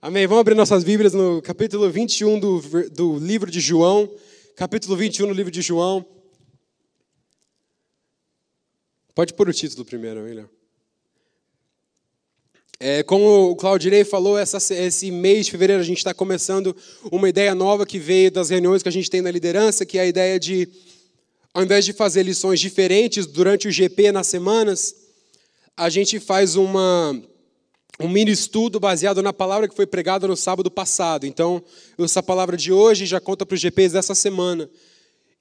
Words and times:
Amém. 0.00 0.28
Vamos 0.28 0.42
abrir 0.42 0.54
nossas 0.54 0.84
Bíblias 0.84 1.12
no 1.12 1.42
capítulo 1.42 1.90
21 1.90 2.38
do, 2.38 2.60
do 2.88 3.18
livro 3.18 3.50
de 3.50 3.58
João. 3.58 4.08
Capítulo 4.54 4.96
21 4.96 5.26
do 5.26 5.32
livro 5.32 5.50
de 5.50 5.60
João. 5.60 6.06
Pode 9.12 9.34
pôr 9.34 9.48
o 9.48 9.52
título 9.52 9.84
primeiro, 9.84 10.22
William. 10.22 10.48
É, 12.78 13.02
como 13.02 13.50
o 13.50 13.56
Claudirei 13.56 14.04
falou, 14.04 14.38
essa, 14.38 14.58
esse 14.72 15.10
mês 15.10 15.46
de 15.46 15.50
fevereiro 15.50 15.82
a 15.82 15.84
gente 15.84 15.98
está 15.98 16.14
começando 16.14 16.76
uma 17.10 17.28
ideia 17.28 17.52
nova 17.52 17.84
que 17.84 17.98
veio 17.98 18.30
das 18.30 18.50
reuniões 18.50 18.84
que 18.84 18.88
a 18.88 18.92
gente 18.92 19.10
tem 19.10 19.20
na 19.20 19.32
liderança, 19.32 19.84
que 19.84 19.98
é 19.98 20.02
a 20.02 20.06
ideia 20.06 20.38
de, 20.38 20.68
ao 21.52 21.64
invés 21.64 21.84
de 21.84 21.92
fazer 21.92 22.22
lições 22.22 22.60
diferentes 22.60 23.26
durante 23.26 23.66
o 23.66 23.72
GP 23.72 24.12
nas 24.12 24.28
semanas, 24.28 24.94
a 25.76 25.88
gente 25.88 26.20
faz 26.20 26.54
uma 26.54 27.20
um 28.00 28.08
mini 28.08 28.30
estudo 28.30 28.78
baseado 28.78 29.22
na 29.22 29.32
palavra 29.32 29.68
que 29.68 29.74
foi 29.74 29.86
pregada 29.86 30.28
no 30.28 30.36
sábado 30.36 30.70
passado. 30.70 31.26
Então, 31.26 31.62
essa 31.98 32.22
palavra 32.22 32.56
de 32.56 32.72
hoje 32.72 33.06
já 33.06 33.20
conta 33.20 33.44
para 33.44 33.54
os 33.54 33.60
GPs 33.60 33.92
dessa 33.92 34.14
semana. 34.14 34.70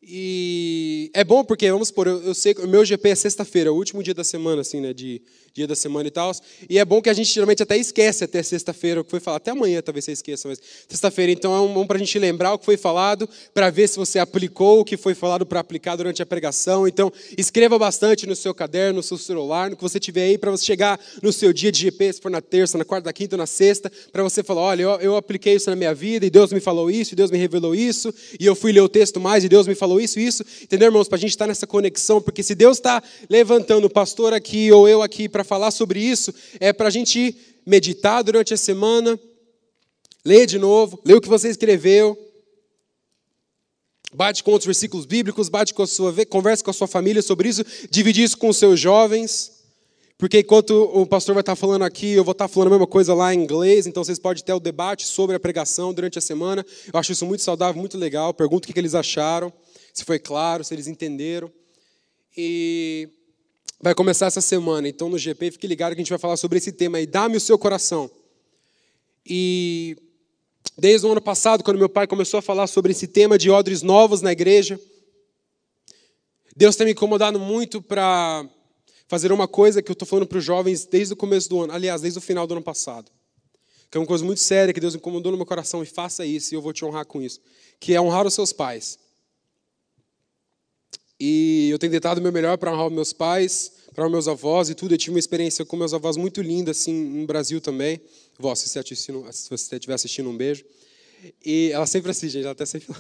E 0.02 1.12
é 1.14 1.24
bom 1.24 1.44
porque, 1.44 1.70
vamos 1.72 1.90
supor, 1.90 2.08
eu, 2.08 2.22
eu 2.24 2.34
sei 2.34 2.54
que 2.54 2.62
o 2.62 2.68
meu 2.68 2.86
GP 2.86 3.10
é 3.10 3.16
sexta-feira, 3.16 3.74
o 3.74 3.76
último 3.76 4.02
dia 4.02 4.14
da 4.14 4.24
semana, 4.24 4.62
assim, 4.62 4.80
né, 4.80 4.94
de 4.94 5.22
dia 5.58 5.66
da 5.66 5.76
semana 5.76 6.08
e 6.08 6.12
tal. 6.12 6.32
E 6.70 6.78
é 6.78 6.86
bom 6.86 7.02
que 7.02 7.10
a 7.10 7.14
gente 7.14 7.34
geralmente 7.34 7.64
até 7.64 7.76
esquece 7.76 8.24
até 8.24 8.44
sexta-feira 8.44 9.02
o 9.02 9.04
que 9.04 9.10
foi 9.10 9.20
falado. 9.20 9.38
Até 9.38 9.52
amanhã 9.52 9.82
talvez 9.82 10.06
você 10.06 10.12
esqueça, 10.12 10.48
mas 10.48 10.62
sexta-feira. 10.88 11.32
Então 11.32 11.52
é 11.52 11.74
bom 11.74 11.86
para 11.88 11.98
a 11.98 12.00
gente 12.00 12.18
lembrar 12.20 12.54
o 12.54 12.60
que 12.60 12.66
foi 12.66 12.78
falado, 12.78 13.28
para 13.56 13.72
ver 13.72 13.90
se 13.90 13.98
você 13.98 14.20
aplicou 14.20 14.82
o 14.82 14.86
que 14.86 14.96
foi 14.96 15.16
falado 15.16 15.48
para 15.48 15.60
aplicar 15.60 15.96
durante 15.96 16.22
a 16.22 16.26
pregação. 16.28 16.88
Então 16.88 17.12
escreva 17.36 17.80
bastante 17.80 18.28
no 18.28 18.36
seu 18.36 18.54
caderno, 18.54 18.98
no 18.98 19.04
seu 19.04 19.18
celular, 19.18 19.72
no 19.72 19.76
que 19.76 19.82
você 19.82 20.00
tiver 20.00 20.26
aí, 20.26 20.38
para 20.38 20.52
você 20.52 20.64
chegar 20.64 21.00
no 21.24 21.34
seu 21.34 21.52
dia 21.52 21.72
de 21.72 21.80
GP, 21.80 22.14
se 22.14 22.22
for 22.22 22.30
na 22.30 22.42
terça, 22.42 22.78
na 22.78 22.86
quarta, 22.86 23.10
na 23.10 23.14
quinta, 23.14 23.36
na 23.36 23.48
sexta, 23.48 23.92
para 24.12 24.22
você 24.22 24.44
falar: 24.44 24.62
olha, 24.62 24.84
eu, 24.84 24.92
eu 25.00 25.16
apliquei 25.16 25.56
isso 25.56 25.72
na 25.72 25.76
minha 25.76 25.94
vida 25.94 26.24
e 26.24 26.30
Deus 26.30 26.54
me 26.54 26.60
falou 26.60 26.92
isso, 26.92 27.14
e 27.14 27.16
Deus 27.16 27.32
me 27.32 27.38
revelou 27.40 27.74
isso, 27.74 28.14
e 28.40 28.46
eu 28.46 28.54
fui 28.54 28.72
ler 28.72 28.82
o 28.82 28.90
texto 28.90 29.20
mais 29.20 29.44
e 29.44 29.50
Deus 29.50 29.66
me 29.66 29.74
falou 29.74 30.00
isso, 30.00 30.20
isso. 30.20 30.46
Entendeu, 30.62 30.90
irmãos? 30.90 31.08
Para 31.08 31.18
a 31.18 31.20
gente 31.20 31.32
estar 31.32 31.46
tá 31.46 31.50
nessa 31.50 31.66
conexão, 31.66 32.22
porque 32.22 32.44
se 32.44 32.54
Deus 32.54 32.78
está 32.78 33.02
levantando 33.28 33.88
o 33.88 33.90
pastor 33.90 34.34
aqui 34.36 34.72
ou 34.72 34.88
eu 34.88 35.02
aqui 35.02 35.28
para 35.28 35.47
falar 35.48 35.72
sobre 35.72 36.00
isso, 36.00 36.34
é 36.60 36.72
para 36.72 36.88
a 36.88 36.92
gente 36.92 37.36
meditar 37.66 38.24
durante 38.24 38.54
a 38.54 38.58
semana, 38.58 39.20
ler 40.24 40.46
de 40.46 40.60
novo, 40.60 41.02
ler 41.04 41.16
o 41.16 41.22
que 41.22 41.28
você 41.28 41.50
escreveu, 41.50 42.18
bate 44.14 44.44
com 44.44 44.52
outros 44.52 44.66
versículos 44.66 45.06
bíblicos, 45.06 45.50
bate 45.50 45.74
com 45.74 45.84
a 45.84 45.88
sua, 45.88 46.14
conversa 46.26 46.64
com 46.64 46.72
a 46.72 46.74
sua 46.74 46.88
família 46.88 47.22
sobre 47.22 47.50
isso, 47.50 47.64
dividir 47.90 48.24
isso 48.24 48.38
com 48.38 48.50
os 48.50 48.58
seus 48.58 48.80
jovens. 48.80 49.58
Porque 50.18 50.40
enquanto 50.40 50.72
o 50.72 51.06
pastor 51.06 51.36
vai 51.36 51.42
estar 51.42 51.56
falando 51.56 51.84
aqui, 51.84 52.14
eu 52.14 52.24
vou 52.24 52.32
estar 52.32 52.48
falando 52.48 52.70
a 52.70 52.72
mesma 52.72 52.88
coisa 52.88 53.14
lá 53.14 53.34
em 53.34 53.40
inglês, 53.44 53.86
então 53.86 54.04
vocês 54.04 54.18
podem 54.18 54.44
ter 54.44 54.54
o 54.54 54.60
debate 54.60 55.06
sobre 55.06 55.36
a 55.36 55.40
pregação 55.40 55.94
durante 55.94 56.18
a 56.18 56.22
semana. 56.22 56.66
Eu 56.92 57.00
acho 57.00 57.12
isso 57.12 57.26
muito 57.26 57.44
saudável, 57.44 57.80
muito 57.80 58.00
legal. 58.00 58.34
Pergunto 58.34 58.68
o 58.68 58.74
que 58.74 58.80
eles 58.80 58.96
acharam, 58.96 59.54
se 59.94 60.04
foi 60.04 60.18
claro, 60.18 60.64
se 60.64 60.74
eles 60.74 60.88
entenderam. 60.88 61.52
E 62.36 63.10
vai 63.80 63.94
começar 63.94 64.28
essa 64.28 64.42
semana. 64.42 64.88
Então, 64.88 65.10
no 65.10 65.18
GP, 65.18 65.52
fique 65.52 65.68
ligado 65.68 65.94
que 65.94 66.02
a 66.02 66.04
gente 66.04 66.10
vai 66.10 66.20
falar 66.20 66.38
sobre 66.38 66.58
esse 66.58 66.72
tema 66.72 66.98
aí. 66.98 67.06
Dá-me 67.06 67.38
o 67.38 67.42
seu 67.42 67.58
coração. 67.58 68.10
E 69.26 69.98
desde 70.78 71.06
o 71.06 71.12
ano 71.12 71.22
passado, 71.22 71.64
quando 71.64 71.78
meu 71.78 71.90
pai 71.90 72.08
começou 72.08 72.38
a 72.38 72.42
falar 72.42 72.68
sobre 72.68 72.92
esse 72.92 73.08
tema 73.08 73.38
de 73.38 73.50
odres 73.50 73.82
novos 73.82 74.22
na 74.22 74.32
igreja, 74.32 74.80
Deus 76.56 76.76
tem 76.76 76.86
me 76.86 76.94
incomodado 76.94 77.40
muito 77.40 77.82
para 77.82 78.48
fazer 79.08 79.32
uma 79.32 79.48
coisa 79.48 79.82
que 79.82 79.92
eu 79.92 79.94
estou 79.94 80.08
falando 80.08 80.28
para 80.28 80.38
os 80.38 80.44
jovens 80.44 80.86
desde 80.86 81.14
o 81.14 81.18
começo 81.18 81.48
do 81.50 81.62
ano, 81.62 81.74
aliás, 81.74 82.02
desde 82.02 82.20
o 82.20 82.22
final 82.22 82.48
do 82.48 82.54
ano 82.54 82.64
passado. 82.64 83.12
Que 83.90 83.98
é 83.98 84.02
uma 84.02 84.08
coisa 84.08 84.26
muito 84.26 84.42
séria 84.42 84.74
que 84.74 84.80
Deus 84.80 84.96
incomodou 84.96 85.32
no 85.32 85.38
meu 85.38 85.46
coração 85.46 85.82
e 85.82 85.86
faça 85.86 86.26
isso, 86.26 86.54
e 86.54 86.56
eu 86.56 86.62
vou 86.62 86.74
te 86.74 86.84
honrar 86.84 87.06
com 87.06 87.22
isso. 87.22 87.40
Que 87.80 87.94
é 87.94 88.02
honrar 88.02 88.26
os 88.26 88.34
seus 88.34 88.52
pais. 88.52 89.00
E 91.20 91.70
eu 91.72 91.80
tenho 91.80 91.92
tentado 91.92 92.20
o 92.20 92.24
meu 92.24 92.32
melhor 92.32 92.58
para 92.58 92.72
honrar 92.72 92.90
meus 92.92 93.12
pais, 93.12 93.72
para 93.94 94.04
honrar 94.04 94.12
meus 94.12 94.28
avós 94.28 94.70
e 94.70 94.76
tudo. 94.76 94.94
Eu 94.94 94.98
tive 94.98 95.12
uma 95.12 95.20
experiência 95.20 95.66
com 95.66 95.76
meus 95.76 95.94
avós 95.94 96.16
muito 96.16 96.42
linda, 96.42 96.72
assim, 96.72 96.94
no 96.94 97.26
Brasil 97.26 97.60
também. 97.60 98.00
Vó, 98.38 98.54
se 98.54 98.70
você, 98.70 98.80
estiver 99.76 99.94
assistindo, 99.94 100.30
um 100.30 100.38
beijo. 100.38 100.64
E 101.44 101.72
ela 101.74 101.88
sempre 101.88 102.12
assiste, 102.12 102.34
gente, 102.34 102.44
ela 102.44 102.52
até 102.52 102.66
sempre 102.66 102.96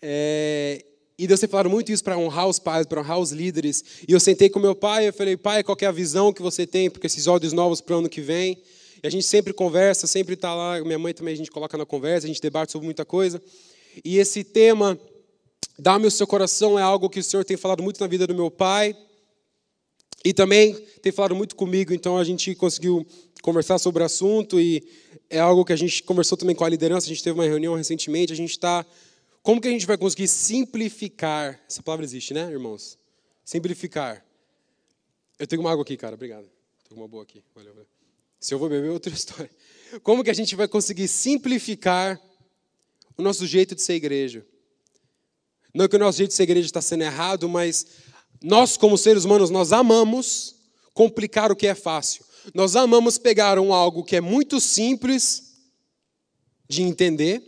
é, 0.00 0.84
E 1.18 1.26
Deus 1.26 1.40
tem 1.40 1.48
falado 1.48 1.68
muito 1.68 1.90
isso 1.90 2.04
para 2.04 2.16
honrar 2.16 2.46
os 2.46 2.60
pais, 2.60 2.86
para 2.86 3.00
honrar 3.00 3.18
os 3.18 3.32
líderes. 3.32 3.84
E 4.06 4.12
eu 4.12 4.20
sentei 4.20 4.48
com 4.48 4.60
meu 4.60 4.74
pai, 4.74 5.08
eu 5.08 5.12
falei, 5.12 5.36
pai, 5.36 5.64
qual 5.64 5.76
é 5.80 5.86
a 5.86 5.92
visão 5.92 6.32
que 6.32 6.40
você 6.40 6.64
tem 6.66 6.88
para 6.88 7.04
esses 7.04 7.26
olhos 7.26 7.52
novos 7.52 7.80
para 7.80 7.96
o 7.96 7.98
ano 7.98 8.08
que 8.08 8.20
vem? 8.20 8.62
E 9.02 9.06
a 9.06 9.10
gente 9.10 9.26
sempre 9.26 9.52
conversa, 9.52 10.06
sempre 10.06 10.34
está 10.34 10.54
lá. 10.54 10.80
Minha 10.82 10.98
mãe 10.98 11.12
também 11.12 11.34
a 11.34 11.36
gente 11.36 11.50
coloca 11.50 11.76
na 11.76 11.84
conversa, 11.84 12.26
a 12.26 12.28
gente 12.28 12.40
debate 12.40 12.70
sobre 12.70 12.84
muita 12.84 13.04
coisa. 13.04 13.42
E 14.04 14.18
esse 14.18 14.44
tema 14.44 14.98
Dá-me 15.80 16.06
o 16.06 16.10
seu 16.10 16.26
coração 16.26 16.78
é 16.78 16.82
algo 16.82 17.08
que 17.08 17.20
o 17.20 17.24
Senhor 17.24 17.42
tem 17.42 17.56
falado 17.56 17.82
muito 17.82 17.98
na 18.00 18.06
vida 18.06 18.26
do 18.26 18.34
meu 18.34 18.50
pai. 18.50 18.94
E 20.22 20.34
também 20.34 20.74
tem 21.00 21.10
falado 21.10 21.34
muito 21.34 21.56
comigo, 21.56 21.94
então 21.94 22.18
a 22.18 22.24
gente 22.24 22.54
conseguiu 22.54 23.06
conversar 23.42 23.78
sobre 23.78 24.02
o 24.02 24.06
assunto 24.06 24.60
e 24.60 24.86
é 25.30 25.38
algo 25.38 25.64
que 25.64 25.72
a 25.72 25.76
gente 25.76 26.02
conversou 26.02 26.36
também 26.36 26.54
com 26.54 26.62
a 26.62 26.68
liderança, 26.68 27.06
a 27.06 27.08
gente 27.08 27.24
teve 27.24 27.38
uma 27.38 27.46
reunião 27.46 27.74
recentemente, 27.74 28.30
a 28.30 28.36
gente 28.36 28.50
está... 28.50 28.84
Como 29.42 29.58
que 29.58 29.68
a 29.68 29.70
gente 29.70 29.86
vai 29.86 29.96
conseguir 29.96 30.28
simplificar? 30.28 31.58
Essa 31.66 31.82
palavra 31.82 32.04
existe, 32.04 32.34
né, 32.34 32.50
irmãos? 32.50 32.98
Simplificar. 33.42 34.22
Eu 35.38 35.46
tenho 35.46 35.62
uma 35.62 35.72
água 35.72 35.82
aqui, 35.82 35.96
cara, 35.96 36.14
obrigado. 36.14 36.46
Tenho 36.86 37.00
uma 37.00 37.08
boa 37.08 37.22
aqui, 37.22 37.42
valeu, 37.54 37.72
valeu. 37.72 37.88
Se 38.38 38.52
eu 38.52 38.58
vou 38.58 38.68
beber, 38.68 38.88
é 38.88 38.90
outra 38.90 39.10
história. 39.14 39.50
Como 40.02 40.22
que 40.22 40.28
a 40.28 40.34
gente 40.34 40.54
vai 40.54 40.68
conseguir 40.68 41.08
simplificar 41.08 42.20
o 43.16 43.22
nosso 43.22 43.46
jeito 43.46 43.74
de 43.74 43.80
ser 43.80 43.94
igreja? 43.94 44.44
Não 45.74 45.88
que 45.88 45.96
o 45.96 45.98
nosso 45.98 46.18
jeito 46.18 46.30
de 46.30 46.36
ser 46.36 46.44
igreja 46.44 46.66
está 46.66 46.82
sendo 46.82 47.02
errado, 47.02 47.48
mas 47.48 47.86
nós, 48.42 48.76
como 48.76 48.98
seres 48.98 49.24
humanos, 49.24 49.50
nós 49.50 49.72
amamos 49.72 50.56
complicar 50.92 51.52
o 51.52 51.56
que 51.56 51.66
é 51.66 51.74
fácil. 51.74 52.24
Nós 52.54 52.74
amamos 52.74 53.18
pegar 53.18 53.58
um 53.58 53.72
algo 53.72 54.02
que 54.02 54.16
é 54.16 54.20
muito 54.20 54.60
simples 54.60 55.54
de 56.68 56.82
entender, 56.82 57.42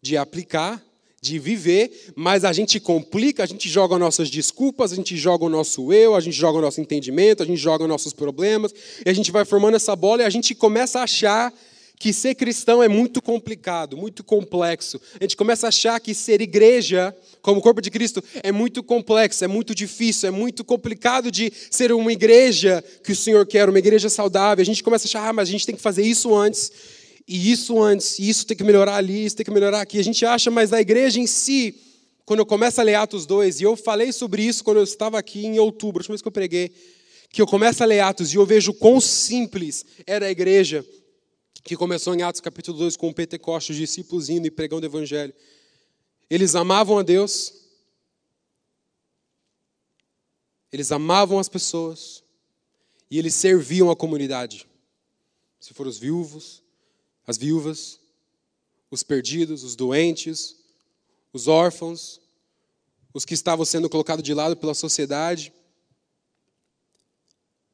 de 0.00 0.16
aplicar, 0.16 0.82
de 1.20 1.38
viver, 1.38 2.12
mas 2.16 2.44
a 2.44 2.52
gente 2.52 2.80
complica, 2.80 3.44
a 3.44 3.46
gente 3.46 3.68
joga 3.68 3.96
nossas 3.96 4.28
desculpas, 4.28 4.92
a 4.92 4.96
gente 4.96 5.16
joga 5.16 5.44
o 5.44 5.48
nosso 5.48 5.92
eu, 5.92 6.16
a 6.16 6.20
gente 6.20 6.36
joga 6.36 6.58
o 6.58 6.60
nosso 6.60 6.80
entendimento, 6.80 7.44
a 7.44 7.46
gente 7.46 7.60
joga 7.60 7.86
nossos 7.86 8.12
problemas, 8.12 8.74
e 9.06 9.08
a 9.08 9.12
gente 9.12 9.30
vai 9.30 9.44
formando 9.44 9.76
essa 9.76 9.94
bola 9.94 10.22
e 10.22 10.24
a 10.24 10.30
gente 10.30 10.52
começa 10.52 10.98
a 10.98 11.04
achar 11.04 11.54
que 12.02 12.12
ser 12.12 12.34
cristão 12.34 12.82
é 12.82 12.88
muito 12.88 13.22
complicado, 13.22 13.96
muito 13.96 14.24
complexo. 14.24 15.00
A 15.20 15.22
gente 15.22 15.36
começa 15.36 15.66
a 15.66 15.68
achar 15.68 16.00
que 16.00 16.12
ser 16.12 16.40
igreja, 16.40 17.14
como 17.40 17.60
corpo 17.60 17.80
de 17.80 17.92
Cristo, 17.92 18.20
é 18.42 18.50
muito 18.50 18.82
complexo, 18.82 19.44
é 19.44 19.46
muito 19.46 19.72
difícil, 19.72 20.28
é 20.28 20.32
muito 20.32 20.64
complicado 20.64 21.30
de 21.30 21.52
ser 21.70 21.92
uma 21.92 22.12
igreja 22.12 22.82
que 23.04 23.12
o 23.12 23.16
Senhor 23.16 23.46
quer, 23.46 23.68
uma 23.68 23.78
igreja 23.78 24.08
saudável. 24.08 24.60
A 24.60 24.66
gente 24.66 24.82
começa 24.82 25.06
a 25.06 25.08
achar, 25.08 25.28
ah, 25.28 25.32
mas 25.32 25.48
a 25.48 25.52
gente 25.52 25.64
tem 25.64 25.76
que 25.76 25.80
fazer 25.80 26.02
isso 26.02 26.34
antes, 26.34 26.72
e 27.28 27.52
isso 27.52 27.80
antes, 27.80 28.18
e 28.18 28.28
isso 28.28 28.44
tem 28.46 28.56
que 28.56 28.64
melhorar 28.64 28.96
ali, 28.96 29.24
isso 29.24 29.36
tem 29.36 29.44
que 29.44 29.52
melhorar 29.52 29.80
aqui. 29.80 30.00
A 30.00 30.04
gente 30.04 30.26
acha, 30.26 30.50
mas 30.50 30.72
a 30.72 30.80
igreja 30.80 31.20
em 31.20 31.26
si, 31.28 31.72
quando 32.26 32.40
eu 32.40 32.46
começo 32.46 32.80
a 32.80 32.84
ler 32.84 32.96
Atos 32.96 33.26
2, 33.26 33.60
e 33.60 33.62
eu 33.62 33.76
falei 33.76 34.10
sobre 34.10 34.42
isso 34.42 34.64
quando 34.64 34.78
eu 34.78 34.84
estava 34.84 35.20
aqui 35.20 35.46
em 35.46 35.60
outubro, 35.60 36.00
a 36.00 36.02
última 36.02 36.14
vez 36.14 36.22
que 36.22 36.26
eu 36.26 36.32
preguei, 36.32 36.72
que 37.30 37.40
eu 37.40 37.46
começo 37.46 37.80
a 37.80 37.86
ler 37.86 38.00
Atos 38.00 38.34
e 38.34 38.36
eu 38.38 38.44
vejo 38.44 38.74
quão 38.74 39.00
simples 39.00 39.86
era 40.04 40.26
a 40.26 40.30
igreja 40.32 40.84
que 41.62 41.76
começou 41.76 42.14
em 42.14 42.22
Atos 42.22 42.40
capítulo 42.40 42.78
2 42.78 42.96
com 42.96 43.08
o 43.08 43.14
Pentecostes, 43.14 43.70
os 43.70 43.76
discípulos 43.76 44.28
indo 44.28 44.46
e 44.46 44.50
pregando 44.50 44.82
o 44.82 44.88
evangelho. 44.88 45.32
Eles 46.28 46.54
amavam 46.54 46.98
a 46.98 47.02
Deus, 47.02 47.52
eles 50.72 50.90
amavam 50.90 51.38
as 51.38 51.48
pessoas 51.48 52.24
e 53.10 53.18
eles 53.18 53.34
serviam 53.34 53.90
a 53.90 53.96
comunidade. 53.96 54.66
Se 55.60 55.72
foram 55.72 55.90
os 55.90 55.98
viúvos, 55.98 56.62
as 57.26 57.36
viúvas, 57.36 58.00
os 58.90 59.02
perdidos, 59.02 59.62
os 59.62 59.76
doentes, 59.76 60.56
os 61.32 61.46
órfãos, 61.46 62.20
os 63.14 63.24
que 63.24 63.34
estavam 63.34 63.64
sendo 63.64 63.88
colocados 63.88 64.24
de 64.24 64.34
lado 64.34 64.56
pela 64.56 64.74
sociedade. 64.74 65.52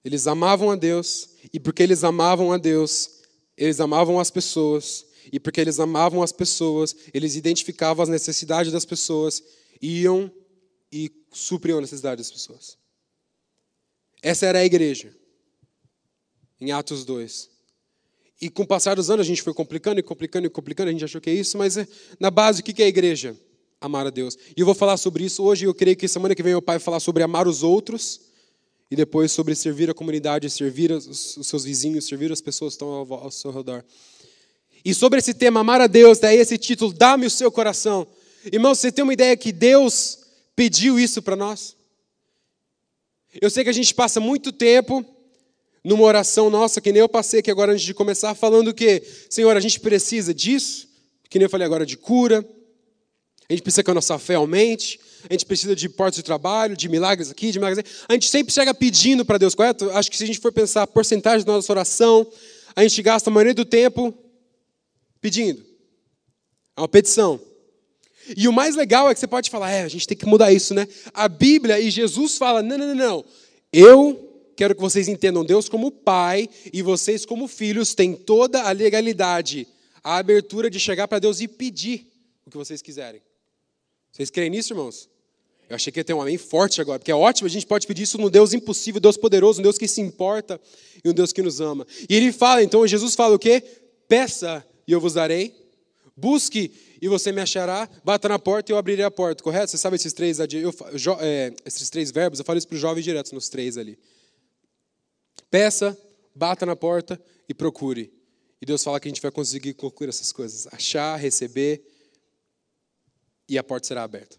Eles 0.04 0.26
amavam 0.26 0.70
a 0.70 0.76
Deus, 0.76 1.30
e 1.52 1.58
porque 1.58 1.82
eles 1.82 2.04
amavam 2.04 2.52
a 2.52 2.58
Deus, 2.58 3.17
eles 3.58 3.80
amavam 3.80 4.20
as 4.20 4.30
pessoas, 4.30 5.04
e 5.32 5.40
porque 5.40 5.60
eles 5.60 5.80
amavam 5.80 6.22
as 6.22 6.32
pessoas, 6.32 6.94
eles 7.12 7.34
identificavam 7.34 8.02
as 8.02 8.08
necessidades 8.08 8.72
das 8.72 8.84
pessoas, 8.84 9.42
iam 9.82 10.32
e 10.90 11.10
supriam 11.32 11.78
a 11.78 11.80
necessidade 11.80 12.22
das 12.22 12.30
pessoas. 12.30 12.78
Essa 14.22 14.46
era 14.46 14.60
a 14.60 14.64
igreja, 14.64 15.14
em 16.60 16.70
Atos 16.70 17.04
2. 17.04 17.50
E 18.40 18.48
com 18.48 18.62
o 18.62 18.66
passar 18.66 18.94
dos 18.94 19.10
anos 19.10 19.26
a 19.26 19.28
gente 19.28 19.42
foi 19.42 19.52
complicando 19.52 19.98
e 19.98 20.02
complicando 20.02 20.46
e 20.46 20.50
complicando, 20.50 20.88
a 20.88 20.92
gente 20.92 21.04
achou 21.04 21.20
que 21.20 21.28
é 21.28 21.34
isso, 21.34 21.58
mas 21.58 21.76
é, 21.76 21.86
na 22.20 22.30
base, 22.30 22.60
o 22.60 22.64
que 22.64 22.80
é 22.80 22.86
a 22.86 22.88
igreja? 22.88 23.36
Amar 23.80 24.06
a 24.06 24.10
Deus. 24.10 24.36
E 24.56 24.60
eu 24.60 24.66
vou 24.66 24.74
falar 24.74 24.96
sobre 24.96 25.24
isso 25.24 25.42
hoje, 25.42 25.64
eu 25.64 25.74
creio 25.74 25.96
que 25.96 26.06
semana 26.06 26.34
que 26.34 26.42
vem 26.42 26.52
meu 26.52 26.62
pai 26.62 26.78
vai 26.78 26.84
falar 26.84 27.00
sobre 27.00 27.22
amar 27.22 27.46
os 27.48 27.62
outros, 27.64 28.20
e 28.90 28.96
depois 28.96 29.30
sobre 29.30 29.54
servir 29.54 29.90
a 29.90 29.94
comunidade, 29.94 30.48
servir 30.48 30.90
os, 30.90 31.38
seus 31.42 31.64
vizinhos, 31.64 32.06
servir 32.06 32.32
as 32.32 32.40
pessoas 32.40 32.72
que 32.72 32.76
estão 32.76 32.88
ao, 32.88 33.30
seu 33.30 33.50
redor. 33.50 33.84
E 34.84 34.94
sobre 34.94 35.18
esse 35.18 35.34
tema, 35.34 35.60
amar 35.60 35.80
a 35.80 35.86
Deus, 35.86 36.18
daí 36.18 36.38
esse 36.38 36.56
título, 36.56 36.92
dá-me 36.92 37.26
o 37.26 37.30
seu 37.30 37.50
coração. 37.52 38.06
Irmão, 38.50 38.74
você 38.74 38.90
tem 38.90 39.02
uma 39.02 39.12
ideia 39.12 39.36
que 39.36 39.52
Deus 39.52 40.18
pediu 40.56 40.98
isso 40.98 41.20
para 41.20 41.36
nós? 41.36 41.76
Eu 43.40 43.50
sei 43.50 43.62
que 43.62 43.70
a 43.70 43.74
gente 43.74 43.94
passa 43.94 44.20
muito 44.20 44.50
tempo 44.52 45.04
numa 45.84 46.04
oração 46.04 46.48
nossa, 46.48 46.80
que 46.80 46.90
nem 46.90 47.00
eu 47.00 47.08
passei 47.08 47.40
aqui 47.40 47.50
agora 47.50 47.72
antes 47.72 47.84
de 47.84 47.92
começar, 47.92 48.34
falando 48.34 48.72
que, 48.72 49.02
Senhor, 49.28 49.54
a 49.56 49.60
gente 49.60 49.78
precisa 49.80 50.32
disso, 50.32 50.88
que 51.28 51.38
nem 51.38 51.44
eu 51.44 51.50
falei 51.50 51.66
agora, 51.66 51.84
de 51.84 51.96
cura, 51.96 52.46
a 53.48 53.52
gente 53.52 53.62
precisa 53.62 53.82
que 53.82 53.90
a 53.90 53.94
nossa 53.94 54.18
fé 54.18 54.34
aumente, 54.34 54.98
a 55.28 55.32
gente 55.32 55.44
precisa 55.44 55.76
de 55.76 55.88
portas 55.88 56.16
de 56.16 56.22
trabalho, 56.22 56.76
de 56.76 56.88
milagres 56.88 57.30
aqui, 57.30 57.50
de 57.50 57.58
milagres 57.58 57.84
ali. 57.84 58.04
A 58.08 58.12
gente 58.14 58.30
sempre 58.30 58.52
chega 58.52 58.72
pedindo 58.72 59.24
para 59.24 59.36
Deus, 59.36 59.54
correto? 59.54 59.90
Acho 59.90 60.10
que 60.10 60.16
se 60.16 60.24
a 60.24 60.26
gente 60.26 60.40
for 60.40 60.52
pensar 60.52 60.82
a 60.82 60.86
porcentagem 60.86 61.46
da 61.46 61.52
nossa 61.52 61.70
oração, 61.72 62.26
a 62.74 62.82
gente 62.82 63.02
gasta 63.02 63.28
a 63.28 63.32
maioria 63.32 63.54
do 63.54 63.64
tempo 63.64 64.14
pedindo. 65.20 65.64
É 66.76 66.80
uma 66.80 66.88
petição. 66.88 67.40
E 68.36 68.48
o 68.48 68.52
mais 68.52 68.76
legal 68.76 69.10
é 69.10 69.14
que 69.14 69.20
você 69.20 69.26
pode 69.26 69.50
falar, 69.50 69.70
é, 69.70 69.82
a 69.82 69.88
gente 69.88 70.06
tem 70.06 70.16
que 70.16 70.26
mudar 70.26 70.52
isso, 70.52 70.74
né? 70.74 70.86
A 71.12 71.28
Bíblia 71.28 71.80
e 71.80 71.90
Jesus 71.90 72.36
fala, 72.36 72.62
não, 72.62 72.78
não, 72.78 72.88
não, 72.88 72.94
não. 72.94 73.24
Eu 73.72 74.52
quero 74.56 74.74
que 74.74 74.80
vocês 74.80 75.08
entendam 75.08 75.44
Deus 75.44 75.68
como 75.68 75.90
Pai 75.90 76.48
e 76.72 76.82
vocês 76.82 77.24
como 77.24 77.48
filhos 77.48 77.94
têm 77.94 78.14
toda 78.14 78.62
a 78.62 78.72
legalidade, 78.72 79.66
a 80.02 80.16
abertura 80.16 80.70
de 80.70 80.80
chegar 80.80 81.06
para 81.08 81.18
Deus 81.18 81.40
e 81.40 81.48
pedir 81.48 82.06
o 82.46 82.50
que 82.50 82.56
vocês 82.56 82.82
quiserem. 82.82 83.20
Vocês 84.12 84.30
creem 84.30 84.50
nisso, 84.50 84.72
irmãos? 84.72 85.08
Eu 85.68 85.76
achei 85.76 85.92
que 85.92 86.00
ia 86.00 86.04
ter 86.04 86.14
um 86.14 86.22
amém 86.22 86.38
forte 86.38 86.80
agora, 86.80 86.98
porque 86.98 87.10
é 87.10 87.14
ótimo, 87.14 87.46
a 87.46 87.50
gente 87.50 87.66
pode 87.66 87.86
pedir 87.86 88.04
isso 88.04 88.16
no 88.16 88.30
Deus 88.30 88.54
impossível, 88.54 89.00
Deus 89.00 89.18
poderoso, 89.18 89.60
um 89.60 89.62
Deus 89.62 89.76
que 89.76 89.86
se 89.86 90.00
importa 90.00 90.58
e 91.04 91.08
um 91.08 91.12
Deus 91.12 91.32
que 91.32 91.42
nos 91.42 91.60
ama. 91.60 91.86
E 92.08 92.16
ele 92.16 92.32
fala, 92.32 92.62
então 92.62 92.86
Jesus 92.86 93.14
fala 93.14 93.34
o 93.34 93.38
quê? 93.38 93.62
Peça 94.08 94.66
e 94.86 94.92
eu 94.92 95.00
vos 95.00 95.14
darei. 95.14 95.54
Busque 96.16 96.72
e 97.00 97.06
você 97.06 97.30
me 97.30 97.40
achará. 97.40 97.88
Bata 98.02 98.28
na 98.28 98.38
porta 98.38 98.72
e 98.72 98.74
eu 98.74 98.78
abrirei 98.78 99.04
a 99.04 99.10
porta, 99.10 99.44
correto? 99.44 99.70
Você 99.70 99.78
sabe 99.78 99.96
esses 99.96 100.12
três, 100.12 100.38
eu, 100.40 100.74
é, 101.20 101.52
esses 101.66 101.90
três 101.90 102.10
verbos? 102.10 102.38
Eu 102.38 102.44
falo 102.44 102.58
isso 102.58 102.66
para 102.66 102.74
os 102.74 102.80
jovens 102.80 103.04
diretos 103.04 103.30
nos 103.32 103.48
três 103.48 103.76
ali. 103.76 103.98
Peça, 105.50 105.96
bata 106.34 106.64
na 106.64 106.74
porta 106.74 107.20
e 107.48 107.52
procure. 107.52 108.12
E 108.60 108.66
Deus 108.66 108.82
fala 108.82 108.98
que 108.98 109.06
a 109.06 109.10
gente 109.10 109.22
vai 109.22 109.30
conseguir 109.30 109.74
concluir 109.74 110.08
essas 110.08 110.32
coisas: 110.32 110.66
achar, 110.72 111.16
receber 111.16 111.84
e 113.48 113.56
a 113.58 113.62
porta 113.62 113.86
será 113.86 114.02
aberta. 114.02 114.36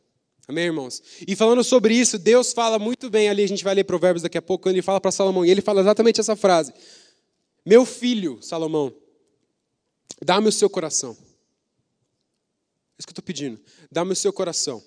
Amém, 0.49 0.65
irmãos? 0.65 1.03
E 1.27 1.35
falando 1.35 1.63
sobre 1.63 1.93
isso, 1.93 2.17
Deus 2.17 2.53
fala 2.53 2.79
muito 2.79 3.07
bem 3.07 3.29
ali, 3.29 3.43
a 3.43 3.47
gente 3.47 3.63
vai 3.63 3.75
ler 3.75 3.83
Provérbios 3.83 4.23
daqui 4.23 4.35
a 4.35 4.41
pouco, 4.41 4.63
quando 4.63 4.73
ele 4.73 4.81
fala 4.81 4.99
para 4.99 5.11
Salomão, 5.11 5.45
e 5.45 5.51
ele 5.51 5.61
fala 5.61 5.79
exatamente 5.79 6.19
essa 6.19 6.35
frase: 6.35 6.73
Meu 7.63 7.85
filho, 7.85 8.39
Salomão, 8.41 8.91
dá-me 10.25 10.47
o 10.49 10.51
seu 10.51 10.67
coração. 10.67 11.11
É 11.11 11.13
isso 12.97 13.05
que 13.05 13.11
eu 13.11 13.11
estou 13.11 13.23
pedindo. 13.23 13.59
Dá-me 13.91 14.11
o 14.11 14.15
seu 14.15 14.33
coração. 14.33 14.81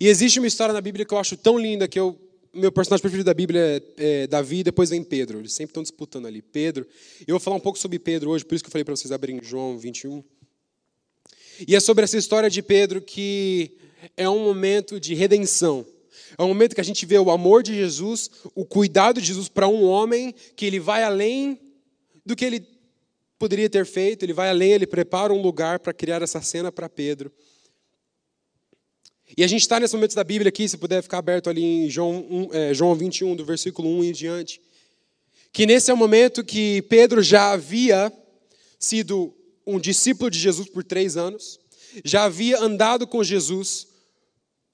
E 0.00 0.08
existe 0.08 0.38
uma 0.38 0.48
história 0.48 0.72
na 0.72 0.80
Bíblia 0.80 1.04
que 1.04 1.12
eu 1.12 1.18
acho 1.18 1.36
tão 1.36 1.58
linda 1.58 1.86
que 1.86 2.00
eu 2.00 2.18
meu 2.54 2.72
personagem 2.72 3.02
preferido 3.02 3.26
da 3.26 3.34
Bíblia 3.34 3.60
é, 3.98 4.22
é 4.22 4.26
Davi, 4.26 4.62
depois 4.62 4.88
vem 4.88 5.04
Pedro. 5.04 5.40
Eles 5.40 5.52
sempre 5.52 5.72
estão 5.72 5.82
disputando 5.82 6.24
ali. 6.24 6.40
Pedro. 6.40 6.86
Eu 7.26 7.34
vou 7.34 7.40
falar 7.40 7.56
um 7.56 7.60
pouco 7.60 7.78
sobre 7.78 7.98
Pedro 7.98 8.30
hoje, 8.30 8.42
por 8.46 8.54
isso 8.54 8.64
que 8.64 8.68
eu 8.68 8.72
falei 8.72 8.86
para 8.86 8.96
vocês 8.96 9.12
abrirem 9.12 9.38
João 9.42 9.76
21. 9.76 10.24
E 11.68 11.76
é 11.76 11.80
sobre 11.80 12.04
essa 12.04 12.16
história 12.16 12.48
de 12.48 12.62
Pedro 12.62 13.02
que 13.02 13.78
é 14.16 14.28
um 14.28 14.44
momento 14.44 14.98
de 15.00 15.14
redenção. 15.14 15.86
É 16.38 16.42
um 16.42 16.48
momento 16.48 16.74
que 16.74 16.80
a 16.80 16.84
gente 16.84 17.04
vê 17.04 17.18
o 17.18 17.30
amor 17.30 17.62
de 17.62 17.74
Jesus, 17.74 18.30
o 18.54 18.64
cuidado 18.64 19.20
de 19.20 19.26
Jesus 19.26 19.48
para 19.48 19.68
um 19.68 19.84
homem 19.84 20.34
que 20.56 20.64
ele 20.64 20.78
vai 20.78 21.02
além 21.02 21.58
do 22.24 22.36
que 22.36 22.44
ele 22.44 22.66
poderia 23.38 23.70
ter 23.70 23.86
feito, 23.86 24.22
ele 24.22 24.32
vai 24.32 24.50
além, 24.50 24.72
ele 24.72 24.86
prepara 24.86 25.32
um 25.32 25.40
lugar 25.40 25.78
para 25.80 25.92
criar 25.92 26.22
essa 26.22 26.40
cena 26.42 26.70
para 26.70 26.88
Pedro. 26.88 27.32
E 29.36 29.44
a 29.44 29.46
gente 29.46 29.62
está 29.62 29.78
nesse 29.78 29.94
momento 29.94 30.14
da 30.14 30.24
Bíblia 30.24 30.48
aqui, 30.48 30.68
se 30.68 30.76
puder 30.76 31.02
ficar 31.02 31.18
aberto 31.18 31.48
ali 31.48 31.62
em 31.62 31.90
João, 31.90 32.26
1, 32.30 32.48
é, 32.52 32.74
João 32.74 32.94
21, 32.94 33.36
do 33.36 33.44
versículo 33.44 33.88
1 33.98 34.04
em 34.04 34.12
diante. 34.12 34.60
Que 35.52 35.66
nesse 35.66 35.90
é 35.90 35.94
o 35.94 35.96
momento 35.96 36.44
que 36.44 36.82
Pedro 36.82 37.22
já 37.22 37.52
havia 37.52 38.12
sido 38.78 39.34
um 39.66 39.78
discípulo 39.78 40.30
de 40.30 40.38
Jesus 40.38 40.68
por 40.68 40.82
três 40.82 41.16
anos, 41.16 41.60
já 42.04 42.24
havia 42.24 42.60
andado 42.60 43.06
com 43.06 43.22
Jesus 43.22 43.86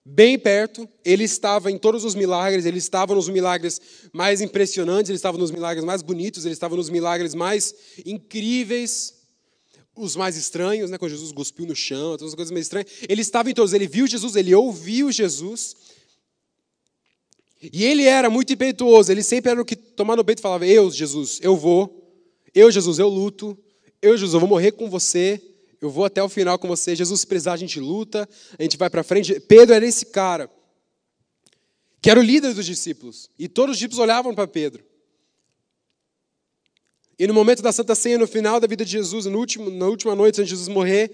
bem 0.09 0.39
perto, 0.39 0.89
ele 1.05 1.25
estava 1.25 1.69
em 1.69 1.77
todos 1.77 2.05
os 2.05 2.15
milagres, 2.15 2.65
ele 2.65 2.79
estava 2.79 3.13
nos 3.13 3.29
milagres 3.29 3.81
mais 4.13 4.41
impressionantes, 4.41 5.11
ele 5.11 5.17
estava 5.17 5.37
nos 5.37 5.51
milagres 5.51 5.85
mais 5.85 6.01
bonitos, 6.01 6.45
ele 6.45 6.53
estava 6.53 6.77
nos 6.77 6.89
milagres 6.89 7.35
mais 7.35 7.75
incríveis, 8.05 9.15
os 9.97 10.15
mais 10.15 10.37
estranhos, 10.37 10.91
né, 10.91 10.99
quando 10.99 11.11
Jesus 11.11 11.33
cuspiu 11.33 11.67
no 11.67 11.75
chão, 11.75 12.17
todas 12.17 12.29
as 12.29 12.35
coisas 12.37 12.53
mais 12.53 12.67
estranhas. 12.67 12.89
Ele 13.09 13.21
estava 13.21 13.51
em 13.51 13.55
todos, 13.55 13.73
ele 13.73 13.89
viu 13.89 14.07
Jesus, 14.07 14.37
ele 14.37 14.55
ouviu 14.55 15.11
Jesus. 15.11 15.75
E 17.61 17.85
ele 17.85 18.05
era 18.05 18.31
muito 18.31 18.53
impetuoso, 18.53 19.11
ele 19.11 19.25
sempre 19.25 19.51
era 19.51 19.61
o 19.61 19.65
que 19.65 19.75
tomar 19.75 20.15
no 20.15 20.25
peito 20.25 20.39
e 20.39 20.43
falava: 20.43 20.67
Eu, 20.67 20.89
Jesus, 20.89 21.41
eu 21.43 21.57
vou. 21.57 22.15
Eu, 22.55 22.71
Jesus, 22.71 23.01
eu 23.01 23.09
luto. 23.09 23.59
Eu, 24.01 24.13
Jesus, 24.17 24.35
eu 24.35 24.41
vou 24.41 24.49
morrer 24.49 24.73
com 24.73 24.89
você. 24.89 25.43
Eu 25.81 25.91
vou 25.91 26.05
até 26.05 26.23
o 26.23 26.29
final 26.29 26.59
com 26.59 26.69
você. 26.69 26.97
Jesus, 26.97 27.25
precisar, 27.25 27.53
a 27.53 27.57
gente 27.57 27.79
luta, 27.79 28.29
a 28.59 28.63
gente 28.63 28.77
vai 28.77 28.89
para 28.89 29.03
frente. 29.03 29.39
Pedro 29.41 29.75
era 29.75 29.85
esse 29.85 30.07
cara, 30.07 30.51
que 32.01 32.11
era 32.11 32.19
o 32.19 32.23
líder 32.23 32.55
dos 32.55 32.65
discípulos. 32.65 33.31
E 33.39 33.49
todos 33.49 33.73
os 33.73 33.79
discípulos 33.79 33.99
olhavam 33.99 34.35
para 34.35 34.47
Pedro. 34.47 34.85
E 37.19 37.27
no 37.27 37.33
momento 37.33 37.63
da 37.63 37.73
Santa 37.73 37.95
Ceia, 37.95 38.19
no 38.19 38.27
final 38.27 38.61
da 38.61 38.67
vida 38.67 38.85
de 38.85 38.93
Jesus, 38.93 39.27
no 39.27 39.39
último, 39.39 39.71
na 39.71 39.87
última 39.87 40.15
noite 40.15 40.41
antes 40.41 40.51
de 40.51 40.55
Jesus 40.55 40.69
morrer, 40.69 41.11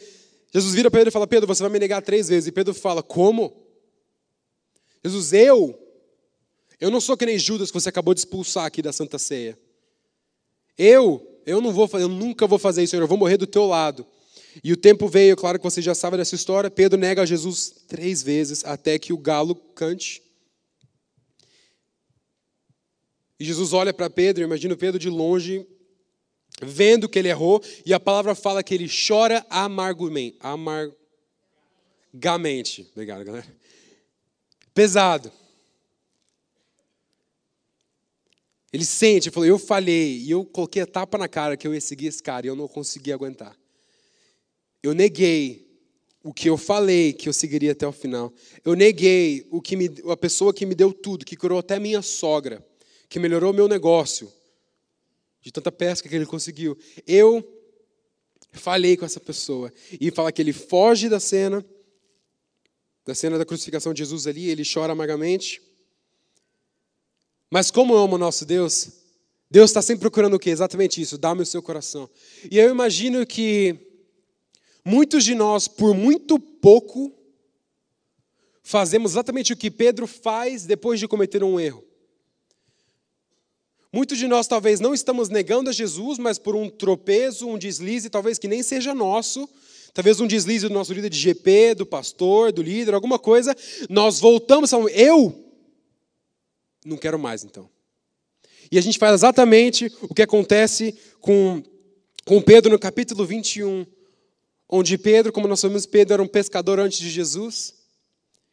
Jesus 0.53 0.75
vira 0.75 0.91
para 0.91 0.99
Pedro 0.99 1.11
e 1.11 1.12
fala: 1.12 1.26
Pedro, 1.26 1.47
você 1.47 1.62
vai 1.62 1.70
me 1.70 1.79
negar 1.79 2.03
três 2.03 2.29
vezes. 2.29 2.49
E 2.49 2.53
Pedro 2.53 2.75
fala: 2.75 3.03
Como? 3.03 3.56
Jesus, 5.05 5.32
eu? 5.32 5.79
Eu 6.81 6.91
não 6.91 7.00
sou 7.00 7.17
que 7.17 7.25
nem 7.25 7.38
Judas 7.38 7.70
que 7.70 7.81
você 7.81 7.88
acabou 7.88 8.12
de 8.12 8.20
expulsar 8.20 8.67
aqui 8.67 8.82
da 8.82 8.93
Santa 8.93 9.19
Ceia. 9.19 9.56
Eu? 10.76 11.25
Eu 11.47 11.61
não 11.61 11.73
vou 11.73 11.87
fazer, 11.87 12.05
eu 12.05 12.09
nunca 12.09 12.47
vou 12.47 12.59
fazer 12.59 12.82
isso, 12.82 12.91
Senhor. 12.93 13.03
Eu 13.03 13.09
vou 13.09 13.19
morrer 13.19 13.37
do 13.37 13.47
teu 13.47 13.67
lado. 13.67 14.06
E 14.62 14.72
o 14.72 14.76
tempo 14.76 15.08
veio, 15.08 15.37
claro 15.37 15.58
que 15.58 15.64
você 15.64 15.81
já 15.81 15.94
sabe 15.94 16.16
dessa 16.16 16.34
história. 16.34 16.70
Pedro 16.70 16.99
nega 16.99 17.22
a 17.22 17.26
Jesus 17.26 17.70
três 17.87 18.22
vezes 18.22 18.64
até 18.64 18.99
que 18.99 19.12
o 19.12 19.19
galo 19.19 19.54
cante. 19.54 20.22
E 23.38 23.44
Jesus 23.44 23.72
olha 23.72 23.93
para 23.93 24.10
Pedro, 24.10 24.44
imagina 24.44 24.76
Pedro 24.76 24.99
de 24.99 25.08
longe, 25.08 25.66
vendo 26.62 27.08
que 27.08 27.19
ele 27.19 27.28
errou, 27.28 27.62
e 27.84 27.93
a 27.93 27.99
palavra 27.99 28.34
fala 28.34 28.62
que 28.62 28.72
ele 28.72 28.88
chora 28.88 29.44
amargamente. 29.50 30.37
Amargamente. 30.40 32.88
Obrigado, 32.92 33.25
galera. 33.25 33.56
Pesado. 34.73 35.32
Ele 38.73 38.85
sente, 38.85 39.28
ele 39.28 39.35
falou, 39.35 39.49
eu 39.49 39.59
falhei, 39.59 40.18
e 40.18 40.30
eu 40.30 40.44
coloquei 40.44 40.82
a 40.82 40.87
tapa 40.87 41.18
na 41.18 41.28
cara 41.28 41.56
que 41.56 41.66
eu 41.66 41.75
ia 41.75 41.80
seguir 41.80 42.06
esse 42.06 42.23
cara, 42.23 42.47
e 42.47 42.49
eu 42.49 42.56
não 42.56 42.68
consegui 42.68 43.12
aguentar. 43.12 43.56
Eu 44.82 44.94
neguei 44.94 45.62
o 46.22 46.32
que 46.32 46.48
eu 46.48 46.56
falei 46.56 47.12
que 47.12 47.28
eu 47.28 47.32
seguiria 47.32 47.72
até 47.72 47.86
o 47.86 47.92
final. 47.92 48.32
Eu 48.64 48.74
neguei 48.74 49.46
o 49.50 49.60
que 49.60 49.76
me, 49.76 49.90
a 50.10 50.16
pessoa 50.16 50.52
que 50.52 50.64
me 50.64 50.74
deu 50.74 50.92
tudo, 50.92 51.24
que 51.24 51.36
curou 51.36 51.58
até 51.58 51.78
minha 51.78 52.02
sogra, 52.02 52.64
que 53.08 53.18
melhorou 53.18 53.52
meu 53.52 53.68
negócio, 53.68 54.32
de 55.40 55.50
tanta 55.50 55.72
pesca 55.72 56.08
que 56.08 56.14
ele 56.14 56.26
conseguiu. 56.26 56.78
Eu 57.06 57.46
falei 58.52 58.96
com 58.96 59.04
essa 59.04 59.18
pessoa. 59.18 59.72
E 60.00 60.10
fala 60.10 60.30
que 60.30 60.40
ele 60.40 60.52
foge 60.52 61.08
da 61.08 61.18
cena, 61.18 61.64
da 63.04 63.14
cena 63.14 63.36
da 63.38 63.44
crucificação 63.44 63.92
de 63.92 63.98
Jesus 63.98 64.26
ali, 64.26 64.48
ele 64.48 64.62
chora 64.64 64.92
amargamente. 64.92 65.60
Mas 67.50 67.70
como 67.70 67.96
amo 67.96 68.14
o 68.14 68.18
nosso 68.18 68.44
Deus, 68.44 68.90
Deus 69.50 69.70
está 69.70 69.82
sempre 69.82 70.00
procurando 70.00 70.34
o 70.34 70.38
quê? 70.38 70.50
Exatamente 70.50 71.02
isso, 71.02 71.18
dá-me 71.18 71.42
o 71.42 71.46
seu 71.46 71.62
coração. 71.62 72.08
E 72.50 72.58
eu 72.58 72.70
imagino 72.70 73.26
que 73.26 73.91
muitos 74.84 75.24
de 75.24 75.34
nós, 75.34 75.68
por 75.68 75.94
muito 75.94 76.38
pouco, 76.38 77.12
fazemos 78.62 79.12
exatamente 79.12 79.52
o 79.52 79.56
que 79.56 79.70
Pedro 79.70 80.06
faz 80.06 80.64
depois 80.64 80.98
de 81.00 81.08
cometer 81.08 81.42
um 81.42 81.58
erro. 81.58 81.84
Muitos 83.92 84.16
de 84.16 84.26
nós 84.26 84.46
talvez 84.46 84.80
não 84.80 84.94
estamos 84.94 85.28
negando 85.28 85.68
a 85.68 85.72
Jesus, 85.72 86.18
mas 86.18 86.38
por 86.38 86.56
um 86.56 86.70
tropeço, 86.70 87.46
um 87.46 87.58
deslize, 87.58 88.08
talvez 88.08 88.38
que 88.38 88.48
nem 88.48 88.62
seja 88.62 88.94
nosso, 88.94 89.48
talvez 89.92 90.18
um 90.18 90.26
deslize 90.26 90.66
do 90.66 90.72
nosso 90.72 90.94
líder 90.94 91.10
de 91.10 91.18
GP, 91.18 91.74
do 91.74 91.84
pastor, 91.84 92.52
do 92.52 92.62
líder, 92.62 92.94
alguma 92.94 93.18
coisa, 93.18 93.54
nós 93.90 94.18
voltamos 94.18 94.72
a 94.72 94.78
eu 94.78 95.42
não 96.84 96.96
quero 96.96 97.18
mais 97.18 97.44
então. 97.44 97.68
E 98.70 98.78
a 98.78 98.80
gente 98.80 98.98
faz 98.98 99.14
exatamente 99.14 99.92
o 100.02 100.14
que 100.14 100.22
acontece 100.22 100.94
com, 101.20 101.62
com 102.24 102.40
Pedro 102.40 102.72
no 102.72 102.78
capítulo 102.78 103.24
21, 103.24 103.86
onde 104.75 104.97
Pedro, 104.97 105.31
como 105.31 105.47
nós 105.47 105.61
sabemos, 105.61 105.85
Pedro 105.85 106.14
era 106.14 106.23
um 106.23 106.26
pescador 106.26 106.81
antes 106.81 106.99
de 106.99 107.11
Jesus, 107.11 107.75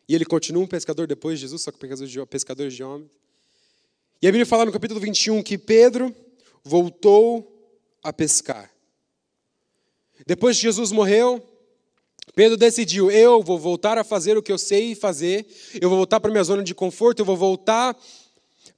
e 0.06 0.14
ele 0.14 0.26
continua 0.26 0.62
um 0.62 0.68
pescador 0.68 1.08
depois 1.08 1.40
de 1.40 1.44
Jesus, 1.44 1.62
só 1.62 1.72
que 1.72 1.78
pescador 2.28 2.68
de, 2.68 2.84
homens. 2.84 3.10
E 4.22 4.28
a 4.28 4.32
Bíblia 4.32 4.46
fala 4.46 4.66
no 4.66 4.72
capítulo 4.74 5.00
21 5.00 5.42
que 5.42 5.58
Pedro 5.58 6.14
voltou 6.62 7.74
a 8.04 8.12
pescar. 8.12 8.70
Depois 10.28 10.58
que 10.58 10.64
Jesus 10.64 10.92
morreu, 10.92 11.42
Pedro 12.36 12.58
decidiu: 12.58 13.10
eu 13.10 13.42
vou 13.42 13.58
voltar 13.58 13.98
a 13.98 14.04
fazer 14.04 14.38
o 14.38 14.44
que 14.44 14.52
eu 14.52 14.58
sei 14.58 14.96
fazer, 14.96 15.48
eu 15.80 15.88
vou 15.88 16.00
voltar 16.00 16.20
para 16.20 16.32
minha 16.32 16.44
zona 16.44 16.64
de 16.64 16.76
conforto, 16.76 17.20
eu 17.20 17.26
vou 17.26 17.38
voltar 17.38 17.98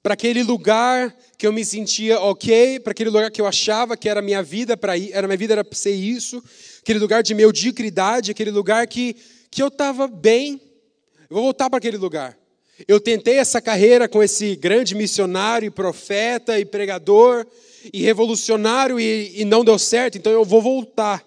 para 0.03 0.13
aquele 0.13 0.43
lugar 0.43 1.15
que 1.37 1.45
eu 1.45 1.53
me 1.53 1.63
sentia 1.65 2.19
ok, 2.19 2.79
para 2.79 2.91
aquele 2.91 3.09
lugar 3.09 3.31
que 3.31 3.41
eu 3.41 3.47
achava 3.47 3.97
que 3.97 4.09
era 4.09 4.21
minha 4.21 4.41
vida 4.41 4.75
para 4.75 4.97
era 4.97 5.27
minha 5.27 5.37
vida 5.37 5.53
era 5.53 5.65
ser 5.71 5.91
isso, 5.91 6.43
aquele 6.81 6.99
lugar 6.99 7.23
de 7.23 7.33
mediocridade, 7.33 8.31
aquele 8.31 8.51
lugar 8.51 8.85
que 8.87 9.15
que 9.51 9.61
eu 9.61 9.67
estava 9.67 10.07
bem. 10.07 10.59
Eu 11.29 11.35
vou 11.35 11.43
voltar 11.43 11.69
para 11.69 11.77
aquele 11.77 11.97
lugar. 11.97 12.37
Eu 12.87 12.99
tentei 12.99 13.35
essa 13.35 13.61
carreira 13.61 14.07
com 14.07 14.23
esse 14.23 14.55
grande 14.55 14.95
missionário, 14.95 15.67
e 15.67 15.69
profeta 15.69 16.57
e 16.57 16.65
pregador 16.65 17.45
e 17.93 18.01
revolucionário 18.01 18.99
e, 18.99 19.41
e 19.41 19.45
não 19.45 19.65
deu 19.65 19.77
certo, 19.77 20.17
então 20.17 20.31
eu 20.31 20.45
vou 20.45 20.61
voltar. 20.61 21.25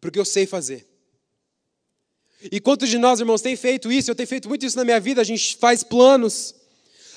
Porque 0.00 0.18
eu 0.18 0.24
sei 0.24 0.46
fazer. 0.46 0.86
E 2.50 2.58
quantos 2.60 2.88
de 2.88 2.98
nós, 2.98 3.20
irmãos, 3.20 3.40
tem 3.40 3.54
feito 3.54 3.92
isso? 3.92 4.10
Eu 4.10 4.14
tenho 4.14 4.26
feito 4.26 4.48
muito 4.48 4.66
isso 4.66 4.76
na 4.76 4.84
minha 4.84 4.98
vida. 4.98 5.20
A 5.20 5.24
gente 5.24 5.56
faz 5.56 5.84
planos, 5.84 6.54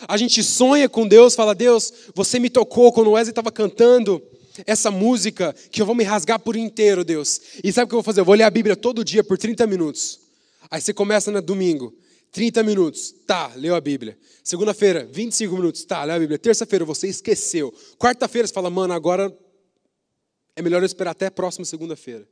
a 0.07 0.17
gente 0.17 0.43
sonha 0.43 0.87
com 0.87 1.07
Deus, 1.07 1.33
fala: 1.35 1.55
Deus, 1.55 1.91
você 2.13 2.37
me 2.37 2.49
tocou 2.49 2.93
quando 2.93 3.07
o 3.07 3.11
Wesley 3.11 3.31
estava 3.31 3.51
cantando 3.51 4.21
essa 4.65 4.91
música 4.91 5.53
que 5.71 5.81
eu 5.81 5.85
vou 5.85 5.95
me 5.95 6.03
rasgar 6.03 6.39
por 6.39 6.55
inteiro, 6.55 7.03
Deus. 7.03 7.41
E 7.63 7.71
sabe 7.71 7.85
o 7.85 7.87
que 7.89 7.95
eu 7.95 7.97
vou 7.97 8.03
fazer? 8.03 8.21
Eu 8.21 8.25
vou 8.25 8.35
ler 8.35 8.43
a 8.43 8.49
Bíblia 8.49 8.75
todo 8.75 9.03
dia 9.03 9.23
por 9.23 9.37
30 9.37 9.65
minutos. 9.67 10.19
Aí 10.69 10.81
você 10.81 10.93
começa 10.93 11.31
no 11.31 11.41
domingo, 11.41 11.93
30 12.31 12.63
minutos, 12.63 13.13
tá, 13.25 13.51
leu 13.55 13.75
a 13.75 13.81
Bíblia. 13.81 14.17
Segunda-feira, 14.43 15.07
25 15.11 15.55
minutos, 15.55 15.85
tá, 15.85 16.03
leu 16.03 16.15
a 16.15 16.19
Bíblia. 16.19 16.39
Terça-feira, 16.39 16.85
você 16.85 17.07
esqueceu. 17.07 17.73
Quarta-feira, 17.97 18.47
você 18.47 18.53
fala, 18.53 18.69
mano, 18.69 18.93
agora 18.93 19.35
é 20.55 20.61
melhor 20.61 20.81
eu 20.81 20.85
esperar 20.85 21.11
até 21.11 21.27
a 21.27 21.31
próxima 21.31 21.65
segunda-feira. 21.65 22.27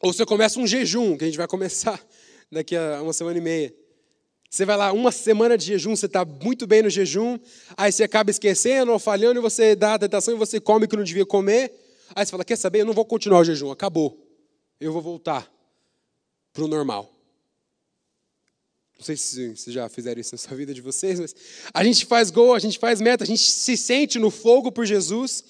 Ou 0.00 0.12
você 0.12 0.26
começa 0.26 0.60
um 0.60 0.66
jejum, 0.66 1.16
que 1.16 1.24
a 1.24 1.26
gente 1.26 1.38
vai 1.38 1.48
começar 1.48 2.00
daqui 2.50 2.76
a 2.76 3.00
uma 3.02 3.12
semana 3.12 3.38
e 3.38 3.40
meia. 3.40 3.83
Você 4.54 4.64
vai 4.64 4.76
lá, 4.76 4.92
uma 4.92 5.10
semana 5.10 5.58
de 5.58 5.66
jejum, 5.66 5.96
você 5.96 6.06
está 6.06 6.24
muito 6.24 6.64
bem 6.64 6.80
no 6.80 6.88
jejum, 6.88 7.40
aí 7.76 7.90
você 7.90 8.04
acaba 8.04 8.30
esquecendo 8.30 8.92
ou 8.92 9.00
falhando, 9.00 9.40
e 9.40 9.42
você 9.42 9.74
dá 9.74 9.94
a 9.94 9.98
tentação 9.98 10.32
e 10.32 10.36
você 10.36 10.60
come 10.60 10.84
o 10.84 10.88
que 10.88 10.96
não 10.96 11.02
devia 11.02 11.26
comer. 11.26 11.74
Aí 12.14 12.24
você 12.24 12.30
fala: 12.30 12.44
Quer 12.44 12.54
saber? 12.54 12.82
Eu 12.82 12.84
não 12.84 12.92
vou 12.92 13.04
continuar 13.04 13.40
o 13.40 13.44
jejum, 13.44 13.72
acabou. 13.72 14.16
Eu 14.80 14.92
vou 14.92 15.02
voltar 15.02 15.52
para 16.52 16.62
o 16.62 16.68
normal. 16.68 17.12
Não 18.96 19.04
sei 19.04 19.16
se 19.16 19.56
vocês 19.56 19.74
já 19.74 19.88
fizeram 19.88 20.20
isso 20.20 20.36
na 20.36 20.38
sua 20.38 20.56
vida 20.56 20.72
de 20.72 20.80
vocês, 20.80 21.18
mas 21.18 21.34
a 21.74 21.82
gente 21.82 22.06
faz 22.06 22.30
gol, 22.30 22.54
a 22.54 22.60
gente 22.60 22.78
faz 22.78 23.00
meta, 23.00 23.24
a 23.24 23.26
gente 23.26 23.42
se 23.42 23.76
sente 23.76 24.20
no 24.20 24.30
fogo 24.30 24.70
por 24.70 24.86
Jesus. 24.86 25.42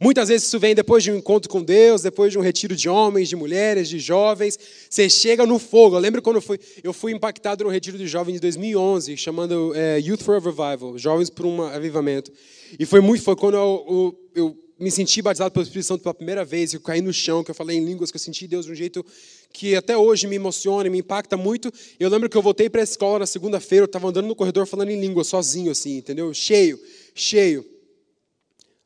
Muitas 0.00 0.28
vezes 0.28 0.46
isso 0.46 0.58
vem 0.58 0.74
depois 0.74 1.02
de 1.04 1.12
um 1.12 1.16
encontro 1.16 1.48
com 1.48 1.62
Deus, 1.62 2.02
depois 2.02 2.32
de 2.32 2.38
um 2.38 2.42
retiro 2.42 2.74
de 2.74 2.88
homens, 2.88 3.28
de 3.28 3.36
mulheres, 3.36 3.88
de 3.88 3.98
jovens. 3.98 4.58
Você 4.88 5.08
chega 5.08 5.46
no 5.46 5.58
fogo. 5.58 5.96
Eu 5.96 6.00
lembro 6.00 6.20
quando 6.22 6.36
eu 6.36 6.42
fui, 6.42 6.58
eu 6.82 6.92
fui 6.92 7.12
impactado 7.12 7.64
no 7.64 7.70
retiro 7.70 7.98
de 7.98 8.06
jovens 8.06 8.34
de 8.34 8.40
2011, 8.40 9.16
chamando 9.16 9.72
é, 9.74 9.98
Youth 10.00 10.22
for 10.22 10.36
a 10.36 10.38
Revival, 10.38 10.98
Jovens 10.98 11.30
por 11.30 11.46
um 11.46 11.62
Avivamento. 11.62 12.32
E 12.78 12.86
foi 12.86 13.00
muito, 13.00 13.22
foi 13.22 13.36
quando 13.36 13.54
eu, 13.54 14.16
eu, 14.34 14.44
eu 14.44 14.58
me 14.82 14.90
senti 14.90 15.22
batizado 15.22 15.52
pelo 15.52 15.62
Espírito 15.62 15.86
Santo 15.86 16.02
pela 16.02 16.14
primeira 16.14 16.44
vez, 16.44 16.74
eu 16.74 16.80
caí 16.80 17.00
no 17.00 17.12
chão, 17.12 17.44
que 17.44 17.50
eu 17.52 17.54
falei 17.54 17.76
em 17.76 17.84
línguas, 17.84 18.10
que 18.10 18.16
eu 18.16 18.20
senti 18.20 18.48
Deus 18.48 18.66
de 18.66 18.72
um 18.72 18.74
jeito 18.74 19.06
que 19.52 19.76
até 19.76 19.96
hoje 19.96 20.26
me 20.26 20.34
emociona, 20.34 20.90
me 20.90 20.98
impacta 20.98 21.36
muito. 21.36 21.72
Eu 22.00 22.08
lembro 22.08 22.28
que 22.28 22.36
eu 22.36 22.42
voltei 22.42 22.68
para 22.68 22.80
a 22.80 22.84
escola 22.84 23.20
na 23.20 23.26
segunda-feira, 23.26 23.84
eu 23.84 23.86
estava 23.86 24.08
andando 24.08 24.26
no 24.26 24.34
corredor 24.34 24.66
falando 24.66 24.90
em 24.90 25.00
língua, 25.00 25.22
sozinho, 25.22 25.70
assim, 25.70 25.98
entendeu? 25.98 26.34
Cheio, 26.34 26.80
cheio. 27.14 27.64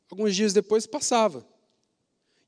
Alguns 0.09 0.35
dias 0.35 0.53
depois 0.53 0.85
passava. 0.85 1.45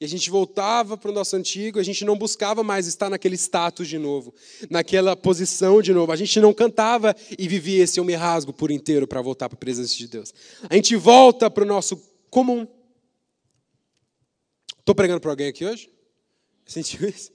E 0.01 0.06
a 0.06 0.08
gente 0.08 0.30
voltava 0.30 0.98
para 0.98 1.12
o 1.12 1.13
nosso 1.13 1.36
antigo, 1.36 1.78
a 1.78 1.84
gente 1.84 2.06
não 2.06 2.18
buscava 2.18 2.63
mais 2.63 2.88
estar 2.88 3.10
naquele 3.10 3.36
status 3.36 3.86
de 3.86 3.98
novo, 3.98 4.34
naquela 4.70 5.13
posição 5.13 5.82
de 5.82 5.94
novo. 5.94 6.13
A 6.13 6.16
gente 6.16 6.39
não 6.39 6.54
cantava 6.54 7.13
e 7.38 7.48
vivia 7.50 7.84
esse 7.84 8.00
eu 8.00 8.06
me 8.06 8.16
rasgo 8.16 8.54
por 8.54 8.72
inteiro 8.72 9.06
para 9.06 9.22
voltar 9.22 9.50
para 9.50 9.58
a 9.58 9.60
presença 9.60 9.94
de 9.96 10.08
Deus. 10.08 10.34
A 10.70 10.75
gente 10.75 10.96
volta 10.96 11.50
para 11.50 11.66
o 11.66 11.68
nosso 11.68 12.01
comum. 12.30 12.66
Estou 14.80 14.96
pregando 14.96 15.20
para 15.20 15.32
alguém 15.32 15.50
aqui 15.50 15.66
hoje? 15.66 15.89
Sentiu 16.66 17.10
isso? 17.10 17.32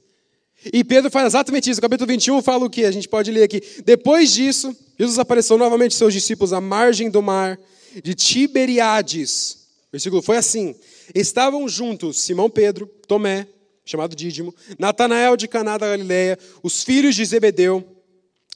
E 0.73 0.83
Pedro 0.83 1.11
faz 1.11 1.26
exatamente 1.26 1.69
isso. 1.69 1.81
O 1.81 1.83
capítulo 1.83 2.09
21 2.09 2.40
fala 2.40 2.64
o 2.64 2.71
que? 2.71 2.87
A 2.87 2.90
gente 2.90 3.11
pode 3.11 3.31
ler 3.31 3.43
aqui. 3.43 3.61
Depois 3.85 4.33
disso, 4.33 4.75
Jesus 4.99 5.19
apareceu 5.19 5.59
novamente 5.59 5.93
aos 5.93 5.99
seus 5.99 6.14
discípulos 6.14 6.54
à 6.54 6.62
margem 6.62 7.11
do 7.11 7.21
mar 7.21 7.61
de 8.02 8.14
Tiberiades 8.14 9.63
versículo 9.94 10.20
foi 10.20 10.36
assim: 10.36 10.74
Estavam 11.14 11.68
juntos 11.68 12.20
Simão 12.20 12.50
Pedro, 12.50 12.86
Tomé, 13.06 13.46
chamado 13.84 14.16
Dídimo, 14.16 14.52
Natanael 14.76 15.36
de 15.36 15.46
Caná 15.46 15.78
da 15.78 15.88
Galileia, 15.88 16.36
os 16.64 16.82
filhos 16.82 17.14
de 17.14 17.24
Zebedeu 17.24 18.02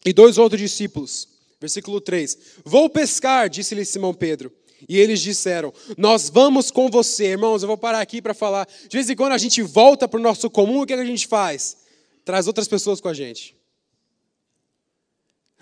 e 0.04 0.12
dois 0.12 0.36
outros 0.36 0.60
discípulos. 0.60 1.28
Versículo 1.60 2.00
3: 2.00 2.38
Vou 2.64 2.90
pescar, 2.90 3.48
disse-lhe 3.48 3.84
Simão 3.84 4.12
Pedro. 4.12 4.52
E 4.88 4.98
eles 4.98 5.20
disseram: 5.20 5.72
Nós 5.96 6.28
vamos 6.28 6.72
com 6.72 6.90
você. 6.90 7.26
Irmãos, 7.26 7.62
eu 7.62 7.68
vou 7.68 7.78
parar 7.78 8.00
aqui 8.00 8.20
para 8.20 8.34
falar. 8.34 8.66
De 8.88 8.96
vez 8.96 9.08
em 9.08 9.14
quando 9.14 9.32
a 9.32 9.38
gente 9.38 9.62
volta 9.62 10.08
para 10.08 10.18
o 10.18 10.22
nosso 10.22 10.50
comum, 10.50 10.82
o 10.82 10.86
que, 10.86 10.92
é 10.92 10.96
que 10.96 11.02
a 11.02 11.06
gente 11.06 11.28
faz? 11.28 11.78
Traz 12.24 12.48
outras 12.48 12.66
pessoas 12.66 13.00
com 13.00 13.08
a 13.08 13.14
gente. 13.14 13.56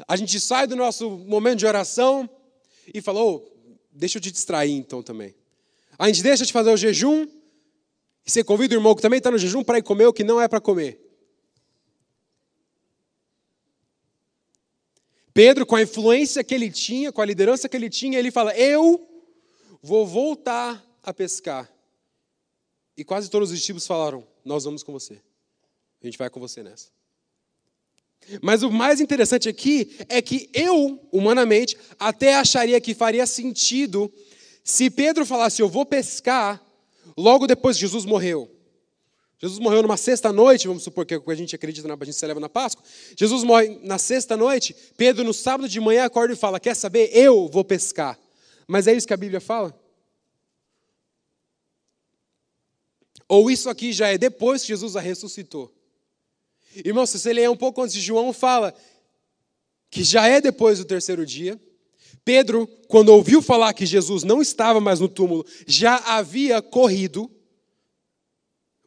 A 0.08 0.16
gente 0.16 0.40
sai 0.40 0.66
do 0.66 0.76
nosso 0.76 1.10
momento 1.10 1.58
de 1.58 1.66
oração 1.66 2.28
e 2.94 3.02
fala: 3.02 3.22
oh, 3.22 3.42
deixa 3.92 4.16
eu 4.16 4.22
te 4.22 4.30
distrair 4.30 4.72
então 4.72 5.02
também. 5.02 5.34
A 5.98 6.06
gente 6.08 6.22
deixa 6.22 6.44
de 6.44 6.52
fazer 6.52 6.70
o 6.70 6.76
jejum 6.76 7.26
e 8.26 8.30
você 8.30 8.42
convida 8.42 8.74
o 8.74 8.78
irmão 8.78 8.94
que 8.94 9.02
também 9.02 9.18
está 9.18 9.30
no 9.30 9.38
jejum 9.38 9.62
para 9.62 9.78
ir 9.78 9.82
comer 9.82 10.06
o 10.06 10.12
que 10.12 10.24
não 10.24 10.40
é 10.40 10.48
para 10.48 10.60
comer. 10.60 11.00
Pedro, 15.32 15.66
com 15.66 15.76
a 15.76 15.82
influência 15.82 16.42
que 16.42 16.54
ele 16.54 16.70
tinha, 16.70 17.12
com 17.12 17.20
a 17.20 17.24
liderança 17.26 17.68
que 17.68 17.76
ele 17.76 17.90
tinha, 17.90 18.18
ele 18.18 18.30
fala: 18.30 18.56
Eu 18.56 19.06
vou 19.82 20.06
voltar 20.06 20.82
a 21.02 21.12
pescar. 21.12 21.70
E 22.96 23.04
quase 23.04 23.30
todos 23.30 23.50
os 23.50 23.58
discípulos 23.58 23.86
falaram: 23.86 24.26
Nós 24.44 24.64
vamos 24.64 24.82
com 24.82 24.92
você. 24.92 25.20
A 26.02 26.06
gente 26.06 26.18
vai 26.18 26.30
com 26.30 26.40
você 26.40 26.62
nessa. 26.62 26.88
Mas 28.42 28.62
o 28.62 28.70
mais 28.70 29.00
interessante 29.00 29.48
aqui 29.48 29.96
é 30.08 30.20
que 30.20 30.50
eu, 30.52 31.06
humanamente, 31.12 31.76
até 31.98 32.34
acharia 32.34 32.80
que 32.80 32.94
faria 32.94 33.26
sentido 33.26 34.12
se 34.66 34.90
Pedro 34.90 35.24
falasse, 35.24 35.62
eu 35.62 35.68
vou 35.68 35.86
pescar, 35.86 36.60
logo 37.16 37.46
depois 37.46 37.78
Jesus 37.78 38.04
morreu. 38.04 38.50
Jesus 39.38 39.60
morreu 39.60 39.80
numa 39.80 39.96
sexta-noite, 39.96 40.66
vamos 40.66 40.82
supor 40.82 41.06
que 41.06 41.14
a 41.14 41.34
gente 41.36 41.54
acredita, 41.54 41.86
na, 41.86 41.94
a 41.94 42.04
gente 42.04 42.16
celebra 42.16 42.40
na 42.40 42.48
Páscoa. 42.48 42.84
Jesus 43.16 43.44
morre 43.44 43.78
na 43.84 43.96
sexta-noite, 43.96 44.74
Pedro 44.96 45.22
no 45.22 45.32
sábado 45.32 45.68
de 45.68 45.78
manhã 45.78 46.04
acorda 46.04 46.34
e 46.34 46.36
fala, 46.36 46.58
quer 46.58 46.74
saber, 46.74 47.10
eu 47.12 47.48
vou 47.48 47.64
pescar. 47.64 48.18
Mas 48.66 48.88
é 48.88 48.92
isso 48.92 49.06
que 49.06 49.14
a 49.14 49.16
Bíblia 49.16 49.40
fala? 49.40 49.72
Ou 53.28 53.48
isso 53.48 53.70
aqui 53.70 53.92
já 53.92 54.08
é 54.08 54.18
depois 54.18 54.62
que 54.62 54.68
Jesus 54.68 54.96
a 54.96 55.00
ressuscitou? 55.00 55.72
Irmão, 56.74 57.06
se 57.06 57.20
você 57.20 57.32
ler 57.32 57.48
um 57.48 57.56
pouco 57.56 57.80
antes 57.82 57.94
João, 58.02 58.32
fala 58.32 58.74
que 59.92 60.02
já 60.02 60.26
é 60.26 60.40
depois 60.40 60.80
do 60.80 60.84
terceiro 60.84 61.24
dia, 61.24 61.56
Pedro, 62.26 62.66
quando 62.88 63.10
ouviu 63.10 63.40
falar 63.40 63.72
que 63.72 63.86
Jesus 63.86 64.24
não 64.24 64.42
estava 64.42 64.80
mais 64.80 64.98
no 64.98 65.08
túmulo, 65.08 65.46
já 65.64 65.94
havia 65.98 66.60
corrido. 66.60 67.30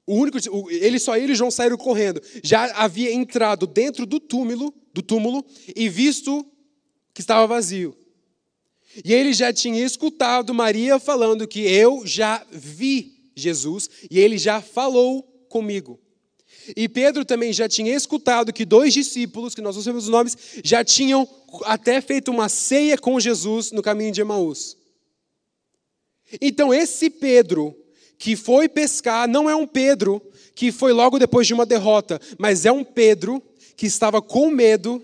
O 0.05 0.15
único, 0.15 0.37
ele 0.69 0.99
só 0.99 1.15
ele 1.15 1.31
e 1.31 1.35
João 1.35 1.49
saíram 1.49 1.77
correndo. 1.77 2.21
Já 2.43 2.65
havia 2.75 3.13
entrado 3.13 3.65
dentro 3.65 4.05
do 4.05 4.19
túmulo, 4.19 4.73
do 4.93 5.01
túmulo 5.01 5.45
e 5.73 5.87
visto 5.87 6.45
que 7.13 7.21
estava 7.21 7.47
vazio. 7.47 7.95
E 9.05 9.13
ele 9.13 9.31
já 9.31 9.53
tinha 9.53 9.85
escutado 9.85 10.53
Maria 10.53 10.99
falando 10.99 11.47
que 11.47 11.61
eu 11.61 12.05
já 12.05 12.45
vi 12.51 13.31
Jesus 13.37 13.89
e 14.11 14.19
ele 14.19 14.37
já 14.37 14.61
falou 14.61 15.23
comigo. 15.47 15.97
E 16.75 16.87
Pedro 16.87 17.25
também 17.25 17.53
já 17.53 17.67
tinha 17.67 17.95
escutado 17.95 18.53
que 18.53 18.65
dois 18.65 18.93
discípulos, 18.93 19.55
que 19.55 19.61
nós 19.61 19.75
não 19.75 19.83
sabemos 19.83 20.05
os 20.05 20.09
nomes, 20.09 20.37
já 20.63 20.83
tinham 20.83 21.27
até 21.63 22.01
feito 22.01 22.31
uma 22.31 22.49
ceia 22.49 22.97
com 22.97 23.19
Jesus 23.19 23.71
no 23.71 23.81
caminho 23.81 24.11
de 24.11 24.21
Emaús. 24.21 24.77
Então, 26.41 26.73
esse 26.73 27.09
Pedro 27.09 27.75
que 28.17 28.35
foi 28.35 28.67
pescar 28.67 29.27
não 29.27 29.49
é 29.49 29.55
um 29.55 29.65
Pedro 29.65 30.21
que 30.53 30.71
foi 30.71 30.91
logo 30.91 31.17
depois 31.17 31.47
de 31.47 31.53
uma 31.53 31.65
derrota, 31.65 32.19
mas 32.37 32.65
é 32.65 32.71
um 32.71 32.83
Pedro 32.83 33.41
que 33.77 33.85
estava 33.85 34.21
com 34.21 34.51
medo 34.51 35.03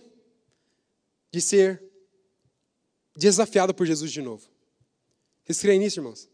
de 1.32 1.40
ser 1.40 1.82
desafiado 3.16 3.74
por 3.74 3.86
Jesus 3.86 4.12
de 4.12 4.22
novo. 4.22 4.46
Vocês 5.46 5.60
creem 5.60 5.80
nisso, 5.80 6.00
irmãos? 6.00 6.28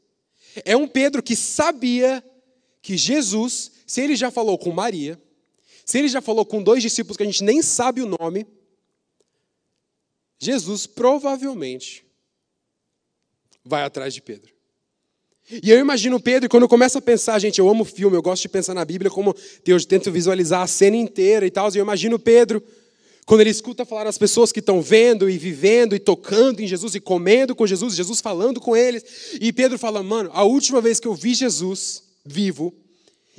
É 0.65 0.75
um 0.75 0.87
Pedro 0.87 1.21
que 1.21 1.35
sabia 1.35 2.23
que 2.81 2.97
Jesus, 2.97 3.71
se 3.91 3.99
ele 3.99 4.15
já 4.15 4.31
falou 4.31 4.57
com 4.57 4.71
Maria, 4.71 5.21
se 5.85 5.99
ele 5.99 6.07
já 6.07 6.21
falou 6.21 6.45
com 6.45 6.63
dois 6.63 6.81
discípulos 6.81 7.17
que 7.17 7.23
a 7.23 7.25
gente 7.25 7.43
nem 7.43 7.61
sabe 7.61 8.01
o 8.01 8.05
nome, 8.05 8.47
Jesus 10.39 10.87
provavelmente 10.87 12.05
vai 13.65 13.83
atrás 13.83 14.13
de 14.13 14.21
Pedro. 14.21 14.53
E 15.61 15.69
eu 15.69 15.77
imagino 15.77 16.21
Pedro, 16.21 16.47
quando 16.47 16.63
eu 16.63 16.69
começo 16.69 16.97
a 16.97 17.01
pensar, 17.01 17.37
gente, 17.37 17.59
eu 17.59 17.67
amo 17.67 17.83
filme, 17.83 18.15
eu 18.15 18.21
gosto 18.21 18.43
de 18.43 18.47
pensar 18.47 18.73
na 18.73 18.85
Bíblia 18.85 19.11
como 19.11 19.35
Deus, 19.65 19.83
tento 19.83 20.09
visualizar 20.09 20.61
a 20.61 20.67
cena 20.67 20.95
inteira 20.95 21.45
e 21.45 21.51
tal, 21.51 21.69
e 21.69 21.77
eu 21.77 21.83
imagino 21.83 22.17
Pedro, 22.17 22.63
quando 23.25 23.41
ele 23.41 23.49
escuta 23.49 23.83
falar 23.83 24.07
as 24.07 24.17
pessoas 24.17 24.53
que 24.53 24.61
estão 24.61 24.81
vendo 24.81 25.29
e 25.29 25.37
vivendo 25.37 25.93
e 25.93 25.99
tocando 25.99 26.61
em 26.61 26.67
Jesus 26.67 26.95
e 26.95 27.01
comendo 27.01 27.53
com 27.53 27.67
Jesus, 27.67 27.93
Jesus 27.93 28.21
falando 28.21 28.61
com 28.61 28.73
eles, 28.73 29.03
e 29.41 29.51
Pedro 29.51 29.77
fala, 29.77 30.01
mano, 30.01 30.29
a 30.31 30.45
última 30.45 30.79
vez 30.79 30.97
que 30.97 31.09
eu 31.09 31.13
vi 31.13 31.33
Jesus 31.33 32.03
vivo, 32.25 32.73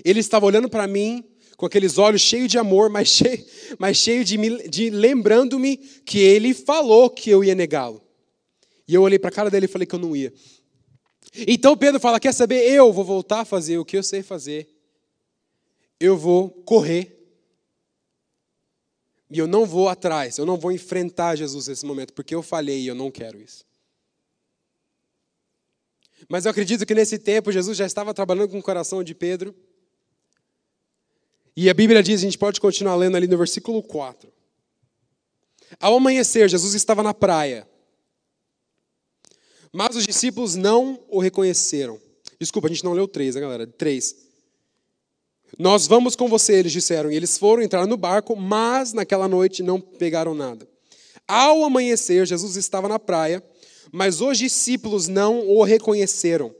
ele 0.04 0.20
estava 0.20 0.46
olhando 0.46 0.68
para 0.68 0.86
mim 0.86 1.24
com 1.56 1.66
aqueles 1.66 1.96
olhos 1.96 2.20
cheios 2.20 2.48
de 2.48 2.58
amor, 2.58 2.90
mas 2.90 3.08
cheio, 3.12 3.44
mas 3.78 3.96
cheio 3.96 4.24
de, 4.24 4.36
de 4.68 4.90
lembrando-me 4.90 5.76
que 5.76 6.18
ele 6.18 6.54
falou 6.54 7.08
que 7.08 7.30
eu 7.30 7.44
ia 7.44 7.54
negá-lo. 7.54 8.02
E 8.86 8.94
eu 8.94 9.02
olhei 9.02 9.18
para 9.18 9.28
a 9.28 9.32
cara 9.32 9.50
dele 9.50 9.66
e 9.66 9.68
falei 9.68 9.86
que 9.86 9.94
eu 9.94 9.98
não 9.98 10.16
ia. 10.16 10.32
Então 11.46 11.76
Pedro 11.76 12.00
fala: 12.00 12.20
Quer 12.20 12.34
saber? 12.34 12.68
Eu 12.68 12.92
vou 12.92 13.04
voltar 13.04 13.40
a 13.40 13.44
fazer 13.44 13.78
o 13.78 13.84
que 13.84 13.96
eu 13.96 14.02
sei 14.02 14.22
fazer. 14.22 14.68
Eu 16.00 16.16
vou 16.16 16.50
correr. 16.50 17.18
E 19.30 19.38
eu 19.38 19.46
não 19.46 19.64
vou 19.64 19.88
atrás, 19.88 20.36
eu 20.36 20.44
não 20.44 20.58
vou 20.58 20.70
enfrentar 20.72 21.36
Jesus 21.36 21.66
nesse 21.66 21.86
momento, 21.86 22.12
porque 22.12 22.34
eu 22.34 22.42
falhei 22.42 22.80
e 22.80 22.86
eu 22.86 22.94
não 22.94 23.10
quero 23.10 23.40
isso. 23.40 23.64
Mas 26.28 26.44
eu 26.44 26.50
acredito 26.50 26.84
que 26.84 26.94
nesse 26.94 27.18
tempo 27.18 27.50
Jesus 27.50 27.78
já 27.78 27.86
estava 27.86 28.12
trabalhando 28.12 28.50
com 28.50 28.58
o 28.58 28.62
coração 28.62 29.02
de 29.02 29.14
Pedro. 29.14 29.54
E 31.56 31.68
a 31.68 31.74
Bíblia 31.74 32.02
diz, 32.02 32.20
a 32.20 32.24
gente 32.24 32.38
pode 32.38 32.60
continuar 32.60 32.94
lendo 32.96 33.16
ali 33.16 33.26
no 33.26 33.36
versículo 33.36 33.82
4. 33.82 34.32
Ao 35.78 35.96
amanhecer, 35.96 36.48
Jesus 36.48 36.74
estava 36.74 37.02
na 37.02 37.12
praia. 37.12 37.68
Mas 39.72 39.96
os 39.96 40.06
discípulos 40.06 40.54
não 40.54 41.02
o 41.08 41.18
reconheceram. 41.18 42.00
Desculpa, 42.38 42.68
a 42.68 42.70
gente 42.70 42.84
não 42.84 42.92
leu 42.92 43.06
três, 43.06 43.34
né, 43.34 43.40
galera? 43.40 43.66
Três. 43.66 44.14
Nós 45.58 45.86
vamos 45.86 46.16
com 46.16 46.28
você, 46.28 46.54
eles 46.54 46.72
disseram. 46.72 47.10
E 47.10 47.16
eles 47.16 47.38
foram 47.38 47.62
entrar 47.62 47.86
no 47.86 47.96
barco, 47.96 48.34
mas 48.34 48.92
naquela 48.92 49.28
noite 49.28 49.62
não 49.62 49.80
pegaram 49.80 50.34
nada. 50.34 50.68
Ao 51.26 51.64
amanhecer, 51.64 52.26
Jesus 52.26 52.56
estava 52.56 52.88
na 52.88 52.98
praia, 52.98 53.42
mas 53.90 54.20
os 54.20 54.38
discípulos 54.38 55.08
não 55.08 55.48
o 55.48 55.62
reconheceram. 55.62 56.54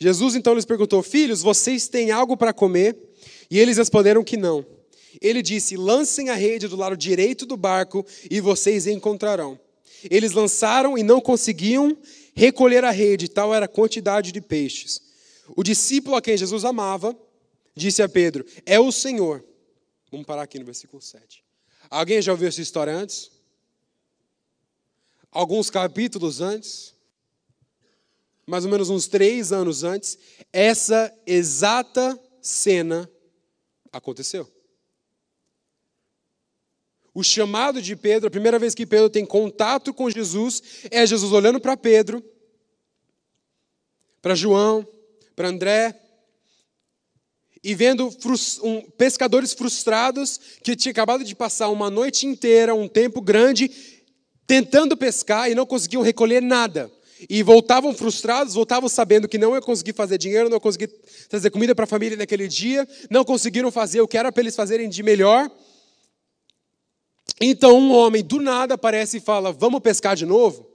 Jesus 0.00 0.34
então 0.34 0.54
lhes 0.54 0.64
perguntou: 0.64 1.02
Filhos, 1.02 1.42
vocês 1.42 1.88
têm 1.88 2.10
algo 2.10 2.36
para 2.36 2.52
comer? 2.52 2.96
E 3.50 3.58
eles 3.58 3.76
responderam 3.76 4.24
que 4.24 4.36
não. 4.36 4.66
Ele 5.20 5.42
disse: 5.42 5.76
Lancem 5.76 6.28
a 6.28 6.34
rede 6.34 6.68
do 6.68 6.76
lado 6.76 6.96
direito 6.96 7.46
do 7.46 7.56
barco 7.56 8.04
e 8.30 8.40
vocês 8.40 8.86
encontrarão. 8.86 9.58
Eles 10.10 10.32
lançaram 10.32 10.96
e 10.96 11.02
não 11.02 11.20
conseguiam 11.20 11.96
recolher 12.34 12.84
a 12.84 12.90
rede, 12.90 13.28
tal 13.28 13.54
era 13.54 13.64
a 13.64 13.68
quantidade 13.68 14.30
de 14.30 14.40
peixes. 14.40 15.00
O 15.56 15.62
discípulo 15.62 16.16
a 16.16 16.22
quem 16.22 16.36
Jesus 16.36 16.64
amava 16.64 17.16
disse 17.74 18.02
a 18.02 18.08
Pedro: 18.08 18.44
É 18.64 18.78
o 18.78 18.92
Senhor. 18.92 19.44
Vamos 20.10 20.26
parar 20.26 20.42
aqui 20.42 20.58
no 20.58 20.64
versículo 20.64 21.00
7. 21.00 21.44
Alguém 21.90 22.20
já 22.20 22.32
ouviu 22.32 22.48
essa 22.48 22.60
história 22.60 22.92
antes? 22.92 23.30
Alguns 25.30 25.70
capítulos 25.70 26.40
antes? 26.40 26.94
Mais 28.46 28.64
ou 28.64 28.70
menos 28.70 28.90
uns 28.90 29.08
três 29.08 29.52
anos 29.52 29.82
antes, 29.82 30.16
essa 30.52 31.12
exata 31.26 32.18
cena 32.40 33.10
aconteceu. 33.92 34.50
O 37.14 37.22
chamado 37.22 37.80
de 37.80 37.96
Pedro, 37.96 38.28
a 38.28 38.30
primeira 38.30 38.58
vez 38.58 38.74
que 38.74 38.86
Pedro 38.86 39.08
tem 39.08 39.24
contato 39.24 39.94
com 39.94 40.10
Jesus, 40.10 40.62
é 40.90 41.06
Jesus 41.06 41.32
olhando 41.32 41.58
para 41.58 41.76
Pedro, 41.76 42.22
para 44.20 44.34
João, 44.34 44.86
para 45.34 45.48
André, 45.48 45.98
e 47.62 47.74
vendo 47.74 48.14
um, 48.62 48.82
pescadores 48.92 49.52
frustrados 49.52 50.38
que 50.62 50.76
tinham 50.76 50.92
acabado 50.92 51.24
de 51.24 51.34
passar 51.34 51.68
uma 51.68 51.90
noite 51.90 52.26
inteira, 52.26 52.74
um 52.74 52.86
tempo 52.86 53.20
grande, 53.20 53.70
tentando 54.46 54.96
pescar 54.96 55.50
e 55.50 55.54
não 55.54 55.66
conseguiam 55.66 56.02
recolher 56.02 56.40
nada. 56.40 56.92
E 57.30 57.42
voltavam 57.42 57.94
frustrados, 57.94 58.54
voltavam 58.54 58.88
sabendo 58.88 59.26
que 59.26 59.38
não 59.38 59.54
ia 59.54 59.60
conseguir 59.62 59.94
fazer 59.94 60.18
dinheiro, 60.18 60.50
não 60.50 60.56
ia 60.56 60.60
conseguir 60.60 60.88
trazer 61.28 61.50
comida 61.50 61.74
para 61.74 61.84
a 61.84 61.88
família 61.88 62.16
naquele 62.16 62.46
dia, 62.46 62.86
não 63.10 63.24
conseguiram 63.24 63.70
fazer 63.70 64.00
o 64.02 64.08
que 64.08 64.18
era 64.18 64.30
para 64.30 64.42
eles 64.42 64.54
fazerem 64.54 64.88
de 64.88 65.02
melhor. 65.02 65.50
Então 67.40 67.78
um 67.78 67.92
homem 67.92 68.22
do 68.22 68.38
nada 68.38 68.74
aparece 68.74 69.16
e 69.16 69.20
fala: 69.20 69.50
Vamos 69.50 69.80
pescar 69.80 70.14
de 70.14 70.26
novo? 70.26 70.70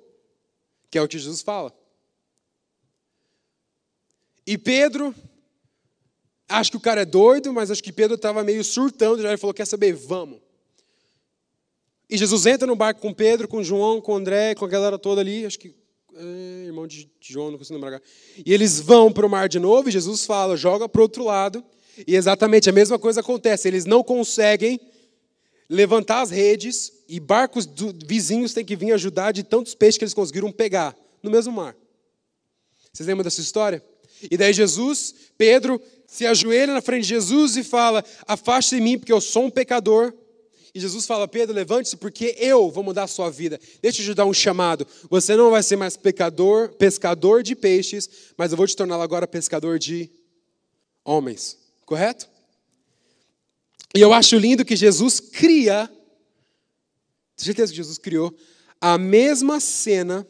Que 0.89 0.97
é 0.97 1.01
o 1.01 1.08
que 1.08 1.19
Jesus 1.19 1.41
fala. 1.41 1.73
E 4.45 4.58
Pedro, 4.58 5.13
acho 6.49 6.71
que 6.71 6.77
o 6.77 6.82
cara 6.82 7.01
é 7.01 7.06
doido, 7.06 7.54
mas 7.54 7.69
acho 7.69 7.84
que 7.84 7.93
Pedro 7.93 8.15
estava 8.15 8.43
meio 8.43 8.63
surtando, 8.63 9.21
já 9.21 9.30
ele 9.30 9.38
falou: 9.38 9.54
Quer 9.54 9.65
saber? 9.65 9.93
Vamos. 9.93 10.39
E 12.10 12.17
Jesus 12.17 12.45
entra 12.45 12.67
no 12.67 12.75
barco 12.75 12.99
com 12.99 13.13
Pedro, 13.13 13.47
com 13.47 13.63
João, 13.63 14.01
com 14.01 14.15
André, 14.15 14.54
com 14.56 14.65
a 14.65 14.67
galera 14.67 14.99
toda 14.99 15.21
ali, 15.21 15.45
acho 15.45 15.58
que 15.58 15.81
é, 16.15 16.65
irmão 16.65 16.88
de 16.88 17.10
João, 17.19 17.52
não 17.52 17.58
consigo 17.58 17.80
lembrar. 17.80 18.02
E 18.45 18.54
eles 18.54 18.80
vão 18.80 19.12
para 19.12 19.26
o 19.26 19.30
mar 19.30 19.47
de 19.47 19.60
novo, 19.60 19.89
e 19.89 19.91
Jesus 19.91 20.26
fala: 20.26 20.58
joga 20.58 20.88
para 20.88 21.00
o 21.00 21.04
outro 21.04 21.24
lado, 21.24 21.63
e 22.08 22.15
exatamente 22.15 22.69
a 22.69 22.74
mesma 22.74 23.00
coisa 23.00 23.21
acontece. 23.21 23.67
Eles 23.67 23.86
não 23.86 24.04
conseguem 24.04 24.80
levantar 25.69 26.21
as 26.21 26.30
redes 26.30 26.91
e 27.08 27.19
barcos 27.19 27.67
vizinhos 28.06 28.54
têm 28.54 28.65
que 28.65 28.76
vir 28.76 28.91
ajudar 28.91 29.32
de 29.32 29.41
tantos 29.41 29.74
peixes 29.74 29.97
que 29.97 30.04
eles 30.04 30.13
conseguiram 30.13 30.52
pegar 30.52 30.95
no 31.24 31.32
mesmo 31.32 31.54
mar. 31.54 31.76
Vocês 32.91 33.08
lembram 33.08 33.24
dessa 33.24 33.39
história? 33.39 33.82
E 34.30 34.36
daí 34.36 34.54
Jesus, 34.54 35.15
Pedro, 35.38 35.82
se 36.06 36.26
ajoelha 36.26 36.74
na 36.74 36.82
frente 36.82 37.04
de 37.04 37.10
Jesus 37.10 37.56
e 37.56 37.63
fala: 37.63 38.04
Afaste 38.28 38.76
de 38.76 38.82
mim, 38.82 38.97
porque 38.97 39.13
eu 39.13 39.21
sou 39.21 39.45
um 39.45 39.50
pecador. 39.50 40.13
E 40.73 40.79
Jesus 40.79 41.05
fala: 41.05 41.27
Pedro, 41.27 41.55
levante-se, 41.55 41.97
porque 41.97 42.36
eu 42.39 42.69
vou 42.69 42.84
mudar 42.84 43.03
a 43.03 43.07
sua 43.07 43.29
vida. 43.29 43.60
Deixa 43.81 44.01
eu 44.01 44.05
te 44.05 44.13
dar 44.13 44.25
um 44.25 44.34
chamado. 44.34 44.88
Você 45.10 45.36
não 45.36 45.51
vai 45.51 45.62
ser 45.62 45.75
mais 45.75 45.97
pecador, 45.97 46.69
pescador 46.75 47.43
de 47.43 47.55
peixes, 47.55 48.10
mas 48.38 48.51
eu 48.51 48.57
vou 48.57 48.67
te 48.67 48.75
tornar 48.75 49.01
agora 49.01 49.27
pescador 49.27 49.77
de 49.77 50.10
homens. 51.03 51.57
Correto? 51.86 52.29
E 53.93 53.99
eu 53.99 54.13
acho 54.13 54.38
lindo 54.38 54.63
que 54.63 54.75
Jesus 54.75 55.19
cria, 55.19 55.88
tenho 57.36 57.45
certeza 57.45 57.71
que 57.71 57.77
Jesus 57.77 57.97
criou, 57.97 58.34
a 58.79 58.97
mesma 58.97 59.60
cena 59.60 60.25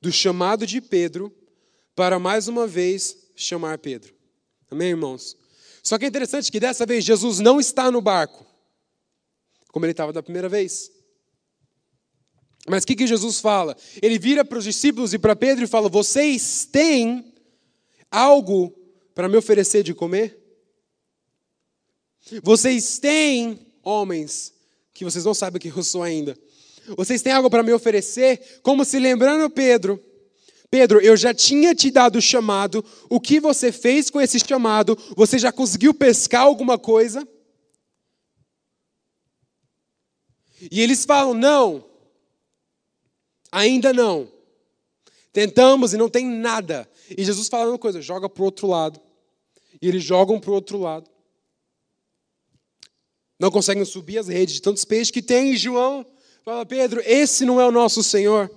do 0.00 0.12
chamado 0.12 0.66
de 0.66 0.80
Pedro 0.80 1.34
para 1.96 2.18
mais 2.18 2.46
uma 2.46 2.66
vez 2.66 3.16
chamar 3.34 3.78
Pedro. 3.78 4.14
Amém, 4.70 4.90
irmãos? 4.90 5.36
Só 5.82 5.98
que 5.98 6.04
é 6.04 6.08
interessante 6.08 6.50
que 6.52 6.60
dessa 6.60 6.86
vez 6.86 7.04
Jesus 7.04 7.40
não 7.40 7.58
está 7.58 7.90
no 7.90 8.00
barco, 8.00 8.46
como 9.72 9.84
ele 9.84 9.92
estava 9.92 10.12
da 10.12 10.22
primeira 10.22 10.48
vez. 10.48 10.90
Mas 12.68 12.82
o 12.82 12.86
que, 12.86 12.96
que 12.96 13.06
Jesus 13.06 13.40
fala? 13.40 13.76
Ele 14.02 14.18
vira 14.18 14.44
para 14.44 14.58
os 14.58 14.64
discípulos 14.64 15.14
e 15.14 15.18
para 15.18 15.36
Pedro 15.36 15.64
e 15.64 15.68
fala: 15.68 15.88
Vocês 15.88 16.68
têm 16.70 17.32
algo 18.10 18.74
para 19.14 19.28
me 19.28 19.36
oferecer 19.36 19.82
de 19.82 19.94
comer? 19.94 20.42
Vocês 22.42 22.98
têm, 22.98 23.72
homens, 23.82 24.52
que 24.92 25.04
vocês 25.04 25.24
não 25.24 25.34
sabem 25.34 25.60
que 25.60 25.68
eu 25.68 25.82
sou 25.84 26.02
ainda. 26.02 26.36
Vocês 26.96 27.22
têm 27.22 27.32
algo 27.32 27.48
para 27.48 27.62
me 27.62 27.72
oferecer? 27.72 28.60
Como 28.62 28.84
se 28.84 28.98
lembrando 28.98 29.48
Pedro. 29.48 30.02
Pedro, 30.68 31.00
eu 31.00 31.16
já 31.16 31.32
tinha 31.32 31.74
te 31.74 31.90
dado 31.90 32.16
o 32.16 32.22
chamado. 32.22 32.84
O 33.08 33.20
que 33.20 33.38
você 33.38 33.70
fez 33.70 34.10
com 34.10 34.20
esse 34.20 34.40
chamado? 34.40 34.98
Você 35.16 35.38
já 35.38 35.52
conseguiu 35.52 35.94
pescar 35.94 36.42
alguma 36.42 36.76
coisa? 36.76 37.26
E 40.70 40.80
eles 40.80 41.04
falam: 41.04 41.34
não, 41.34 41.84
ainda 43.50 43.92
não. 43.92 44.30
Tentamos 45.32 45.92
e 45.92 45.96
não 45.96 46.08
tem 46.08 46.26
nada. 46.26 46.88
E 47.16 47.24
Jesus 47.24 47.48
fala 47.48 47.70
uma 47.70 47.78
coisa: 47.78 48.00
joga 48.00 48.28
para 48.28 48.42
o 48.42 48.44
outro 48.46 48.66
lado. 48.66 49.00
E 49.80 49.88
eles 49.88 50.02
jogam 50.02 50.40
para 50.40 50.50
o 50.50 50.54
outro 50.54 50.78
lado. 50.78 51.10
Não 53.38 53.50
conseguem 53.50 53.84
subir 53.84 54.18
as 54.18 54.28
redes 54.28 54.54
de 54.54 54.62
tantos 54.62 54.84
peixes 54.84 55.10
que 55.10 55.20
tem. 55.20 55.52
E 55.52 55.56
João 55.56 56.06
fala: 56.44 56.64
Pedro, 56.64 57.02
esse 57.04 57.44
não 57.44 57.60
é 57.60 57.66
o 57.66 57.72
nosso 57.72 58.02
Senhor. 58.02 58.50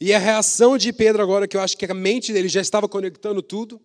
E 0.00 0.12
a 0.12 0.18
reação 0.18 0.76
de 0.76 0.92
Pedro 0.92 1.22
agora, 1.22 1.46
que 1.46 1.56
eu 1.56 1.60
acho 1.60 1.78
que 1.78 1.86
a 1.86 1.94
mente 1.94 2.32
dele 2.32 2.48
já 2.48 2.60
estava 2.60 2.88
conectando 2.88 3.40
tudo, 3.40 3.80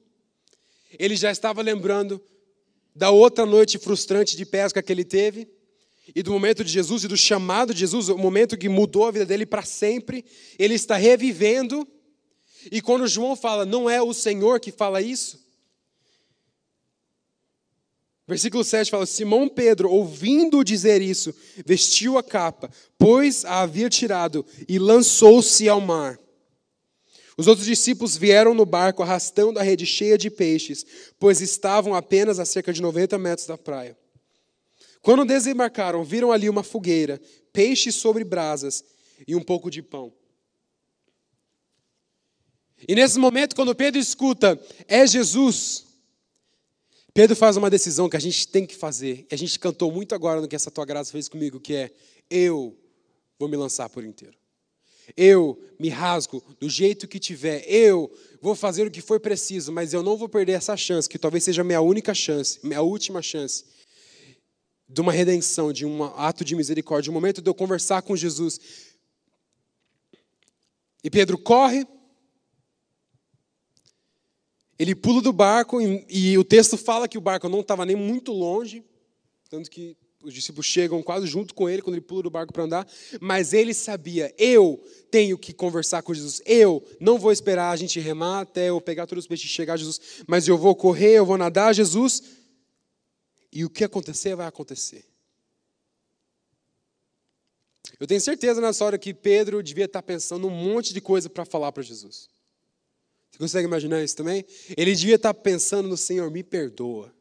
ele 0.97 1.15
já 1.15 1.29
estava 1.29 1.61
lembrando 1.61 2.19
da 2.95 3.11
outra 3.11 3.45
noite 3.45 3.77
frustrante 3.77 4.35
de 4.35 4.43
pesca 4.43 4.81
que 4.81 4.91
ele 4.91 5.05
teve, 5.05 5.47
e 6.15 6.23
do 6.23 6.31
momento 6.31 6.63
de 6.63 6.71
Jesus 6.71 7.03
e 7.03 7.07
do 7.07 7.17
chamado 7.17 7.73
de 7.73 7.81
Jesus, 7.81 8.09
o 8.09 8.17
momento 8.17 8.57
que 8.57 8.69
mudou 8.69 9.05
a 9.05 9.11
vida 9.11 9.25
dele 9.25 9.45
para 9.45 9.63
sempre, 9.63 10.23
ele 10.57 10.73
está 10.73 10.95
revivendo. 10.95 11.87
E 12.71 12.81
quando 12.81 13.07
João 13.07 13.35
fala, 13.35 13.65
não 13.65 13.89
é 13.89 14.01
o 14.01 14.13
Senhor 14.13 14.59
que 14.59 14.71
fala 14.71 15.01
isso, 15.01 15.47
Versículo 18.27 18.63
7 18.63 18.91
fala: 18.91 19.05
Simão 19.05 19.47
Pedro, 19.47 19.89
ouvindo 19.89 20.63
dizer 20.63 21.01
isso, 21.01 21.33
vestiu 21.65 22.17
a 22.17 22.23
capa, 22.23 22.69
pois 22.97 23.45
a 23.45 23.61
havia 23.61 23.89
tirado 23.89 24.45
e 24.67 24.77
lançou-se 24.77 25.67
ao 25.69 25.79
mar. 25.79 26.19
Os 27.37 27.47
outros 27.47 27.65
discípulos 27.65 28.17
vieram 28.17 28.53
no 28.53 28.65
barco 28.65 29.01
arrastando 29.01 29.59
a 29.59 29.63
rede 29.63 29.85
cheia 29.85 30.17
de 30.17 30.29
peixes, 30.29 30.85
pois 31.19 31.39
estavam 31.39 31.95
apenas 31.95 32.39
a 32.39 32.45
cerca 32.45 32.73
de 32.73 32.81
90 32.81 33.17
metros 33.17 33.47
da 33.47 33.57
praia. 33.57 33.95
Quando 35.01 35.25
desembarcaram, 35.25 36.03
viram 36.03 36.31
ali 36.31 36.49
uma 36.49 36.63
fogueira, 36.63 37.21
peixes 37.53 37.95
sobre 37.95 38.23
brasas 38.23 38.83
e 39.27 39.35
um 39.35 39.43
pouco 39.43 39.69
de 39.69 39.81
pão. 39.81 40.13
E 42.87 42.93
nesse 42.93 43.17
momento, 43.17 43.55
quando 43.55 43.73
Pedro 43.73 43.99
escuta, 43.99 44.59
é 44.87 45.07
Jesus, 45.07 45.85
Pedro 47.13 47.35
faz 47.35 47.57
uma 47.57 47.69
decisão 47.69 48.07
que 48.07 48.17
a 48.17 48.19
gente 48.19 48.47
tem 48.47 48.65
que 48.65 48.75
fazer. 48.75 49.25
E 49.31 49.33
a 49.33 49.37
gente 49.37 49.57
cantou 49.57 49.91
muito 49.91 50.13
agora 50.13 50.39
no 50.39 50.47
que 50.47 50.55
essa 50.55 50.69
tua 50.69 50.85
graça 50.85 51.11
fez 51.11 51.27
comigo, 51.27 51.59
que 51.59 51.73
é: 51.73 51.91
eu 52.29 52.77
vou 53.39 53.49
me 53.49 53.57
lançar 53.57 53.89
por 53.89 54.03
inteiro. 54.03 54.37
Eu 55.15 55.59
me 55.79 55.89
rasgo 55.89 56.43
do 56.59 56.69
jeito 56.69 57.07
que 57.07 57.17
tiver. 57.17 57.63
Eu 57.67 58.11
vou 58.41 58.53
fazer 58.53 58.85
o 58.85 58.91
que 58.91 59.01
for 59.01 59.19
preciso, 59.19 59.71
mas 59.71 59.93
eu 59.93 60.03
não 60.03 60.17
vou 60.17 60.29
perder 60.29 60.53
essa 60.53 60.77
chance, 60.77 61.09
que 61.09 61.17
talvez 61.17 61.43
seja 61.43 61.61
a 61.61 61.65
minha 61.65 61.81
única 61.81 62.13
chance, 62.13 62.59
minha 62.61 62.81
última 62.81 63.21
chance 63.21 63.63
de 64.87 65.01
uma 65.01 65.11
redenção, 65.11 65.73
de 65.73 65.85
um 65.85 66.03
ato 66.03 66.45
de 66.45 66.55
misericórdia, 66.55 67.11
um 67.11 67.13
momento 67.13 67.41
de 67.41 67.49
eu 67.49 67.53
conversar 67.53 68.01
com 68.01 68.15
Jesus. 68.15 68.59
E 71.03 71.09
Pedro 71.09 71.37
corre, 71.37 71.85
ele 74.79 74.95
pula 74.95 75.21
do 75.21 75.33
barco, 75.33 75.81
e, 75.81 76.05
e 76.09 76.37
o 76.37 76.43
texto 76.43 76.77
fala 76.77 77.07
que 77.07 77.17
o 77.17 77.21
barco 77.21 77.49
não 77.49 77.61
estava 77.61 77.85
nem 77.85 77.95
muito 77.95 78.31
longe, 78.31 78.83
tanto 79.49 79.69
que 79.69 79.97
os 80.23 80.33
discípulos 80.33 80.65
chegam 80.65 81.01
quase 81.03 81.27
junto 81.27 81.53
com 81.53 81.69
ele 81.69 81.81
quando 81.81 81.95
ele 81.95 82.05
pula 82.05 82.23
do 82.23 82.29
barco 82.29 82.51
para 82.51 82.63
andar, 82.63 82.87
mas 83.21 83.53
ele 83.53 83.73
sabia, 83.73 84.33
eu 84.37 84.83
tenho 85.11 85.37
que 85.37 85.53
conversar 85.53 86.01
com 86.01 86.13
Jesus, 86.13 86.41
eu 86.45 86.83
não 86.99 87.17
vou 87.17 87.31
esperar 87.31 87.71
a 87.71 87.75
gente 87.75 87.99
remar 87.99 88.41
até 88.41 88.69
eu 88.69 88.81
pegar 88.81 89.05
todos 89.07 89.23
os 89.23 89.27
peixes 89.27 89.49
e 89.49 89.53
chegar 89.53 89.73
a 89.73 89.77
Jesus, 89.77 89.99
mas 90.27 90.47
eu 90.47 90.57
vou 90.57 90.75
correr, 90.75 91.13
eu 91.13 91.25
vou 91.25 91.37
nadar 91.37 91.69
a 91.69 91.73
Jesus, 91.73 92.23
e 93.51 93.65
o 93.65 93.69
que 93.69 93.83
acontecer, 93.83 94.35
vai 94.35 94.47
acontecer. 94.47 95.05
Eu 97.99 98.05
tenho 98.05 98.21
certeza 98.21 98.61
nessa 98.61 98.85
hora 98.85 98.97
que 98.97 99.13
Pedro 99.13 99.63
devia 99.63 99.85
estar 99.85 100.03
pensando 100.03 100.47
um 100.47 100.51
monte 100.51 100.93
de 100.93 101.01
coisa 101.01 101.29
para 101.29 101.45
falar 101.45 101.71
para 101.71 101.81
Jesus. 101.81 102.29
Você 103.31 103.39
consegue 103.39 103.67
imaginar 103.67 104.03
isso 104.03 104.15
também? 104.15 104.45
Ele 104.75 104.93
devia 104.93 105.15
estar 105.15 105.33
pensando 105.33 105.87
no 105.87 105.97
Senhor, 105.97 106.29
me 106.29 106.43
perdoa. 106.43 107.13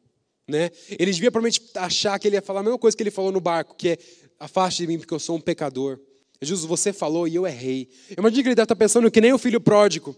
Né? 0.47 0.71
Ele 0.91 1.11
devia 1.11 1.31
provavelmente 1.31 1.61
achar 1.75 2.17
que 2.19 2.27
ele 2.27 2.35
ia 2.35 2.41
falar 2.41 2.61
a 2.61 2.63
mesma 2.63 2.79
coisa 2.79 2.95
que 2.95 3.03
ele 3.03 3.11
falou 3.11 3.31
no 3.31 3.41
barco, 3.41 3.75
que 3.75 3.89
é 3.89 3.97
afaste 4.39 4.83
de 4.83 4.87
mim 4.87 4.97
porque 4.97 5.13
eu 5.13 5.19
sou 5.19 5.35
um 5.35 5.41
pecador. 5.41 5.99
Jesus, 6.41 6.65
você 6.65 6.93
falou 6.93 7.27
e 7.27 7.35
eu 7.35 7.47
errei. 7.47 7.89
Imagina 8.17 8.43
que 8.43 8.49
ele 8.49 8.55
deve 8.55 8.65
estar 8.65 8.75
pensando 8.75 9.09
que 9.09 9.19
nem 9.19 9.33
o 9.33 9.37
filho 9.37 9.59
pródigo. 9.59 10.15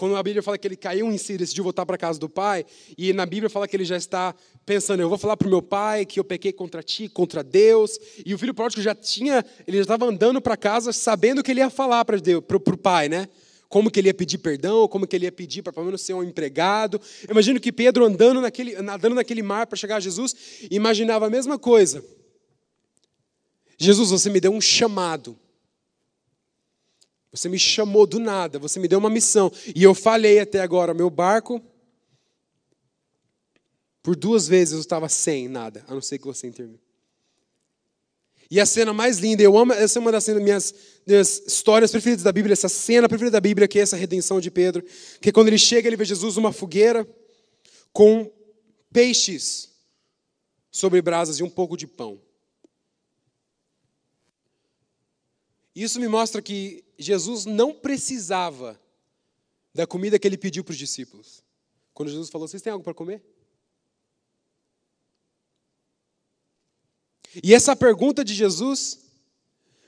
Quando 0.00 0.16
a 0.16 0.22
Bíblia 0.22 0.42
fala 0.42 0.56
que 0.56 0.66
ele 0.66 0.76
caiu 0.76 1.12
em 1.12 1.18
si 1.18 1.34
e 1.34 1.36
decidiu 1.36 1.62
voltar 1.62 1.84
para 1.84 1.94
a 1.94 1.98
casa 1.98 2.18
do 2.18 2.26
pai, 2.26 2.64
e 2.96 3.12
na 3.12 3.26
Bíblia 3.26 3.50
fala 3.50 3.68
que 3.68 3.76
ele 3.76 3.84
já 3.84 3.98
está 3.98 4.34
pensando, 4.64 5.00
eu 5.02 5.10
vou 5.10 5.18
falar 5.18 5.36
para 5.36 5.46
o 5.46 5.50
meu 5.50 5.60
pai 5.60 6.06
que 6.06 6.18
eu 6.18 6.24
pequei 6.24 6.54
contra 6.54 6.82
ti, 6.82 7.06
contra 7.06 7.44
Deus, 7.44 7.98
e 8.24 8.32
o 8.32 8.38
filho 8.38 8.54
pródigo 8.54 8.80
já 8.80 8.94
tinha, 8.94 9.44
ele 9.68 9.76
já 9.76 9.82
estava 9.82 10.06
andando 10.06 10.40
para 10.40 10.56
casa 10.56 10.90
sabendo 10.90 11.42
que 11.42 11.50
ele 11.50 11.60
ia 11.60 11.68
falar 11.68 12.06
para 12.06 12.16
o 12.16 12.78
pai, 12.78 13.10
né? 13.10 13.28
Como 13.68 13.90
que 13.90 14.00
ele 14.00 14.08
ia 14.08 14.14
pedir 14.14 14.38
perdão, 14.38 14.88
como 14.88 15.06
que 15.06 15.14
ele 15.14 15.26
ia 15.26 15.32
pedir 15.32 15.60
para 15.60 15.70
pelo 15.70 15.84
menos 15.84 16.00
ser 16.00 16.14
um 16.14 16.24
empregado. 16.24 16.98
Eu 17.28 17.32
imagino 17.32 17.60
que 17.60 17.70
Pedro 17.70 18.06
andando 18.06 18.40
naquele, 18.40 18.80
nadando 18.80 19.16
naquele 19.16 19.42
mar 19.42 19.66
para 19.66 19.76
chegar 19.76 19.96
a 19.96 20.00
Jesus, 20.00 20.34
imaginava 20.70 21.26
a 21.26 21.30
mesma 21.30 21.58
coisa. 21.58 22.02
Jesus, 23.76 24.08
você 24.08 24.30
me 24.30 24.40
deu 24.40 24.50
um 24.50 24.62
chamado. 24.62 25.36
Você 27.32 27.48
me 27.48 27.58
chamou 27.58 28.06
do 28.06 28.18
nada, 28.18 28.58
você 28.58 28.80
me 28.80 28.88
deu 28.88 28.98
uma 28.98 29.10
missão. 29.10 29.52
E 29.74 29.82
eu 29.82 29.94
falhei 29.94 30.40
até 30.40 30.60
agora. 30.60 30.92
Meu 30.92 31.08
barco, 31.08 31.62
por 34.02 34.16
duas 34.16 34.48
vezes 34.48 34.74
eu 34.74 34.80
estava 34.80 35.08
sem 35.08 35.48
nada, 35.48 35.84
a 35.86 35.94
não 35.94 36.02
ser 36.02 36.18
que 36.18 36.26
você 36.26 36.46
interviu. 36.46 36.80
E 38.50 38.58
a 38.58 38.66
cena 38.66 38.92
mais 38.92 39.18
linda, 39.18 39.44
eu 39.44 39.56
amo, 39.56 39.72
essa 39.72 39.98
é 39.98 40.00
uma 40.00 40.10
das 40.10 40.26
minhas, 40.26 40.74
minhas 41.06 41.40
histórias 41.46 41.92
preferidas 41.92 42.24
da 42.24 42.32
Bíblia, 42.32 42.52
essa 42.52 42.68
cena 42.68 43.08
preferida 43.08 43.36
da 43.36 43.40
Bíblia, 43.40 43.68
que 43.68 43.78
é 43.78 43.82
essa 43.82 43.96
redenção 43.96 44.40
de 44.40 44.50
Pedro. 44.50 44.84
Que 45.20 45.30
quando 45.30 45.46
ele 45.46 45.58
chega, 45.58 45.88
ele 45.88 45.96
vê 45.96 46.04
Jesus 46.04 46.34
numa 46.34 46.52
fogueira 46.52 47.06
com 47.92 48.28
peixes 48.92 49.70
sobre 50.68 51.00
brasas 51.00 51.38
e 51.38 51.44
um 51.44 51.50
pouco 51.50 51.76
de 51.76 51.86
pão. 51.86 52.20
Isso 55.74 56.00
me 56.00 56.08
mostra 56.08 56.42
que 56.42 56.84
Jesus 56.98 57.44
não 57.46 57.72
precisava 57.72 58.78
da 59.72 59.86
comida 59.86 60.18
que 60.18 60.26
ele 60.26 60.36
pediu 60.36 60.64
para 60.64 60.72
os 60.72 60.78
discípulos. 60.78 61.42
Quando 61.94 62.10
Jesus 62.10 62.28
falou: 62.28 62.48
Vocês 62.48 62.62
têm 62.62 62.72
algo 62.72 62.84
para 62.84 62.94
comer? 62.94 63.22
E 67.42 67.54
essa 67.54 67.76
pergunta 67.76 68.24
de 68.24 68.34
Jesus, 68.34 68.98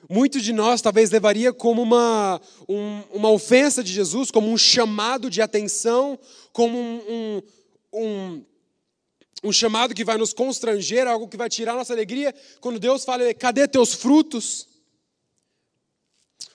muitos 0.09 0.45
de 0.45 0.53
nós 0.53 0.81
talvez 0.81 1.11
levaria 1.11 1.53
como 1.53 1.83
uma, 1.83 2.41
um, 2.69 3.03
uma 3.13 3.31
ofensa 3.31 3.83
de 3.83 3.93
Jesus, 3.93 4.31
como 4.31 4.49
um 4.49 4.57
chamado 4.57 5.29
de 5.29 5.43
atenção, 5.43 6.17
como 6.53 6.79
um, 6.79 7.03
um, 7.09 7.43
um, 7.93 8.45
um 9.43 9.53
chamado 9.53 9.95
que 9.95 10.05
vai 10.05 10.17
nos 10.17 10.33
constranger, 10.33 11.09
algo 11.09 11.27
que 11.27 11.37
vai 11.37 11.49
tirar 11.49 11.75
nossa 11.75 11.93
alegria. 11.93 12.33
Quando 12.61 12.79
Deus 12.79 13.05
fala: 13.05 13.35
Cadê 13.35 13.67
teus 13.67 13.93
frutos? 13.93 14.69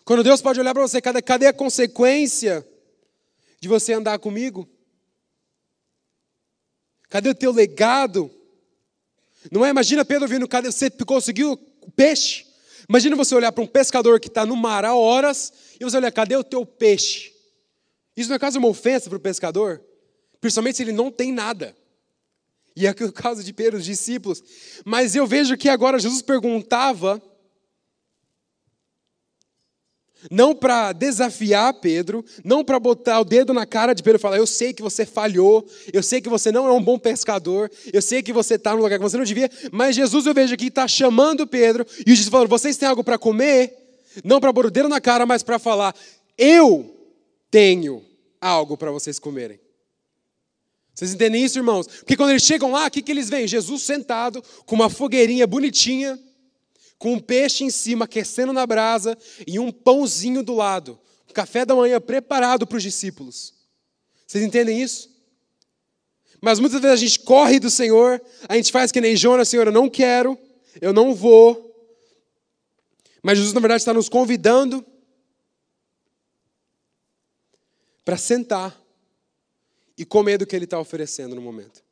Quando 0.07 0.23
Deus 0.23 0.41
pode 0.41 0.57
olhar 0.57 0.73
para 0.73 0.87
você, 0.87 1.01
cadê, 1.01 1.21
cadê 1.21 1.47
a 1.47 1.53
consequência 1.53 2.65
de 3.59 3.67
você 3.67 3.91
andar 3.91 4.17
comigo? 4.19 4.65
Cadê 7.09 7.27
o 7.27 7.35
teu 7.35 7.51
legado? 7.51 8.31
Não 9.51 9.65
é? 9.65 9.69
Imagina 9.69 10.05
Pedro 10.05 10.25
vindo, 10.25 10.47
cadê, 10.47 10.71
você 10.71 10.89
conseguiu 10.89 11.59
o 11.81 11.91
peixe? 11.91 12.45
Imagina 12.87 13.17
você 13.17 13.35
olhar 13.35 13.51
para 13.51 13.61
um 13.61 13.67
pescador 13.67 14.17
que 14.17 14.29
está 14.29 14.45
no 14.45 14.55
mar 14.55 14.85
há 14.85 14.95
horas 14.95 15.51
e 15.77 15.83
você 15.83 15.97
olhar, 15.97 16.11
cadê 16.13 16.37
o 16.37 16.43
teu 16.43 16.65
peixe? 16.65 17.33
Isso 18.15 18.29
não 18.29 18.37
é 18.37 18.39
caso 18.39 18.59
uma 18.59 18.69
ofensa 18.69 19.09
para 19.09 19.17
o 19.17 19.19
pescador? 19.19 19.83
Principalmente 20.39 20.77
se 20.77 20.83
ele 20.83 20.93
não 20.93 21.11
tem 21.11 21.33
nada. 21.33 21.75
E 22.77 22.87
é 22.87 22.91
o 22.91 23.11
caso 23.11 23.43
de 23.43 23.51
Pedro, 23.51 23.77
os 23.77 23.83
discípulos. 23.83 24.41
Mas 24.85 25.17
eu 25.17 25.27
vejo 25.27 25.57
que 25.57 25.67
agora 25.67 25.99
Jesus 25.99 26.21
perguntava 26.21 27.21
não 30.31 30.55
para 30.55 30.91
desafiar 30.93 31.73
Pedro, 31.75 32.23
não 32.43 32.63
para 32.63 32.79
botar 32.79 33.19
o 33.19 33.25
dedo 33.25 33.53
na 33.53 33.65
cara 33.65 33.93
de 33.93 34.01
Pedro 34.01 34.19
e 34.19 34.21
falar: 34.21 34.37
Eu 34.37 34.47
sei 34.47 34.73
que 34.73 34.81
você 34.81 35.05
falhou, 35.05 35.65
eu 35.93 36.01
sei 36.01 36.21
que 36.21 36.29
você 36.29 36.51
não 36.51 36.67
é 36.67 36.71
um 36.71 36.83
bom 36.83 36.97
pescador, 36.97 37.71
eu 37.91 38.01
sei 38.01 38.21
que 38.23 38.33
você 38.33 38.55
está 38.55 38.75
no 38.75 38.81
lugar 38.81 38.97
que 38.97 39.03
você 39.03 39.17
não 39.17 39.23
devia, 39.23 39.49
mas 39.71 39.95
Jesus 39.95 40.25
eu 40.25 40.33
vejo 40.33 40.53
aqui 40.53 40.67
está 40.67 40.87
chamando 40.87 41.47
Pedro 41.47 41.85
e 42.05 42.11
os 42.11 42.27
falando: 42.27 42.49
Vocês 42.49 42.77
têm 42.77 42.89
algo 42.89 43.03
para 43.03 43.17
comer? 43.17 43.73
Não 44.23 44.39
para 44.39 44.53
pôr 44.53 44.65
o 44.65 44.71
dedo 44.71 44.89
na 44.89 44.99
cara, 44.99 45.25
mas 45.25 45.43
para 45.43 45.59
falar: 45.59 45.95
Eu 46.37 46.95
tenho 47.51 48.03
algo 48.41 48.75
para 48.77 48.91
vocês 48.91 49.19
comerem. 49.19 49.59
Vocês 50.93 51.13
entendem 51.13 51.43
isso, 51.43 51.59
irmãos? 51.59 51.85
Porque 51.85 52.17
quando 52.17 52.31
eles 52.31 52.41
chegam 52.41 52.71
lá, 52.71 52.87
o 52.87 52.91
que, 52.91 53.03
que 53.03 53.11
eles 53.11 53.29
veem? 53.29 53.47
Jesus 53.47 53.83
sentado 53.83 54.43
com 54.65 54.75
uma 54.75 54.89
fogueirinha 54.89 55.45
bonitinha 55.45 56.19
com 56.97 57.13
um 57.13 57.19
peixe 57.19 57.63
em 57.63 57.69
cima 57.69 58.05
aquecendo 58.05 58.51
na 58.51 58.65
brasa 58.65 59.17
e 59.45 59.59
um 59.59 59.71
pãozinho 59.71 60.43
do 60.43 60.53
lado. 60.55 60.99
Um 61.29 61.33
café 61.33 61.65
da 61.65 61.75
manhã 61.75 62.01
preparado 62.01 62.65
para 62.65 62.77
os 62.77 62.83
discípulos. 62.83 63.53
Vocês 64.25 64.43
entendem 64.43 64.81
isso? 64.81 65.15
Mas 66.41 66.59
muitas 66.59 66.79
vezes 66.79 66.93
a 66.93 67.05
gente 67.05 67.19
corre 67.19 67.59
do 67.59 67.69
Senhor, 67.69 68.21
a 68.47 68.55
gente 68.55 68.71
faz 68.71 68.91
que 68.91 69.01
nem 69.01 69.15
Jonas, 69.15 69.49
Senhor, 69.49 69.67
eu 69.67 69.73
não 69.73 69.89
quero, 69.89 70.37
eu 70.81 70.93
não 70.93 71.13
vou. 71.13 71.63
Mas 73.23 73.37
Jesus, 73.37 73.53
na 73.53 73.59
verdade, 73.59 73.81
está 73.81 73.93
nos 73.93 74.09
convidando 74.09 74.85
para 78.05 78.17
sentar 78.17 78.79
e 79.97 80.05
comer 80.05 80.37
do 80.37 80.45
que 80.45 80.55
Ele 80.55 80.65
está 80.65 80.79
oferecendo 80.79 81.35
no 81.35 81.41
momento. 81.41 81.83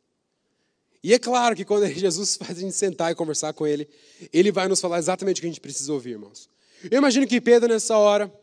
E 1.06 1.14
é 1.14 1.20
claro 1.20 1.56
que 1.56 1.64
quando 1.64 1.86
Jesus 1.94 2.36
faz 2.36 2.58
a 2.58 2.62
gente 2.62 2.76
sentar 2.76 3.12
e 3.12 3.16
conversar 3.16 3.54
com 3.54 3.68
Ele, 3.68 3.88
Ele 4.34 4.52
vai 4.52 4.68
nos 4.68 4.82
falar 4.82 4.98
exatamente 4.98 5.38
o 5.38 5.42
que 5.42 5.46
a 5.46 5.52
gente 5.52 5.62
precisa 5.62 5.94
ouvir, 5.94 6.14
irmãos. 6.14 6.50
Eu 6.90 6.98
imagino 6.98 7.28
que 7.28 7.40
Pedro, 7.40 7.70
nessa 7.70 7.96
hora, 7.96 8.34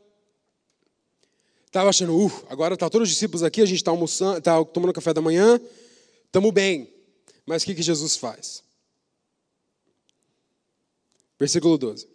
estava 1.66 1.90
achando, 1.90 2.16
uh, 2.16 2.32
agora 2.48 2.76
tá 2.76 2.88
todos 2.88 3.08
os 3.08 3.12
discípulos 3.12 3.42
aqui, 3.42 3.62
a 3.62 3.66
gente 3.66 3.78
está 3.78 3.90
almoçando, 3.90 4.38
está 4.38 4.64
tomando 4.64 4.92
café 4.92 5.12
da 5.12 5.20
manhã, 5.20 5.60
estamos 6.24 6.52
bem. 6.52 6.88
Mas 7.44 7.64
o 7.64 7.66
que, 7.66 7.74
que 7.74 7.82
Jesus 7.82 8.14
faz? 8.14 8.62
Versículo 11.40 11.76
12. 11.76 12.06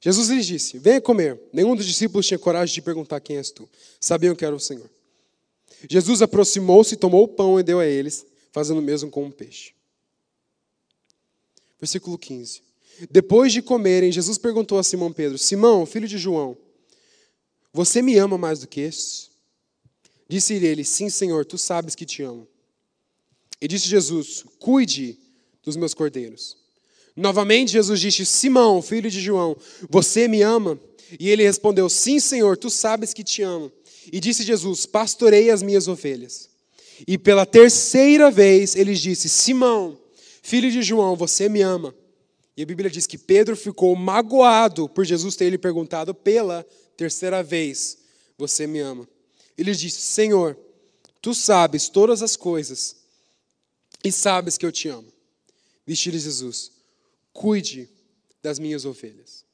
Jesus 0.00 0.28
lhes 0.30 0.46
disse: 0.46 0.78
Venha 0.78 1.02
comer. 1.02 1.38
Nenhum 1.52 1.76
dos 1.76 1.84
discípulos 1.84 2.26
tinha 2.26 2.38
coragem 2.38 2.74
de 2.74 2.80
perguntar 2.80 3.20
quem 3.20 3.36
és 3.36 3.50
tu. 3.50 3.68
Sabiam 4.00 4.34
que 4.34 4.42
era 4.42 4.56
o 4.56 4.60
Senhor. 4.60 4.88
Jesus 5.86 6.22
aproximou-se, 6.22 6.96
tomou 6.96 7.24
o 7.24 7.28
pão 7.28 7.60
e 7.60 7.62
deu 7.62 7.78
a 7.78 7.84
eles, 7.84 8.24
fazendo 8.52 8.78
o 8.78 8.82
mesmo 8.82 9.10
com 9.10 9.26
o 9.26 9.30
peixe. 9.30 9.74
Versículo 11.82 12.16
15. 12.16 12.62
Depois 13.10 13.52
de 13.52 13.60
comerem, 13.60 14.12
Jesus 14.12 14.38
perguntou 14.38 14.78
a 14.78 14.84
Simão 14.84 15.12
Pedro: 15.12 15.36
Simão, 15.36 15.84
filho 15.84 16.06
de 16.06 16.16
João, 16.16 16.56
você 17.72 18.00
me 18.00 18.16
ama 18.18 18.38
mais 18.38 18.60
do 18.60 18.68
que 18.68 18.82
esses? 18.82 19.32
Disse-lhe 20.28 20.64
ele: 20.64 20.84
Sim, 20.84 21.10
Senhor, 21.10 21.44
tu 21.44 21.58
sabes 21.58 21.96
que 21.96 22.06
te 22.06 22.22
amo. 22.22 22.46
E 23.60 23.66
disse 23.66 23.88
Jesus: 23.88 24.44
Cuide 24.60 25.18
dos 25.64 25.74
meus 25.74 25.92
cordeiros. 25.92 26.56
Novamente 27.16 27.72
Jesus 27.72 27.98
disse: 27.98 28.24
Simão, 28.26 28.80
filho 28.80 29.10
de 29.10 29.20
João, 29.20 29.56
você 29.90 30.28
me 30.28 30.40
ama? 30.40 30.78
E 31.18 31.28
ele 31.28 31.42
respondeu: 31.42 31.88
Sim, 31.88 32.20
Senhor, 32.20 32.56
tu 32.56 32.70
sabes 32.70 33.12
que 33.12 33.24
te 33.24 33.42
amo. 33.42 33.72
E 34.12 34.20
disse 34.20 34.44
Jesus: 34.44 34.86
Pastorei 34.86 35.50
as 35.50 35.64
minhas 35.64 35.88
ovelhas. 35.88 36.48
E 37.08 37.18
pela 37.18 37.44
terceira 37.44 38.30
vez 38.30 38.76
ele 38.76 38.94
disse: 38.94 39.28
Simão, 39.28 39.98
filho 40.42 40.70
de 40.70 40.82
João, 40.82 41.16
você 41.16 41.48
me 41.48 41.62
ama? 41.62 41.94
E 42.56 42.62
a 42.62 42.66
Bíblia 42.66 42.90
diz 42.90 43.06
que 43.06 43.16
Pedro 43.16 43.56
ficou 43.56 43.96
magoado 43.96 44.88
por 44.88 45.04
Jesus 45.04 45.36
ter 45.36 45.48
lhe 45.48 45.56
perguntado 45.56 46.14
pela 46.14 46.66
terceira 46.96 47.42
vez: 47.42 47.98
Você 48.36 48.66
me 48.66 48.80
ama? 48.80 49.08
Ele 49.56 49.72
disse: 49.72 50.00
Senhor, 50.00 50.58
tu 51.20 51.32
sabes 51.32 51.88
todas 51.88 52.22
as 52.22 52.36
coisas 52.36 52.96
e 54.04 54.12
sabes 54.12 54.58
que 54.58 54.66
eu 54.66 54.72
te 54.72 54.88
amo. 54.88 55.10
Disse-lhe 55.86 56.18
Jesus: 56.18 56.72
Cuide 57.32 57.88
das 58.42 58.58
minhas 58.58 58.84
ovelhas. 58.84 59.44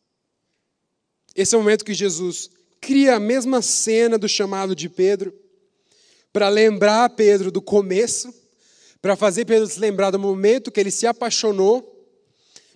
Esse 1.36 1.54
é 1.54 1.58
o 1.58 1.60
momento 1.60 1.84
que 1.84 1.94
Jesus 1.94 2.50
cria 2.80 3.16
a 3.16 3.20
mesma 3.20 3.62
cena 3.62 4.18
do 4.18 4.28
chamado 4.28 4.74
de 4.74 4.88
Pedro, 4.88 5.32
para 6.32 6.48
lembrar 6.48 7.10
Pedro 7.10 7.50
do 7.50 7.62
começo, 7.62 8.32
para 9.00 9.16
fazer 9.16 9.44
Pedro 9.44 9.66
se 9.66 9.78
lembrar 9.78 10.10
do 10.10 10.18
momento 10.18 10.70
que 10.70 10.80
ele 10.80 10.90
se 10.90 11.06
apaixonou 11.06 11.94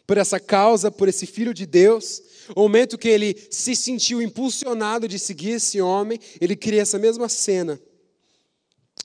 por 0.07 0.19
essa 0.19 0.39
causa, 0.39 0.91
por 0.91 1.09
esse 1.09 1.27
filho 1.27 1.55
de 1.55 1.67
Deus, 1.67 2.23
o 2.55 2.61
momento 2.61 2.99
que 2.99 3.09
ele 3.09 3.37
se 3.51 3.75
sentiu 3.75 4.21
impulsionado 4.21 5.09
de 5.09 5.19
seguir 5.19 5.53
esse 5.53 5.81
homem, 5.81 6.19
ele 6.41 6.57
cria 6.57 6.83
essa 6.83 6.99
mesma 6.99 7.29
cena. 7.29 7.81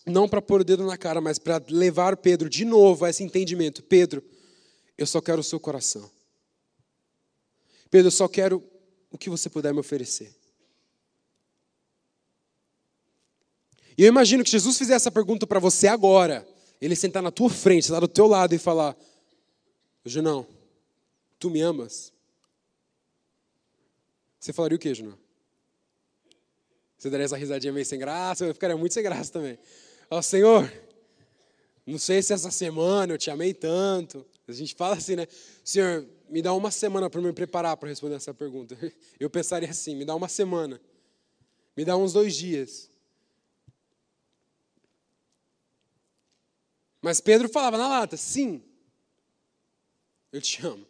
Não 0.06 0.28
para 0.28 0.42
pôr 0.42 0.62
o 0.62 0.64
dedo 0.64 0.86
na 0.86 0.98
cara, 0.98 1.20
mas 1.22 1.38
para 1.38 1.64
levar 1.70 2.18
Pedro 2.18 2.50
de 2.50 2.66
novo 2.66 3.06
a 3.06 3.10
esse 3.10 3.24
entendimento. 3.24 3.84
Pedro, 3.84 4.24
eu 4.98 5.06
só 5.06 5.22
quero 5.22 5.42
o 5.42 5.44
seu 5.44 5.60
coração. 5.60 6.10
Pedro, 7.90 8.08
eu 8.08 8.12
só 8.12 8.28
quero 8.28 8.64
o 9.12 9.18
que 9.18 9.30
você 9.30 9.50
puder 9.50 9.74
me 9.74 9.80
oferecer. 9.80 10.34
E 13.98 14.04
eu 14.04 14.08
imagino 14.08 14.44
que 14.44 14.52
Jesus 14.52 14.78
fizesse 14.78 15.04
essa 15.04 15.12
pergunta 15.12 15.48
para 15.48 15.60
você 15.60 15.88
agora, 15.88 16.48
ele 16.82 16.96
sentar 16.96 17.24
na 17.24 17.32
tua 17.32 17.50
frente, 17.50 17.84
estar 17.84 18.00
do 18.00 18.08
teu 18.08 18.28
lado 18.28 18.54
e 18.54 18.58
falar: 18.58 18.96
Junão, 20.06 20.46
tu 21.40 21.50
me 21.50 21.62
amas? 21.62 22.14
Você 24.40 24.54
falaria 24.54 24.76
o 24.76 24.80
quê, 24.80 24.94
Junão? 24.94 25.18
Você 26.98 27.10
daria 27.10 27.26
essa 27.26 27.38
risadinha 27.38 27.74
meio 27.74 27.86
sem 27.86 28.00
graça? 28.00 28.46
Eu 28.46 28.54
ficaria 28.54 28.78
muito 28.78 28.94
sem 28.94 29.04
graça 29.04 29.32
também. 29.32 29.58
Ó, 30.10 30.22
Senhor, 30.22 30.72
não 31.86 31.98
sei 31.98 32.22
se 32.22 32.34
essa 32.34 32.50
semana 32.50 33.14
eu 33.14 33.18
te 33.18 33.30
amei 33.30 33.54
tanto. 33.54 34.26
A 34.48 34.52
gente 34.52 34.74
fala 34.74 34.96
assim, 34.96 35.16
né? 35.16 35.28
Senhor, 35.64 36.08
me 36.30 36.42
dá 36.42 36.54
uma 36.54 36.72
semana 36.72 37.10
para 37.10 37.22
me 37.22 37.34
preparar 37.34 37.78
para 37.78 37.90
responder 37.90 38.16
essa 38.16 38.34
pergunta. 38.34 38.78
Eu 39.20 39.30
pensaria 39.30 39.70
assim: 39.70 39.96
me 39.96 40.06
dá 40.06 40.16
uma 40.16 40.28
semana. 40.28 40.80
Me 41.76 41.86
dá 41.86 41.96
uns 41.96 42.14
dois 42.14 42.36
dias. 42.36 42.87
Mas 47.08 47.22
Pedro 47.22 47.48
falava 47.48 47.78
na 47.78 47.88
lata: 47.88 48.18
sim, 48.18 48.62
eu 50.30 50.42
te 50.42 50.62
amo. 50.66 50.86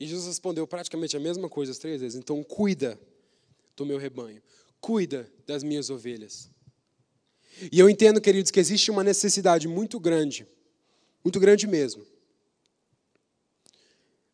E 0.00 0.04
Jesus 0.04 0.26
respondeu 0.26 0.66
praticamente 0.66 1.16
a 1.16 1.20
mesma 1.20 1.48
coisa 1.48 1.70
as 1.70 1.78
três 1.78 2.00
vezes. 2.00 2.18
Então, 2.18 2.42
cuida 2.42 3.00
do 3.76 3.86
meu 3.86 3.98
rebanho, 3.98 4.42
cuida 4.80 5.32
das 5.46 5.62
minhas 5.62 5.90
ovelhas. 5.90 6.50
E 7.70 7.78
eu 7.78 7.88
entendo, 7.88 8.20
queridos, 8.20 8.50
que 8.50 8.58
existe 8.58 8.90
uma 8.90 9.04
necessidade 9.04 9.68
muito 9.68 10.00
grande, 10.00 10.44
muito 11.22 11.38
grande 11.38 11.68
mesmo, 11.68 12.04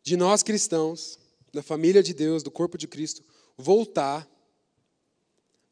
de 0.03 0.17
nós 0.17 0.43
cristãos, 0.43 1.19
da 1.53 1.63
família 1.63 2.03
de 2.03 2.15
Deus, 2.15 2.43
do 2.43 2.51
corpo 2.51 2.79
de 2.79 2.89
Cristo, 2.89 3.23
voltar, 3.59 4.27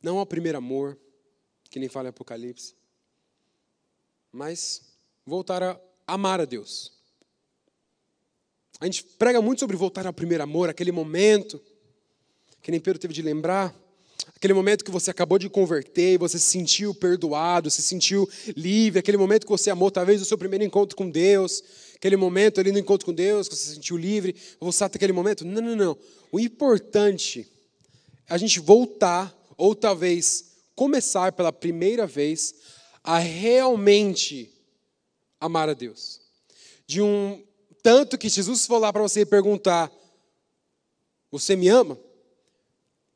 não 0.03 0.19
ao 0.19 0.27
primeiro 0.27 0.59
amor, 0.59 0.99
que 1.71 1.79
nem 1.79 1.89
fala 1.89 2.09
em 2.09 2.11
Apocalipse, 2.11 2.75
mas 4.37 4.83
voltar 5.25 5.63
a 5.63 5.81
amar 6.07 6.43
a 6.43 6.45
Deus. 6.45 6.93
A 8.79 8.85
gente 8.85 9.03
prega 9.03 9.41
muito 9.41 9.61
sobre 9.61 9.77
voltar 9.77 10.07
ao 10.07 10.13
primeiro 10.13 10.45
amor, 10.45 10.69
aquele 10.69 10.93
momento 10.93 11.59
que 12.63 12.71
nem 12.71 12.79
Pedro 12.79 13.01
teve 13.01 13.15
de 13.15 13.23
lembrar, 13.23 13.75
aquele 14.35 14.53
momento 14.53 14.85
que 14.85 14.91
você 14.91 15.11
acabou 15.11 15.39
de 15.39 15.49
converter 15.49 16.15
e 16.15 16.19
você 16.19 16.39
se 16.39 16.45
sentiu 16.45 16.95
perdoado, 16.95 17.71
se 17.71 17.81
sentiu 17.81 18.29
livre, 18.55 18.99
aquele 18.99 19.17
momento 19.17 19.45
que 19.47 19.51
você 19.51 19.71
amou 19.71 19.91
talvez 19.91 20.21
o 20.21 20.27
seu 20.27 20.37
primeiro 20.37 20.65
encontro 20.65 20.97
com 20.97 21.09
Deus, 21.09 21.63
aquele 21.95 22.17
momento 22.17 22.61
ali 22.61 22.71
no 22.71 22.79
encontro 22.79 23.07
com 23.07 23.15
Deus, 23.15 23.49
que 23.49 23.57
você 23.57 23.69
se 23.69 23.75
sentiu 23.77 23.97
livre, 23.97 24.37
você 24.61 24.79
sabe 24.79 24.97
aquele 24.97 25.15
momento? 25.15 25.47
Não, 25.47 25.63
não, 25.63 25.77
não. 25.77 25.99
O 26.31 26.39
importante 26.39 27.51
é 28.29 28.35
a 28.35 28.37
gente 28.37 28.61
voltar, 28.61 29.35
ou 29.57 29.75
talvez 29.75 30.57
começar 30.75 31.33
pela 31.33 31.53
primeira 31.53 32.07
vez, 32.07 32.55
a 33.07 33.19
realmente 33.19 34.53
amar 35.41 35.69
a 35.69 35.75
Deus. 35.75 36.21
De 36.87 37.01
um 37.01 37.43
tanto 37.83 38.19
que 38.19 38.29
Jesus 38.29 38.67
for 38.67 38.79
lá 38.79 38.93
para 38.93 39.01
você 39.01 39.25
perguntar: 39.25 39.93
Você 41.31 41.55
me 41.55 41.69
ama? 41.69 41.97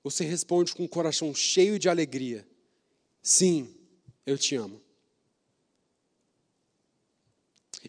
Você 0.04 0.24
responde 0.24 0.74
com 0.74 0.84
o 0.84 0.88
coração 0.88 1.34
cheio 1.34 1.76
de 1.76 1.88
alegria: 1.88 2.46
Sim, 3.20 3.68
eu 4.24 4.38
te 4.38 4.54
amo. 4.54 4.80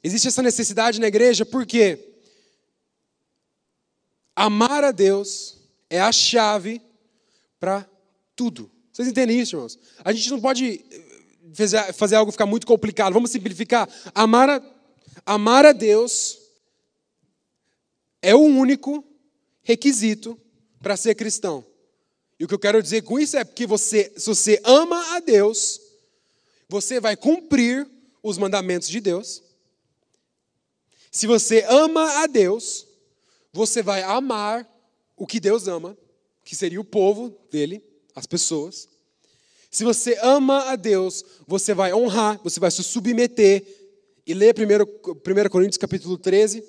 Existe 0.03 0.27
essa 0.27 0.41
necessidade 0.41 0.99
na 0.99 1.07
igreja 1.07 1.45
porque 1.45 2.15
amar 4.35 4.83
a 4.83 4.91
Deus 4.91 5.57
é 5.87 6.01
a 6.01 6.11
chave 6.11 6.81
para 7.59 7.87
tudo. 8.35 8.71
Vocês 8.91 9.07
entendem 9.07 9.39
isso, 9.39 9.55
irmãos? 9.55 9.77
A 10.03 10.11
gente 10.11 10.31
não 10.31 10.41
pode 10.41 10.83
fazer 11.93 12.15
algo 12.15 12.31
ficar 12.31 12.45
muito 12.45 12.67
complicado. 12.67 13.13
Vamos 13.13 13.31
simplificar. 13.31 13.89
Amar 14.13 14.49
a, 14.49 14.61
amar 15.25 15.65
a 15.65 15.71
Deus 15.71 16.39
é 18.21 18.35
o 18.35 18.39
único 18.39 19.03
requisito 19.63 20.39
para 20.81 20.97
ser 20.97 21.15
cristão. 21.15 21.65
E 22.39 22.45
o 22.45 22.47
que 22.47 22.53
eu 22.53 22.59
quero 22.59 22.81
dizer 22.81 23.03
com 23.03 23.19
isso 23.19 23.37
é 23.37 23.45
que 23.45 23.67
você, 23.67 24.11
se 24.17 24.27
você 24.27 24.61
ama 24.63 25.15
a 25.15 25.19
Deus, 25.19 25.79
você 26.67 26.99
vai 26.99 27.15
cumprir 27.15 27.87
os 28.23 28.37
mandamentos 28.37 28.87
de 28.87 28.99
Deus. 28.99 29.43
Se 31.11 31.27
você 31.27 31.65
ama 31.67 32.23
a 32.23 32.27
Deus, 32.27 32.87
você 33.51 33.83
vai 33.83 34.01
amar 34.01 34.67
o 35.15 35.27
que 35.27 35.39
Deus 35.39 35.67
ama, 35.67 35.97
que 36.43 36.55
seria 36.55 36.79
o 36.79 36.85
povo 36.85 37.37
dele, 37.51 37.83
as 38.15 38.25
pessoas. 38.25 38.87
Se 39.71 39.85
você 39.85 40.19
ama 40.21 40.69
a 40.69 40.75
Deus, 40.75 41.23
você 41.47 41.73
vai 41.73 41.93
honrar, 41.93 42.37
você 42.43 42.59
vai 42.59 42.69
se 42.69 42.83
submeter. 42.83 43.65
E 44.27 44.33
lê 44.33 44.49
1, 44.49 45.45
1 45.45 45.49
Coríntios 45.49 45.77
capítulo 45.77 46.17
13, 46.17 46.63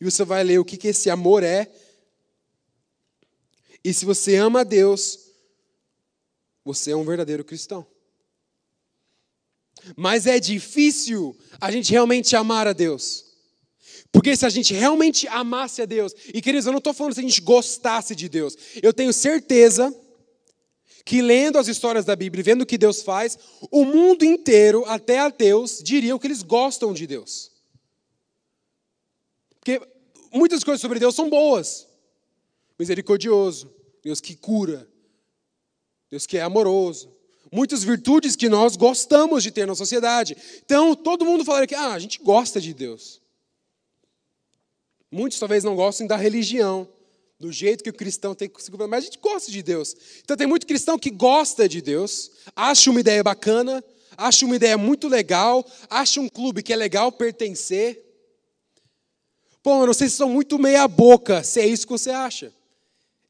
e 0.00 0.04
você 0.04 0.22
vai 0.22 0.44
ler 0.44 0.58
o 0.58 0.64
que, 0.64 0.76
que 0.76 0.88
esse 0.88 1.08
amor 1.08 1.42
é. 1.42 1.68
E 3.82 3.92
se 3.92 4.04
você 4.04 4.36
ama 4.36 4.60
a 4.60 4.64
Deus, 4.64 5.18
você 6.62 6.90
é 6.90 6.96
um 6.96 7.04
verdadeiro 7.04 7.42
cristão. 7.42 7.86
Mas 9.96 10.26
é 10.26 10.38
difícil 10.38 11.36
a 11.58 11.70
gente 11.70 11.90
realmente 11.90 12.36
amar 12.36 12.66
a 12.66 12.72
Deus. 12.72 13.24
Porque 14.12 14.36
se 14.36 14.44
a 14.44 14.50
gente 14.50 14.74
realmente 14.74 15.26
amasse 15.28 15.80
a 15.80 15.86
Deus, 15.86 16.12
e 16.32 16.42
queridos, 16.42 16.66
eu 16.66 16.72
não 16.72 16.78
estou 16.78 16.92
falando 16.92 17.14
se 17.14 17.20
a 17.20 17.22
gente 17.22 17.40
gostasse 17.40 18.14
de 18.14 18.28
Deus, 18.28 18.56
eu 18.82 18.92
tenho 18.92 19.12
certeza 19.12 19.94
que 21.06 21.22
lendo 21.22 21.56
as 21.56 21.68
histórias 21.68 22.04
da 22.04 22.16
Bíblia 22.16 22.40
e 22.40 22.42
vendo 22.42 22.62
o 22.62 22.66
que 22.66 22.76
Deus 22.76 23.00
faz, 23.00 23.38
o 23.70 23.84
mundo 23.84 24.24
inteiro, 24.24 24.84
até 24.86 25.20
ateus, 25.20 25.80
diriam 25.80 26.18
que 26.18 26.26
eles 26.26 26.42
gostam 26.42 26.92
de 26.92 27.06
Deus. 27.06 27.52
Porque 29.60 29.80
muitas 30.32 30.64
coisas 30.64 30.80
sobre 30.80 30.98
Deus 30.98 31.14
são 31.14 31.30
boas. 31.30 31.86
Misericordioso, 32.76 33.72
Deus 34.02 34.20
que 34.20 34.34
cura, 34.34 34.88
Deus 36.10 36.26
que 36.26 36.38
é 36.38 36.42
amoroso. 36.42 37.08
Muitas 37.52 37.84
virtudes 37.84 38.34
que 38.34 38.48
nós 38.48 38.74
gostamos 38.74 39.44
de 39.44 39.52
ter 39.52 39.64
na 39.64 39.76
sociedade. 39.76 40.36
Então, 40.64 40.96
todo 40.96 41.24
mundo 41.24 41.44
falaria 41.44 41.68
que 41.68 41.74
ah, 41.76 41.92
a 41.92 41.98
gente 42.00 42.18
gosta 42.18 42.60
de 42.60 42.74
Deus. 42.74 43.22
Muitos 45.08 45.38
talvez 45.38 45.62
não 45.62 45.76
gostem 45.76 46.08
da 46.08 46.16
religião, 46.16 46.88
do 47.38 47.52
jeito 47.52 47.84
que 47.84 47.90
o 47.90 47.94
cristão 47.94 48.34
tem 48.34 48.48
que 48.48 48.62
se 48.62 48.70
mas 48.70 48.92
a 48.92 49.06
gente 49.06 49.18
gosta 49.18 49.50
de 49.50 49.62
Deus. 49.62 49.94
Então, 50.24 50.36
tem 50.36 50.46
muito 50.46 50.66
cristão 50.66 50.98
que 50.98 51.10
gosta 51.10 51.68
de 51.68 51.80
Deus, 51.82 52.30
acha 52.54 52.90
uma 52.90 53.00
ideia 53.00 53.22
bacana, 53.22 53.84
acha 54.16 54.46
uma 54.46 54.56
ideia 54.56 54.78
muito 54.78 55.08
legal, 55.08 55.64
acha 55.90 56.20
um 56.20 56.28
clube 56.28 56.62
que 56.62 56.72
é 56.72 56.76
legal 56.76 57.12
pertencer, 57.12 58.06
Pô, 59.66 59.82
eu 59.82 59.86
não 59.88 59.94
sei 59.94 60.08
se 60.08 60.14
são 60.14 60.28
muito 60.28 60.60
meia 60.60 60.86
boca, 60.86 61.42
se 61.42 61.58
é 61.58 61.66
isso 61.66 61.88
que 61.88 61.92
você 61.92 62.10
acha. 62.10 62.54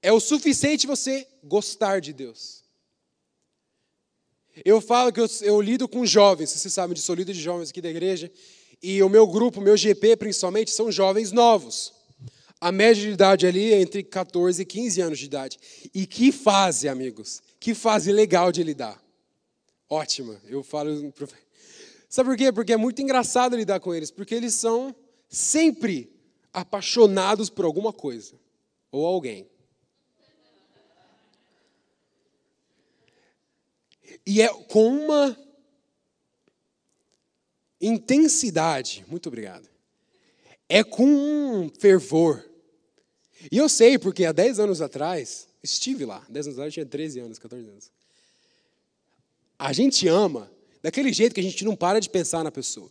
É 0.03 0.12
o 0.12 0.21
suficiente 0.21 0.87
você 0.87 1.27
gostar 1.42 1.99
de 1.99 2.12
Deus. 2.12 2.62
Eu 4.62 4.83
falo 4.83 5.11
que 5.11 5.19
eu, 5.19 5.27
eu 5.40 5.59
lido 5.62 5.88
com 5.88 6.05
jovens, 6.05 6.51
vocês 6.51 6.75
sabem 6.75 6.92
disso, 6.92 7.11
eu 7.11 7.16
lido 7.16 7.33
de 7.33 7.40
jovens 7.40 7.71
aqui 7.71 7.81
da 7.81 7.88
igreja. 7.88 8.31
E 8.83 9.03
o 9.03 9.09
meu 9.09 9.27
grupo, 9.27 9.62
meu 9.62 9.79
GP 9.79 10.14
principalmente, 10.16 10.71
são 10.71 10.92
jovens 10.92 11.33
novos. 11.33 11.95
A 12.66 12.72
média 12.72 13.00
de 13.00 13.11
idade 13.11 13.46
ali 13.46 13.72
é 13.72 13.81
entre 13.81 14.02
14 14.02 14.61
e 14.61 14.66
15 14.66 15.00
anos 15.00 15.18
de 15.20 15.26
idade. 15.26 15.57
E 15.94 16.05
que 16.05 16.33
fase, 16.33 16.88
amigos? 16.88 17.40
Que 17.61 17.72
fase 17.76 18.11
legal 18.11 18.50
de 18.50 18.61
lidar. 18.64 19.00
Ótima. 19.88 20.42
Eu 20.48 20.64
falo. 20.64 21.14
Sabe 22.09 22.29
por 22.29 22.37
quê? 22.37 22.50
Porque 22.52 22.72
é 22.72 22.76
muito 22.76 23.00
engraçado 23.00 23.55
lidar 23.55 23.79
com 23.79 23.94
eles, 23.94 24.11
porque 24.11 24.35
eles 24.35 24.52
são 24.52 24.92
sempre 25.29 26.12
apaixonados 26.52 27.48
por 27.48 27.64
alguma 27.64 27.92
coisa 27.92 28.35
ou 28.90 29.07
alguém. 29.07 29.48
E 34.26 34.42
é 34.42 34.48
com 34.48 34.88
uma 34.88 35.38
intensidade, 37.81 39.05
muito 39.07 39.29
obrigado. 39.29 39.68
É 40.68 40.83
com 40.83 41.07
um 41.07 41.70
fervor. 41.79 42.56
E 43.51 43.57
eu 43.59 43.68
sei, 43.68 43.99
porque 43.99 44.25
há 44.25 44.33
10 44.33 44.59
anos 44.61 44.81
atrás, 44.81 45.49
estive 45.62 46.05
lá, 46.05 46.25
10 46.29 46.46
anos 46.46 46.59
atrás 46.59 46.68
eu 46.68 46.75
tinha 46.75 46.87
13 46.87 47.20
anos, 47.20 47.38
14 47.38 47.68
anos. 47.68 47.90
A 49.59 49.72
gente 49.72 50.07
ama 50.09 50.51
daquele 50.83 51.12
jeito 51.12 51.35
que 51.35 51.40
a 51.40 51.42
gente 51.42 51.64
não 51.64 51.75
para 51.75 52.01
de 52.01 52.09
pensar 52.09 52.44
na 52.44 52.51
pessoa. 52.51 52.90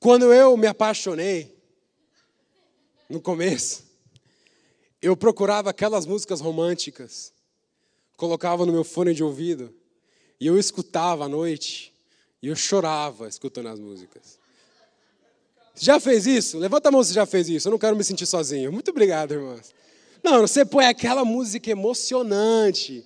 Quando 0.00 0.32
eu 0.32 0.56
me 0.56 0.66
apaixonei, 0.66 1.56
no 3.08 3.20
começo, 3.20 3.84
eu 5.00 5.16
procurava 5.16 5.70
aquelas 5.70 6.04
músicas 6.06 6.40
românticas, 6.40 7.32
colocava 8.16 8.66
no 8.66 8.72
meu 8.72 8.84
fone 8.84 9.14
de 9.14 9.24
ouvido, 9.24 9.74
e 10.40 10.46
eu 10.46 10.58
escutava 10.58 11.24
à 11.24 11.28
noite, 11.28 11.92
e 12.42 12.48
eu 12.48 12.56
chorava 12.56 13.28
escutando 13.28 13.68
as 13.68 13.78
músicas. 13.78 14.38
Já 15.78 16.00
fez 16.00 16.26
isso? 16.26 16.58
Levanta 16.58 16.88
a 16.88 16.92
mão 16.92 17.02
se 17.02 17.12
já 17.12 17.24
fez 17.24 17.48
isso. 17.48 17.68
Eu 17.68 17.72
não 17.72 17.78
quero 17.78 17.96
me 17.96 18.04
sentir 18.04 18.26
sozinho. 18.26 18.72
Muito 18.72 18.90
obrigado, 18.90 19.32
irmãs. 19.32 19.72
Não, 20.22 20.40
você 20.40 20.64
põe 20.64 20.86
aquela 20.86 21.24
música 21.24 21.70
emocionante. 21.70 23.04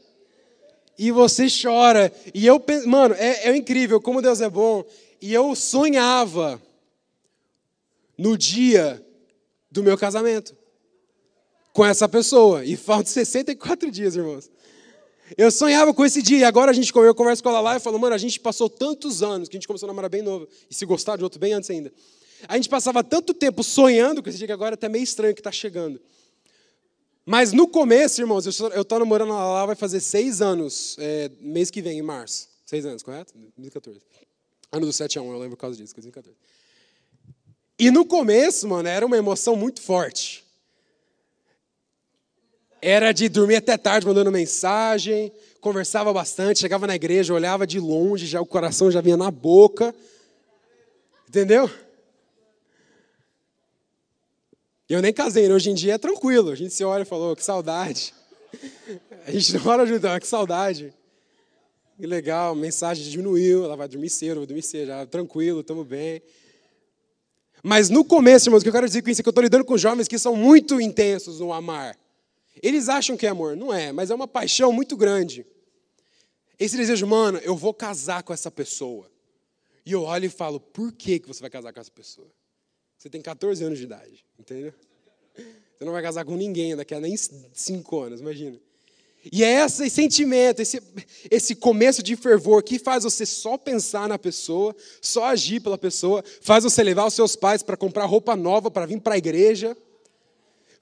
E 0.99 1.11
você 1.11 1.47
chora. 1.49 2.13
E 2.35 2.47
eu, 2.47 2.63
mano, 2.87 3.15
é, 3.19 3.49
é 3.49 3.57
incrível 3.57 4.01
como 4.01 4.23
Deus 4.23 4.41
é 4.41 4.49
bom. 4.49 4.85
E 5.21 5.33
eu 5.33 5.55
sonhava 5.55 6.61
no 8.17 8.37
dia 8.37 9.05
do 9.71 9.83
meu 9.83 9.97
casamento 9.97 10.57
com 11.73 11.85
essa 11.85 12.09
pessoa. 12.09 12.65
E 12.65 12.77
faltam 12.77 13.07
64 13.13 13.91
dias, 13.91 14.17
irmãos. 14.17 14.51
Eu 15.37 15.51
sonhava 15.51 15.95
com 15.95 16.05
esse 16.05 16.21
dia, 16.21 16.39
e 16.39 16.45
agora 16.45 16.71
a 16.71 16.75
gente, 16.75 16.95
eu 16.95 17.15
converso 17.15 17.43
com 17.43 17.49
ela 17.49 17.61
lá 17.61 17.77
e 17.77 17.81
falo, 17.81 17.99
mano, 17.99 18.15
a 18.15 18.19
gente 18.19 18.39
passou 18.39 18.69
tantos 18.69 19.23
anos, 19.23 19.49
que 19.49 19.57
a 19.57 19.59
gente 19.59 19.67
começou 19.67 19.87
a 19.87 19.91
namorar 19.91 20.11
bem 20.11 20.21
novo, 20.21 20.47
e 20.71 20.75
se 20.75 20.85
gostar 20.85 21.17
de 21.17 21.25
outro 21.25 21.41
bem 21.41 21.55
antes 21.55 21.71
ainda. 21.71 21.91
A 22.49 22.57
gente 22.57 22.69
passava 22.69 23.03
tanto 23.05 23.33
tempo 23.35 23.63
sonhando 23.63 24.23
com 24.23 24.29
esse 24.29 24.39
dia 24.39 24.47
que 24.47 24.53
agora 24.53 24.75
é 24.75 24.77
até 24.77 24.89
meio 24.89 25.05
estranho 25.05 25.35
que 25.35 25.41
está 25.41 25.53
chegando. 25.53 26.01
Mas 27.25 27.53
no 27.53 27.69
começo, 27.69 28.21
irmãos, 28.21 28.47
eu 28.47 28.83
estou 28.83 28.99
namorando 28.99 29.31
lá, 29.31 29.65
vai 29.65 29.77
fazer 29.77 30.01
seis 30.01 30.43
anos, 30.43 30.97
é, 30.99 31.31
mês 31.41 31.71
que 31.71 31.81
vem, 31.81 31.99
em 31.99 32.03
março. 32.03 32.49
Seis 32.67 32.85
anos, 32.85 33.03
correto? 33.03 33.33
2014. 33.57 34.01
Ano 34.73 34.87
do 34.87 34.93
7 34.93 35.19
a 35.19 35.23
1, 35.23 35.31
eu 35.31 35.39
lembro 35.39 35.57
por 35.57 35.61
causa 35.61 35.77
disso, 35.77 35.95
2014. 35.95 36.37
E 37.79 37.91
no 37.91 38.05
começo, 38.05 38.67
mano, 38.67 38.89
era 38.89 39.05
uma 39.05 39.17
emoção 39.17 39.55
muito 39.55 39.81
forte. 39.81 40.45
Era 42.81 43.13
de 43.13 43.29
dormir 43.29 43.57
até 43.57 43.77
tarde 43.77 44.07
mandando 44.07 44.33
mensagem, 44.33 45.33
conversava 45.61 46.13
bastante, 46.13 46.59
chegava 46.59 46.87
na 46.87 46.97
igreja, 46.97 47.33
olhava 47.33 47.65
de 47.65 47.79
longe, 47.79 48.27
já 48.27 48.41
o 48.41 48.47
coração 48.47 48.91
já 48.91 49.01
vinha 49.01 49.17
na 49.17 49.31
boca. 49.31 49.95
Entendeu? 51.29 51.71
E 54.82 54.82
eu 54.95 55.03
nem 55.03 55.13
casei, 55.13 55.49
né? 55.49 55.55
hoje 55.55 55.71
em 55.71 55.75
dia 55.75 55.95
é 55.95 55.99
tranquilo. 55.99 56.51
A 56.51 56.55
gente 56.55 56.75
se 56.75 56.85
olha 56.85 57.03
e 57.03 57.07
falou, 57.07 57.35
que 57.37 57.45
saudade. 57.45 58.15
A 59.27 59.31
gente 59.31 59.55
não 59.55 59.67
ora 59.67 59.87
junto, 59.87 60.21
que 60.21 60.27
saudade. 60.27 60.93
Que 61.97 62.07
legal, 62.07 62.53
a 62.53 62.57
mensagem 62.57 63.09
diminuiu, 63.09 63.65
ela 63.65 63.77
vai 63.77 63.87
dormir 63.87 64.11
cedo, 64.11 64.39
vai 64.39 64.47
dormir 64.47 64.63
cedo, 64.63 64.89
já, 64.89 65.07
tranquilo, 65.07 65.61
estamos 65.61 65.87
bem. 65.87 66.21
Mas 67.63 67.89
no 67.89 68.05
começo, 68.05 68.49
irmãos, 68.49 68.61
o 68.61 68.63
que 68.65 68.69
eu 68.69 68.73
quero 68.73 68.89
dizer 68.89 69.03
com 69.03 69.11
isso 69.11 69.21
é 69.21 69.23
que 69.23 69.29
eu 69.29 69.31
estou 69.31 69.45
lidando 69.45 69.65
com 69.65 69.79
jovens 69.79 70.09
que 70.09 70.19
são 70.19 70.35
muito 70.35 70.81
intensos 70.81 71.39
no 71.39 71.53
amar. 71.53 71.97
Eles 72.61 72.89
acham 72.89 73.17
que 73.17 73.25
é 73.25 73.29
amor, 73.29 73.57
não 73.57 73.73
é, 73.73 73.93
mas 73.93 74.11
é 74.11 74.15
uma 74.15 74.27
paixão 74.27 74.73
muito 74.73 74.97
grande. 74.97 75.47
Esse 76.59 76.77
desejo, 76.77 77.07
mano, 77.07 77.39
eu 77.39 77.57
vou 77.57 77.73
casar 77.73 78.23
com 78.25 78.33
essa 78.33 78.51
pessoa. 78.51 79.09
E 79.87 79.93
eu 79.93 80.03
olho 80.03 80.27
e 80.27 80.29
falo, 80.29 80.59
por 80.59 80.93
que, 80.93 81.21
que 81.21 81.29
você 81.29 81.41
vai 81.41 81.51
casar 81.51 81.73
com 81.73 81.81
essa 81.81 81.91
pessoa? 81.91 82.31
Você 83.03 83.11
tem 83.11 83.21
14 83.21 83.65
anos 83.65 83.79
de 83.79 83.85
idade, 83.85 84.25
entendeu? 84.39 84.73
Você 85.37 85.85
não 85.85 85.93
vai 85.93 86.01
casar 86.01 86.25
com 86.25 86.37
ninguém 86.37 86.77
daqui 86.77 86.95
a 86.95 87.01
nem 87.01 87.17
5 87.17 88.01
anos, 88.01 88.21
imagina. 88.21 88.57
E 89.33 89.43
é 89.43 89.65
esse 89.65 89.91
sentimento, 89.91 90.61
esse, 90.61 90.81
esse 91.29 91.57
começo 91.57 92.01
de 92.01 92.15
fervor 92.15 92.63
que 92.63 92.79
faz 92.79 93.03
você 93.03 93.27
só 93.27 93.59
pensar 93.59 94.09
na 94.09 94.21
pessoa, 94.21 94.73
só 95.01 95.25
agir 95.25 95.59
pela 95.59 95.77
pessoa, 95.77 96.23
faz 96.41 96.63
você 96.63 96.81
levar 96.81 97.07
os 97.07 97.15
seus 97.15 97.35
pais 97.35 97.61
para 97.61 97.77
comprar 97.77 98.05
roupa 98.05 98.37
nova 98.37 98.71
para 98.71 98.87
vir 98.87 99.01
para 99.01 99.15
a 99.15 99.19
igreja 99.19 99.77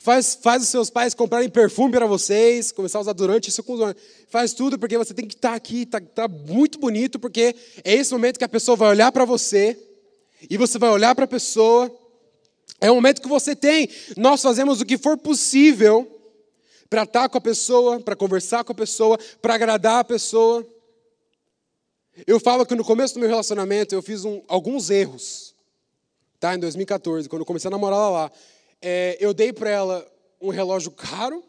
Faz, 0.03 0.35
faz 0.35 0.63
os 0.63 0.69
seus 0.71 0.89
pais 0.89 1.13
comprarem 1.13 1.51
perfume 1.51 1.93
para 1.93 2.07
vocês, 2.07 2.73
começar 2.73 2.97
a 2.97 3.03
usar 3.03 3.13
durante 3.13 3.49
isso 3.49 3.63
com 3.63 3.75
os 3.75 3.81
homens. 3.81 3.99
Faz 4.29 4.55
tudo 4.55 4.79
porque 4.79 4.97
você 4.97 5.13
tem 5.13 5.27
que 5.27 5.35
estar 5.35 5.51
tá 5.51 5.55
aqui, 5.55 5.85
tá, 5.85 6.01
tá 6.01 6.27
muito 6.27 6.79
bonito, 6.79 7.19
porque 7.19 7.55
é 7.85 7.95
esse 7.95 8.11
momento 8.11 8.39
que 8.39 8.45
a 8.45 8.49
pessoa 8.49 8.77
vai 8.77 8.89
olhar 8.89 9.13
para 9.13 9.27
você 9.27 9.79
e 10.49 10.57
você 10.57 10.79
vai 10.79 10.89
olhar 10.89 11.15
para 11.15 11.27
a 11.27 11.29
pessoa. 11.29 11.95
É 12.81 12.91
o 12.91 12.95
momento 12.95 13.23
que 13.23 13.29
você 13.29 13.57
tem. 13.57 13.89
Nós 14.17 14.43
fazemos 14.43 14.81
o 14.81 14.85
que 14.85 14.99
for 14.99 15.17
possível 15.17 16.21
para 16.89 17.05
estar 17.05 17.29
com 17.29 17.39
a 17.39 17.41
pessoa, 17.41 18.01
para 18.01 18.17
conversar 18.17 18.65
com 18.65 18.73
a 18.73 18.75
pessoa, 18.75 19.19
para 19.41 19.55
agradar 19.55 20.01
a 20.01 20.05
pessoa. 20.05 20.67
Eu 22.27 22.39
falo 22.39 22.67
que 22.67 22.75
no 22.75 22.85
começo 22.85 23.15
do 23.15 23.21
meu 23.21 23.29
relacionamento 23.29 23.95
eu 23.95 24.03
fiz 24.03 24.25
um, 24.25 24.43
alguns 24.49 24.91
erros, 24.91 25.55
tá? 26.39 26.55
Em 26.55 26.59
2014, 26.59 27.29
quando 27.29 27.41
eu 27.41 27.47
comecei 27.47 27.69
a 27.69 27.71
namorar 27.71 28.11
lá 28.11 28.33
é, 28.81 29.17
eu 29.21 29.35
dei 29.35 29.53
para 29.53 29.69
ela 29.69 30.11
um 30.41 30.49
relógio 30.49 30.91
caro 30.91 31.45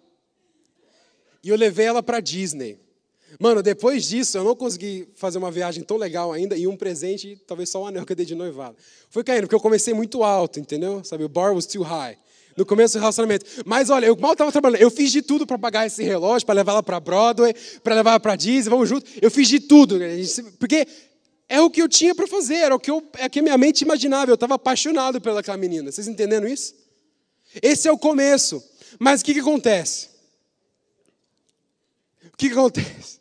e 1.43 1.49
eu 1.49 1.55
levei 1.55 1.85
ela 1.85 2.03
para 2.03 2.19
Disney. 2.19 2.77
Mano, 3.39 3.61
depois 3.63 4.07
disso 4.07 4.37
eu 4.37 4.43
não 4.43 4.55
consegui 4.55 5.07
fazer 5.15 5.37
uma 5.37 5.51
viagem 5.51 5.83
tão 5.83 5.97
legal 5.97 6.31
ainda 6.31 6.57
e 6.57 6.67
um 6.67 6.75
presente, 6.75 7.41
talvez 7.47 7.69
só 7.69 7.83
um 7.83 7.87
anel 7.87 8.05
que 8.05 8.11
eu 8.11 8.15
dei 8.15 8.25
de 8.25 8.35
noivado. 8.35 8.75
Foi 9.09 9.23
caindo, 9.23 9.43
porque 9.43 9.55
eu 9.55 9.59
comecei 9.59 9.93
muito 9.93 10.23
alto, 10.23 10.59
entendeu? 10.59 11.03
Sabe, 11.03 11.23
o 11.23 11.29
bar 11.29 11.53
was 11.53 11.65
too 11.65 11.83
high. 11.83 12.17
No 12.57 12.65
começo 12.65 12.97
do 12.97 12.99
relacionamento. 12.99 13.45
Mas 13.65 13.89
olha, 13.89 14.05
eu 14.05 14.17
mal 14.17 14.33
estava 14.33 14.51
trabalhando. 14.51 14.81
Eu 14.81 14.91
fiz 14.91 15.11
de 15.11 15.21
tudo 15.21 15.47
para 15.47 15.57
pagar 15.57 15.87
esse 15.87 16.03
relógio, 16.03 16.45
para 16.45 16.55
levar 16.55 16.73
ela 16.73 16.83
para 16.83 16.99
Broadway, 16.99 17.53
para 17.81 17.95
levar 17.95 18.11
ela 18.11 18.19
para 18.19 18.35
Disney, 18.35 18.69
vamos 18.69 18.89
junto. 18.89 19.09
Eu 19.21 19.31
fiz 19.31 19.47
de 19.47 19.61
tudo. 19.61 19.97
Porque 20.59 20.85
é 21.47 21.61
o 21.61 21.69
que 21.69 21.81
eu 21.81 21.87
tinha 21.87 22.13
para 22.13 22.27
fazer, 22.27 22.55
era 22.55 22.75
o 22.75 22.79
que, 22.79 22.91
eu, 22.91 23.01
é 23.17 23.29
que 23.29 23.39
a 23.39 23.41
minha 23.41 23.57
mente 23.57 23.81
imaginava. 23.81 24.29
Eu 24.29 24.35
estava 24.35 24.55
apaixonado 24.55 25.21
pelaquela 25.21 25.57
menina. 25.57 25.91
Vocês 25.91 26.09
entendendo 26.09 26.45
isso? 26.45 26.75
Esse 27.61 27.87
é 27.87 27.91
o 27.91 27.97
começo. 27.97 28.61
Mas 28.99 29.21
o 29.21 29.25
que, 29.25 29.33
que 29.33 29.39
acontece? 29.39 30.09
O 32.33 32.37
que, 32.37 32.47
que 32.47 32.53
acontece? 32.53 33.20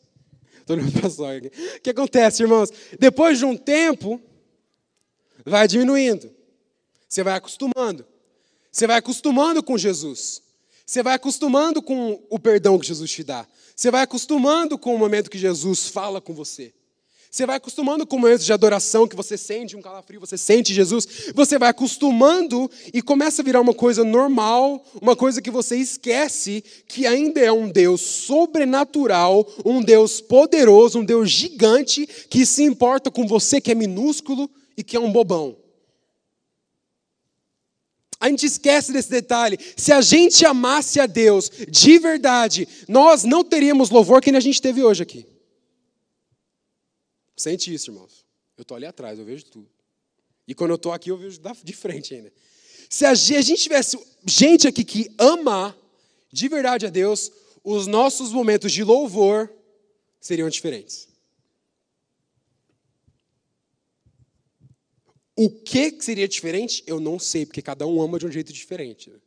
Estou 0.70 0.76
olhando 0.76 0.92
para 0.92 1.24
a 1.24 1.36
aqui. 1.36 1.48
O 1.48 1.80
que 1.80 1.90
acontece, 1.90 2.42
irmãos? 2.42 2.70
Depois 2.98 3.38
de 3.38 3.44
um 3.44 3.56
tempo, 3.56 4.20
vai 5.44 5.66
diminuindo. 5.66 6.30
Você 7.08 7.24
vai 7.24 7.34
acostumando. 7.34 8.06
Você 8.70 8.86
vai 8.86 8.98
acostumando 8.98 9.62
com 9.62 9.76
Jesus. 9.76 10.42
Você 10.86 11.02
vai 11.02 11.14
acostumando 11.14 11.82
com 11.82 12.22
o 12.30 12.38
perdão 12.38 12.78
que 12.78 12.86
Jesus 12.86 13.10
te 13.10 13.24
dá. 13.24 13.46
Você 13.74 13.90
vai 13.90 14.02
acostumando 14.02 14.78
com 14.78 14.94
o 14.94 14.98
momento 14.98 15.30
que 15.30 15.38
Jesus 15.38 15.88
fala 15.88 16.20
com 16.20 16.34
você. 16.34 16.72
Você 17.30 17.46
vai 17.46 17.58
acostumando 17.58 18.04
com 18.04 18.18
momentos 18.18 18.44
de 18.44 18.52
adoração 18.52 19.06
que 19.06 19.14
você 19.14 19.38
sente 19.38 19.76
um 19.76 19.80
calafrio, 19.80 20.18
você 20.18 20.36
sente 20.36 20.74
Jesus, 20.74 21.06
você 21.32 21.60
vai 21.60 21.68
acostumando 21.68 22.68
e 22.92 23.00
começa 23.00 23.40
a 23.40 23.44
virar 23.44 23.60
uma 23.60 23.72
coisa 23.72 24.02
normal, 24.02 24.84
uma 25.00 25.14
coisa 25.14 25.40
que 25.40 25.50
você 25.50 25.76
esquece 25.76 26.64
que 26.88 27.06
ainda 27.06 27.38
é 27.38 27.52
um 27.52 27.70
Deus 27.70 28.00
sobrenatural, 28.00 29.46
um 29.64 29.80
Deus 29.80 30.20
poderoso, 30.20 30.98
um 30.98 31.04
Deus 31.04 31.30
gigante 31.30 32.04
que 32.28 32.44
se 32.44 32.64
importa 32.64 33.12
com 33.12 33.24
você 33.28 33.60
que 33.60 33.70
é 33.70 33.76
minúsculo 33.76 34.50
e 34.76 34.82
que 34.82 34.96
é 34.96 35.00
um 35.00 35.12
bobão. 35.12 35.56
A 38.18 38.28
gente 38.28 38.44
esquece 38.44 38.92
desse 38.92 39.08
detalhe. 39.08 39.56
Se 39.76 39.92
a 39.92 40.00
gente 40.00 40.44
amasse 40.44 40.98
a 40.98 41.06
Deus 41.06 41.48
de 41.68 41.96
verdade, 42.00 42.66
nós 42.88 43.22
não 43.22 43.44
teríamos 43.44 43.88
louvor 43.88 44.20
que 44.20 44.32
nem 44.32 44.38
a 44.38 44.42
gente 44.42 44.60
teve 44.60 44.82
hoje 44.82 45.04
aqui. 45.04 45.29
Sente 47.40 47.72
isso, 47.72 47.90
irmãos. 47.90 48.26
Eu 48.54 48.62
estou 48.62 48.76
ali 48.76 48.84
atrás, 48.84 49.18
eu 49.18 49.24
vejo 49.24 49.46
tudo. 49.46 49.70
E 50.46 50.54
quando 50.54 50.72
eu 50.72 50.76
estou 50.76 50.92
aqui, 50.92 51.10
eu 51.10 51.16
vejo 51.16 51.40
de 51.64 51.72
frente 51.72 52.14
ainda. 52.14 52.30
Se 52.90 53.06
a 53.06 53.14
gente 53.14 53.62
tivesse 53.62 53.98
gente 54.26 54.68
aqui 54.68 54.84
que 54.84 55.10
ama 55.18 55.74
de 56.30 56.48
verdade 56.48 56.84
a 56.84 56.90
Deus, 56.90 57.32
os 57.64 57.86
nossos 57.86 58.30
momentos 58.30 58.70
de 58.70 58.84
louvor 58.84 59.50
seriam 60.20 60.50
diferentes. 60.50 61.08
O 65.34 65.48
que 65.48 65.98
seria 66.02 66.28
diferente, 66.28 66.84
eu 66.86 67.00
não 67.00 67.18
sei, 67.18 67.46
porque 67.46 67.62
cada 67.62 67.86
um 67.86 68.02
ama 68.02 68.18
de 68.18 68.26
um 68.26 68.30
jeito 68.30 68.52
diferente. 68.52 69.08
Né? 69.08 69.18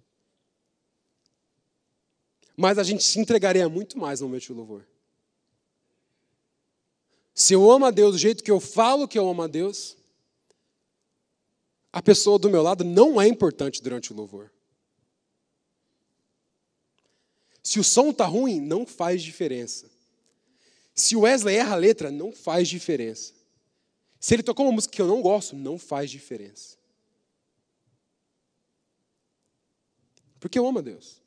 Mas 2.56 2.78
a 2.78 2.84
gente 2.84 3.04
se 3.04 3.20
entregaria 3.20 3.68
muito 3.68 3.98
mais 3.98 4.22
no 4.22 4.28
momento 4.28 4.44
de 4.44 4.54
louvor. 4.54 4.93
Se 7.34 7.54
eu 7.54 7.70
amo 7.72 7.86
a 7.86 7.92
Deus 7.92 8.14
do 8.14 8.18
jeito 8.18 8.44
que 8.44 8.52
eu 8.52 8.60
falo 8.60 9.08
que 9.08 9.18
eu 9.18 9.28
amo 9.28 9.42
a 9.42 9.48
Deus, 9.48 9.98
a 11.92 12.02
pessoa 12.02 12.38
do 12.38 12.50
meu 12.50 12.62
lado 12.62 12.84
não 12.84 13.20
é 13.22 13.28
importante 13.28 13.82
durante 13.82 14.12
o 14.12 14.16
louvor. 14.16 14.52
Se 17.64 17.80
o 17.80 17.84
som 17.84 18.10
está 18.10 18.26
ruim, 18.26 18.60
não 18.60 18.86
faz 18.86 19.24
diferença. 19.24 19.90
Se 20.94 21.16
o 21.16 21.22
Wesley 21.22 21.56
erra 21.56 21.74
a 21.74 21.78
letra, 21.78 22.12
não 22.12 22.32
faz 22.32 22.68
diferença. 22.68 23.34
Se 24.20 24.36
ele 24.36 24.44
tocou 24.44 24.66
uma 24.66 24.74
música 24.74 24.94
que 24.94 25.02
eu 25.02 25.08
não 25.08 25.22
gosto, 25.22 25.56
não 25.56 25.78
faz 25.80 26.12
diferença. 26.12 26.78
Porque 30.40 30.60
eu 30.60 30.68
amo 30.68 30.80
a 30.80 30.82
Deus. 30.82 31.22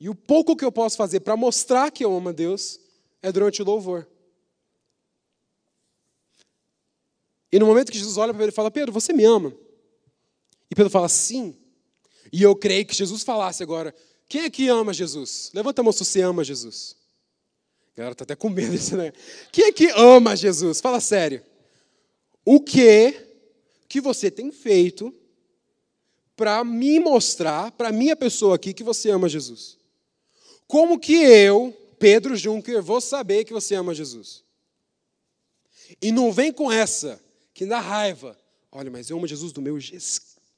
E 0.00 0.08
o 0.08 0.14
pouco 0.14 0.56
que 0.56 0.64
eu 0.64 0.72
posso 0.72 0.96
fazer 0.96 1.20
para 1.20 1.36
mostrar 1.36 1.90
que 1.90 2.04
eu 2.04 2.14
amo 2.14 2.28
a 2.28 2.32
Deus 2.32 2.80
é 3.22 3.32
durante 3.32 3.62
o 3.62 3.64
louvor. 3.64 4.06
E 7.50 7.58
no 7.58 7.66
momento 7.66 7.90
que 7.90 7.98
Jesus 7.98 8.16
olha 8.16 8.32
para 8.32 8.40
Pedro 8.40 8.52
e 8.52 8.56
fala: 8.56 8.70
Pedro, 8.70 8.92
você 8.92 9.12
me 9.12 9.24
ama? 9.24 9.54
E 10.70 10.74
Pedro 10.74 10.90
fala: 10.90 11.08
Sim. 11.08 11.56
E 12.32 12.42
eu 12.42 12.54
creio 12.54 12.84
que 12.84 12.94
Jesus 12.94 13.22
falasse 13.22 13.62
agora: 13.62 13.94
Quem 14.28 14.42
é 14.42 14.50
que 14.50 14.68
ama 14.68 14.92
Jesus? 14.92 15.50
Levanta 15.54 15.80
a 15.80 15.84
mão 15.84 15.92
se 15.92 16.04
você 16.04 16.20
ama 16.20 16.44
Jesus. 16.44 16.96
A 17.94 17.98
galera 17.98 18.12
está 18.12 18.24
até 18.24 18.36
com 18.36 18.48
medo 18.48 18.70
disso, 18.70 18.96
né? 18.96 19.12
Quem 19.50 19.66
é 19.66 19.72
que 19.72 19.90
ama 19.90 20.36
Jesus? 20.36 20.80
Fala 20.80 21.00
sério. 21.00 21.42
O 22.44 22.60
que 22.60 23.14
que 23.88 24.00
você 24.00 24.30
tem 24.30 24.52
feito 24.52 25.14
para 26.36 26.62
me 26.62 27.00
mostrar, 27.00 27.72
para 27.72 27.90
minha 27.90 28.14
pessoa 28.14 28.54
aqui, 28.54 28.72
que 28.72 28.84
você 28.84 29.10
ama 29.10 29.28
Jesus? 29.28 29.76
Como 30.68 30.98
que 30.98 31.14
eu, 31.14 31.74
Pedro 31.98 32.36
Juncker, 32.36 32.82
vou 32.82 33.00
saber 33.00 33.44
que 33.44 33.52
você 33.52 33.74
ama 33.74 33.94
Jesus? 33.94 34.44
E 36.00 36.12
não 36.12 36.30
vem 36.30 36.52
com 36.52 36.70
essa, 36.70 37.20
que 37.58 37.66
dá 37.66 37.80
raiva. 37.80 38.38
Olha, 38.70 38.88
mas 38.88 39.10
eu 39.10 39.16
amo 39.16 39.26
Jesus 39.26 39.50
do 39.50 39.60
meu 39.60 39.80
jeito. 39.80 40.04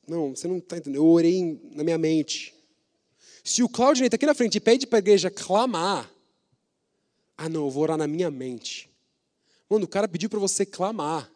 Não, 0.07 0.36
você 0.36 0.46
não 0.46 0.59
está 0.59 0.76
entendendo. 0.76 0.96
Eu 0.96 1.07
orei 1.07 1.59
na 1.72 1.82
minha 1.82 1.96
mente. 1.96 2.55
Se 3.42 3.62
o 3.62 3.70
Claudinei 3.70 4.09
está 4.09 4.16
aqui 4.16 4.26
na 4.26 4.34
frente 4.34 4.57
e 4.57 4.61
pede 4.61 4.86
para 4.86 4.98
a 4.98 5.01
igreja 5.01 5.30
clamar, 5.30 6.12
ah, 7.38 7.48
não, 7.48 7.64
eu 7.64 7.70
vou 7.70 7.84
orar 7.84 7.96
na 7.96 8.07
minha 8.07 8.30
mente. 8.30 8.90
Mano, 9.66 9.86
o 9.86 9.88
cara 9.88 10.07
pediu 10.07 10.28
para 10.28 10.38
você 10.38 10.66
clamar. 10.66 11.32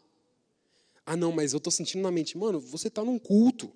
Ah, 1.06 1.16
não, 1.16 1.32
mas 1.32 1.54
eu 1.54 1.56
estou 1.56 1.70
sentindo 1.70 2.02
na 2.02 2.10
mente. 2.10 2.36
Mano, 2.36 2.60
você 2.60 2.88
está 2.88 3.02
num 3.02 3.18
culto. 3.18 3.72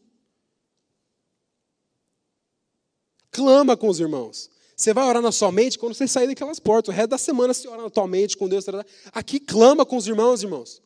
Clama 3.31 3.79
com 3.79 3.89
os 3.89 3.99
irmãos. 3.99 4.51
Você 4.77 4.93
vai 4.93 5.09
orar 5.09 5.23
na 5.23 5.33
sua 5.33 5.51
mente 5.51 5.79
quando 5.79 5.95
você 5.95 6.07
sair 6.07 6.27
daquelas 6.27 6.61
portas. 6.61 6.95
O 6.95 6.97
resto 6.97 7.09
da 7.09 7.19
semana 7.19 7.55
você 7.55 7.67
ora 7.67 7.81
na 7.81 7.89
tua 7.89 8.07
mente 8.07 8.37
com 8.37 8.47
Deus. 8.47 8.67
Aqui 9.11 9.41
clama 9.41 9.87
com 9.87 9.97
os 9.97 10.07
irmãos, 10.07 10.43
irmãos. 10.43 10.83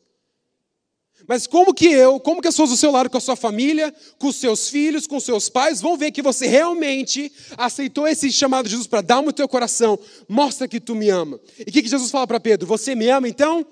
Mas 1.27 1.47
como 1.47 1.73
que 1.73 1.85
eu, 1.85 2.19
como 2.19 2.41
que 2.41 2.47
as 2.47 2.53
pessoas 2.53 2.69
do 2.69 2.77
seu 2.77 2.91
lado, 2.91 3.09
com 3.09 3.17
a 3.17 3.21
sua 3.21 3.35
família, 3.35 3.93
com 4.19 4.27
os 4.27 4.35
seus 4.35 4.69
filhos, 4.69 5.07
com 5.07 5.17
os 5.17 5.23
seus 5.23 5.49
pais, 5.49 5.79
vão 5.79 5.97
ver 5.97 6.11
que 6.11 6.21
você 6.21 6.47
realmente 6.47 7.31
aceitou 7.57 8.07
esse 8.07 8.31
chamado 8.31 8.65
de 8.65 8.71
Jesus 8.71 8.87
para 8.87 9.01
dar 9.01 9.21
no 9.21 9.31
teu 9.31 9.47
coração, 9.47 9.97
mostra 10.27 10.67
que 10.67 10.79
tu 10.79 10.95
me 10.95 11.09
ama. 11.09 11.39
E 11.59 11.69
o 11.69 11.73
que, 11.73 11.81
que 11.81 11.89
Jesus 11.89 12.11
fala 12.11 12.27
para 12.27 12.39
Pedro? 12.39 12.67
Você 12.67 12.93
me 12.93 13.09
ama, 13.09 13.27
então 13.27 13.65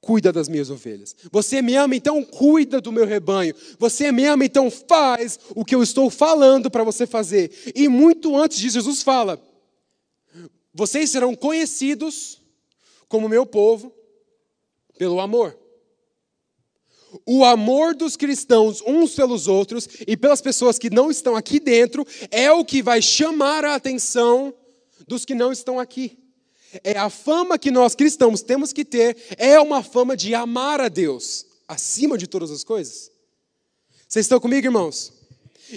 cuida 0.00 0.32
das 0.32 0.48
minhas 0.48 0.68
ovelhas. 0.68 1.14
Você 1.30 1.62
me 1.62 1.76
ama, 1.76 1.94
então 1.94 2.22
cuida 2.24 2.80
do 2.80 2.90
meu 2.90 3.06
rebanho. 3.06 3.54
Você 3.78 4.10
me 4.10 4.26
ama, 4.26 4.44
então 4.44 4.70
faz 4.70 5.38
o 5.54 5.64
que 5.64 5.74
eu 5.74 5.82
estou 5.82 6.10
falando 6.10 6.70
para 6.70 6.82
você 6.82 7.06
fazer. 7.06 7.72
E 7.74 7.88
muito 7.88 8.36
antes 8.36 8.58
disso, 8.58 8.74
Jesus 8.74 9.02
fala: 9.02 9.40
Vocês 10.74 11.08
serão 11.10 11.34
conhecidos 11.36 12.40
como 13.08 13.28
meu 13.28 13.46
povo 13.46 13.94
pelo 14.98 15.20
amor. 15.20 15.61
O 17.26 17.44
amor 17.44 17.94
dos 17.94 18.16
cristãos 18.16 18.82
uns 18.86 19.14
pelos 19.14 19.48
outros 19.48 19.88
e 20.06 20.16
pelas 20.16 20.40
pessoas 20.40 20.78
que 20.78 20.90
não 20.90 21.10
estão 21.10 21.36
aqui 21.36 21.60
dentro 21.60 22.06
é 22.30 22.50
o 22.50 22.64
que 22.64 22.82
vai 22.82 23.02
chamar 23.02 23.64
a 23.64 23.74
atenção 23.74 24.54
dos 25.06 25.24
que 25.24 25.34
não 25.34 25.52
estão 25.52 25.78
aqui. 25.78 26.18
É 26.82 26.96
a 26.96 27.10
fama 27.10 27.58
que 27.58 27.70
nós 27.70 27.94
cristãos 27.94 28.40
temos 28.40 28.72
que 28.72 28.84
ter 28.84 29.16
é 29.36 29.60
uma 29.60 29.82
fama 29.82 30.16
de 30.16 30.34
amar 30.34 30.80
a 30.80 30.88
Deus 30.88 31.44
acima 31.68 32.16
de 32.16 32.26
todas 32.26 32.50
as 32.50 32.64
coisas. 32.64 33.10
Vocês 34.08 34.24
estão 34.24 34.40
comigo, 34.40 34.66
irmãos? 34.66 35.12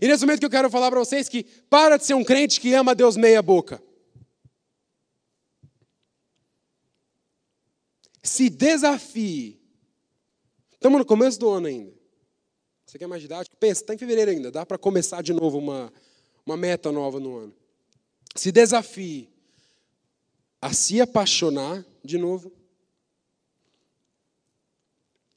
E 0.01 0.07
nesse 0.07 0.25
momento 0.25 0.39
que 0.39 0.45
eu 0.45 0.49
quero 0.49 0.69
falar 0.69 0.89
para 0.89 0.99
vocês 0.99 1.29
que 1.29 1.43
para 1.69 1.97
de 1.97 2.05
ser 2.05 2.13
um 2.13 2.23
crente 2.23 2.59
que 2.59 2.73
ama 2.73 2.91
a 2.91 2.95
Deus 2.95 3.15
meia 3.17 3.41
boca. 3.41 3.81
Se 8.23 8.49
desafie. 8.49 9.64
Estamos 10.86 10.99
no 10.99 11.05
começo 11.07 11.39
do 11.39 11.49
ano 11.49 11.65
ainda. 11.65 11.91
Você 12.86 12.99
quer 12.99 13.07
mais 13.07 13.19
didático? 13.19 13.57
Pensa, 13.57 13.81
está 13.81 13.95
em 13.95 13.97
fevereiro 13.97 14.29
ainda. 14.29 14.51
Dá 14.51 14.63
para 14.63 14.77
começar 14.77 15.23
de 15.23 15.33
novo 15.33 15.57
uma, 15.57 15.91
uma 16.45 16.55
meta 16.55 16.91
nova 16.91 17.19
no 17.19 17.38
ano. 17.38 17.55
Se 18.36 18.51
desafie 18.51 19.27
a 20.61 20.71
se 20.73 21.01
apaixonar 21.01 21.83
de 22.03 22.19
novo 22.19 22.51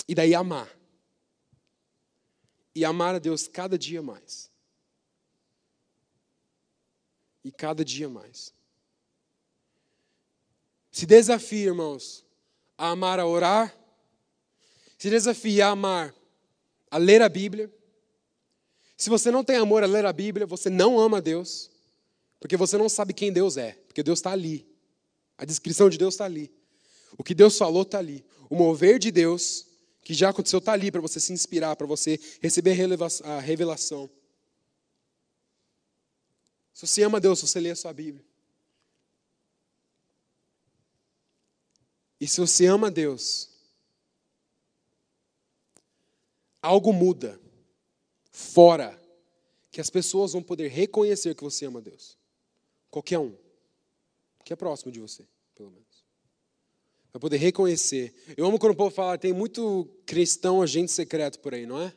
e 0.07 0.15
daí 0.15 0.35
amar. 0.35 0.69
E 2.75 2.85
amar 2.85 3.15
a 3.15 3.19
Deus 3.19 3.49
cada 3.49 3.79
dia 3.79 4.03
mais. 4.03 4.51
E 7.43 7.51
cada 7.51 7.83
dia 7.83 8.11
mais. 8.11 8.53
Se 10.93 11.07
desafie, 11.07 11.69
irmãos, 11.69 12.23
a 12.77 12.91
amar 12.91 13.19
a 13.19 13.27
orar, 13.27 13.78
se 14.99 15.09
desafie 15.09 15.63
a 15.63 15.69
amar 15.69 16.15
a 16.91 16.99
ler 16.99 17.23
a 17.23 17.29
Bíblia. 17.29 17.73
Se 18.97 19.09
você 19.09 19.31
não 19.31 19.45
tem 19.45 19.57
amor 19.57 19.85
a 19.85 19.87
ler 19.87 20.05
a 20.05 20.13
Bíblia, 20.13 20.45
você 20.45 20.69
não 20.69 20.99
ama 20.99 21.23
Deus, 21.23 21.71
porque 22.41 22.57
você 22.57 22.77
não 22.77 22.89
sabe 22.89 23.15
quem 23.15 23.33
Deus 23.33 23.57
é, 23.57 23.73
porque 23.87 24.03
Deus 24.03 24.19
está 24.19 24.33
ali. 24.33 24.67
A 25.37 25.45
descrição 25.45 25.89
de 25.89 25.97
Deus 25.97 26.15
está 26.15 26.25
ali. 26.25 26.53
O 27.17 27.23
que 27.23 27.33
Deus 27.33 27.57
falou 27.57 27.83
está 27.83 27.99
ali. 27.99 28.25
O 28.51 28.57
mover 28.57 28.99
de 28.99 29.13
Deus, 29.13 29.67
que 30.03 30.13
já 30.13 30.31
aconteceu, 30.31 30.59
está 30.59 30.73
ali 30.73 30.91
para 30.91 31.01
você 31.01 31.21
se 31.21 31.33
inspirar, 31.33 31.77
para 31.77 31.87
você 31.87 32.19
receber 32.43 32.77
a 33.23 33.39
revelação. 33.39 34.11
Se 36.75 36.87
você 36.87 37.03
ama 37.03 37.21
Deus, 37.21 37.41
você 37.41 37.61
lê 37.61 37.71
a 37.71 37.77
sua 37.77 37.93
Bíblia. 37.93 38.25
E 42.21 42.27
se 42.27 42.41
você 42.41 42.67
ama 42.67 42.91
Deus, 42.91 43.49
algo 46.63 46.93
muda 46.93 47.41
fora 48.31 48.99
que 49.71 49.81
as 49.81 49.91
pessoas 49.91 50.33
vão 50.33 50.43
poder 50.43 50.69
reconhecer 50.69 51.35
que 51.35 51.43
você 51.43 51.67
ama 51.67 51.81
Deus. 51.81 52.19
Qualquer 52.91 53.19
um 53.19 53.35
que 54.45 54.53
é 54.53 54.57
próximo 54.57 54.91
de 54.91 54.99
você, 54.99 55.27
pelo 55.55 55.71
menos. 55.71 56.05
Vai 57.13 57.21
poder 57.21 57.37
reconhecer. 57.37 58.15
Eu 58.37 58.47
amo 58.47 58.59
quando 58.59 58.73
o 58.73 58.77
povo 58.77 58.95
fala, 58.95 59.19
tem 59.19 59.33
muito 59.33 59.89
cristão 60.07 60.63
agente 60.63 60.93
secreto 60.93 61.39
por 61.41 61.53
aí, 61.53 61.67
não 61.67 61.81
é? 61.81 61.93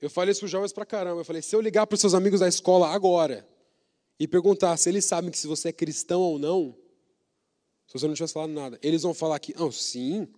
Eu 0.00 0.10
falei 0.10 0.32
isso 0.32 0.40
para 0.40 0.46
os 0.46 0.50
jovens 0.50 0.72
pra 0.72 0.86
caramba. 0.86 1.20
Eu 1.20 1.24
falei, 1.24 1.42
se 1.42 1.54
eu 1.54 1.60
ligar 1.60 1.86
para 1.86 1.94
os 1.94 2.00
seus 2.00 2.14
amigos 2.14 2.40
da 2.40 2.48
escola 2.48 2.88
agora 2.88 3.48
e 4.18 4.26
perguntar 4.26 4.76
se 4.76 4.88
eles 4.88 5.04
sabem 5.04 5.30
que 5.30 5.38
se 5.38 5.46
você 5.46 5.68
é 5.68 5.72
cristão 5.72 6.20
ou 6.20 6.38
não, 6.38 6.76
se 7.86 7.94
você 7.94 8.06
não 8.06 8.14
tivesse 8.14 8.34
falado 8.34 8.52
nada, 8.52 8.78
eles 8.82 9.02
vão 9.02 9.14
falar 9.14 9.38
que, 9.38 9.54
oh, 9.58 9.72
sim, 9.72 10.28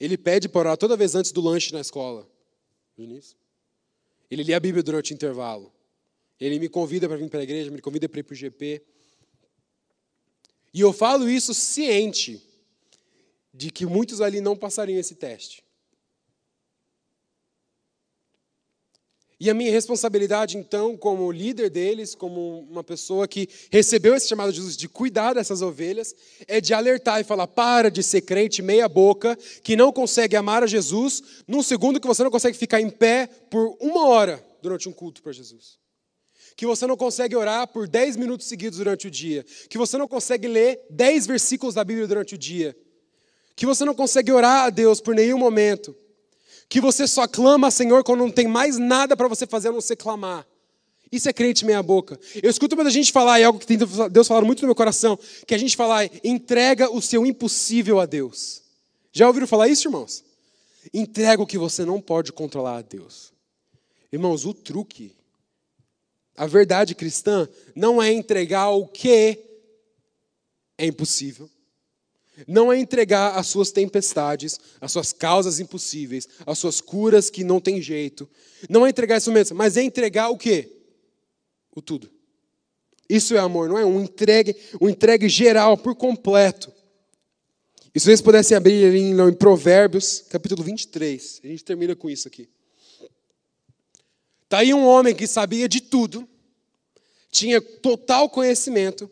ele 0.00 0.16
pede 0.16 0.48
para 0.48 0.60
orar 0.60 0.76
toda 0.76 0.96
vez 0.96 1.14
antes 1.14 1.32
do 1.32 1.40
lanche 1.40 1.72
na 1.72 1.80
escola. 1.80 2.28
Ele 4.30 4.42
lê 4.44 4.54
a 4.54 4.60
Bíblia 4.60 4.82
durante 4.82 5.12
o 5.12 5.14
intervalo. 5.14 5.72
Ele 6.40 6.58
me 6.58 6.68
convida 6.68 7.08
para 7.08 7.16
vir 7.16 7.28
para 7.28 7.40
a 7.40 7.42
igreja, 7.42 7.70
me 7.70 7.80
convida 7.80 8.08
para 8.08 8.20
ir 8.20 8.22
para 8.22 8.32
o 8.32 8.36
GP. 8.36 8.82
E 10.72 10.80
eu 10.80 10.92
falo 10.92 11.28
isso 11.28 11.52
ciente 11.52 12.40
de 13.52 13.70
que 13.70 13.86
muitos 13.86 14.20
ali 14.20 14.40
não 14.40 14.56
passariam 14.56 14.98
esse 14.98 15.14
teste. 15.14 15.64
E 19.40 19.48
a 19.48 19.54
minha 19.54 19.70
responsabilidade, 19.70 20.56
então, 20.56 20.96
como 20.96 21.30
líder 21.30 21.70
deles, 21.70 22.12
como 22.12 22.66
uma 22.68 22.82
pessoa 22.82 23.28
que 23.28 23.48
recebeu 23.70 24.16
esse 24.16 24.26
chamado 24.26 24.50
de 24.50 24.58
Jesus 24.58 24.76
de 24.76 24.88
cuidar 24.88 25.34
dessas 25.34 25.62
ovelhas, 25.62 26.12
é 26.48 26.60
de 26.60 26.74
alertar 26.74 27.20
e 27.20 27.24
falar: 27.24 27.46
para 27.46 27.88
de 27.88 28.02
ser 28.02 28.22
crente 28.22 28.60
meia-boca, 28.62 29.38
que 29.62 29.76
não 29.76 29.92
consegue 29.92 30.34
amar 30.34 30.64
a 30.64 30.66
Jesus, 30.66 31.22
num 31.46 31.62
segundo 31.62 32.00
que 32.00 32.06
você 32.06 32.24
não 32.24 32.32
consegue 32.32 32.58
ficar 32.58 32.80
em 32.80 32.90
pé 32.90 33.28
por 33.48 33.76
uma 33.80 34.08
hora 34.08 34.44
durante 34.60 34.88
um 34.88 34.92
culto 34.92 35.22
para 35.22 35.30
Jesus. 35.30 35.78
Que 36.56 36.66
você 36.66 36.84
não 36.88 36.96
consegue 36.96 37.36
orar 37.36 37.68
por 37.68 37.86
10 37.86 38.16
minutos 38.16 38.48
seguidos 38.48 38.78
durante 38.78 39.06
o 39.06 39.10
dia, 39.10 39.44
que 39.70 39.78
você 39.78 39.96
não 39.96 40.08
consegue 40.08 40.48
ler 40.48 40.80
10 40.90 41.28
versículos 41.28 41.76
da 41.76 41.84
Bíblia 41.84 42.08
durante 42.08 42.34
o 42.34 42.38
dia, 42.38 42.76
que 43.54 43.64
você 43.64 43.84
não 43.84 43.94
consegue 43.94 44.32
orar 44.32 44.64
a 44.64 44.70
Deus 44.70 45.00
por 45.00 45.14
nenhum 45.14 45.38
momento, 45.38 45.94
Que 46.68 46.80
você 46.80 47.06
só 47.06 47.26
clama, 47.26 47.70
Senhor, 47.70 48.04
quando 48.04 48.20
não 48.20 48.30
tem 48.30 48.46
mais 48.46 48.76
nada 48.78 49.16
para 49.16 49.28
você 49.28 49.46
fazer 49.46 49.68
a 49.68 49.72
não 49.72 49.80
ser 49.80 49.96
clamar. 49.96 50.46
Isso 51.10 51.28
é 51.28 51.32
crente 51.32 51.64
meia 51.64 51.82
boca. 51.82 52.20
Eu 52.42 52.50
escuto 52.50 52.76
muita 52.76 52.90
gente 52.90 53.10
falar, 53.10 53.40
e 53.40 53.42
é 53.42 53.46
algo 53.46 53.58
que 53.58 53.66
tem 53.66 53.78
Deus 54.10 54.28
falando 54.28 54.44
muito 54.44 54.60
no 54.60 54.68
meu 54.68 54.74
coração, 54.74 55.18
que 55.46 55.54
a 55.54 55.58
gente 55.58 55.74
fala, 55.74 56.04
entrega 56.22 56.90
o 56.90 57.00
seu 57.00 57.24
impossível 57.24 57.98
a 57.98 58.06
Deus. 58.06 58.62
Já 59.10 59.26
ouviram 59.26 59.46
falar 59.46 59.68
isso, 59.68 59.88
irmãos? 59.88 60.22
Entrega 60.92 61.42
o 61.42 61.46
que 61.46 61.56
você 61.56 61.84
não 61.84 62.00
pode 62.00 62.32
controlar 62.32 62.78
a 62.78 62.82
Deus. 62.82 63.32
Irmãos, 64.12 64.44
o 64.44 64.52
truque, 64.52 65.16
a 66.36 66.46
verdade 66.46 66.94
cristã, 66.94 67.48
não 67.74 68.02
é 68.02 68.12
entregar 68.12 68.68
o 68.70 68.86
que 68.86 69.38
é 70.76 70.86
impossível. 70.86 71.48
Não 72.46 72.72
é 72.72 72.78
entregar 72.78 73.36
as 73.36 73.46
suas 73.46 73.72
tempestades, 73.72 74.58
as 74.80 74.92
suas 74.92 75.12
causas 75.12 75.58
impossíveis, 75.60 76.28
as 76.46 76.58
suas 76.58 76.80
curas 76.80 77.30
que 77.30 77.42
não 77.42 77.60
tem 77.60 77.82
jeito. 77.82 78.28
Não 78.68 78.86
é 78.86 78.90
entregar 78.90 79.16
esses 79.16 79.28
momentos, 79.28 79.52
mas 79.52 79.76
é 79.76 79.82
entregar 79.82 80.28
o 80.28 80.38
quê? 80.38 80.70
O 81.74 81.82
tudo. 81.82 82.10
Isso 83.08 83.34
é 83.34 83.38
amor, 83.38 83.68
não 83.68 83.78
é 83.78 83.84
um 83.84 84.02
entregue, 84.02 84.54
um 84.80 84.88
entregue 84.88 85.28
geral, 85.28 85.76
por 85.76 85.94
completo. 85.94 86.72
E 87.94 87.98
se 87.98 88.06
vocês 88.06 88.20
pudessem 88.20 88.56
abrir 88.56 88.84
ali 88.84 89.00
em 89.00 89.32
Provérbios, 89.32 90.24
capítulo 90.28 90.62
23, 90.62 91.40
a 91.42 91.46
gente 91.46 91.64
termina 91.64 91.96
com 91.96 92.10
isso 92.10 92.28
aqui. 92.28 92.48
Está 94.44 94.58
aí 94.58 94.72
um 94.72 94.86
homem 94.86 95.14
que 95.14 95.26
sabia 95.26 95.68
de 95.68 95.80
tudo, 95.80 96.28
tinha 97.30 97.60
total 97.60 98.28
conhecimento, 98.28 99.10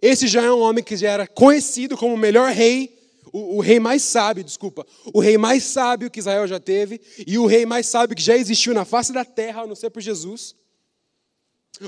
esse 0.00 0.26
já 0.26 0.42
é 0.42 0.50
um 0.50 0.60
homem 0.60 0.82
que 0.82 0.96
já 0.96 1.10
era 1.10 1.26
conhecido 1.26 1.96
como 1.96 2.14
o 2.14 2.18
melhor 2.18 2.50
rei, 2.50 2.98
o, 3.32 3.56
o, 3.56 3.60
rei 3.60 3.80
mais 3.80 4.02
sábio, 4.02 4.44
desculpa, 4.44 4.86
o 5.12 5.20
rei 5.20 5.36
mais 5.36 5.64
sábio 5.64 6.10
que 6.10 6.20
Israel 6.20 6.46
já 6.46 6.60
teve 6.60 7.00
e 7.26 7.38
o 7.38 7.46
rei 7.46 7.66
mais 7.66 7.86
sábio 7.86 8.16
que 8.16 8.22
já 8.22 8.36
existiu 8.36 8.74
na 8.74 8.84
face 8.84 9.12
da 9.12 9.24
terra, 9.24 9.62
a 9.62 9.66
não 9.66 9.74
ser 9.74 9.90
por 9.90 10.00
Jesus. 10.00 10.54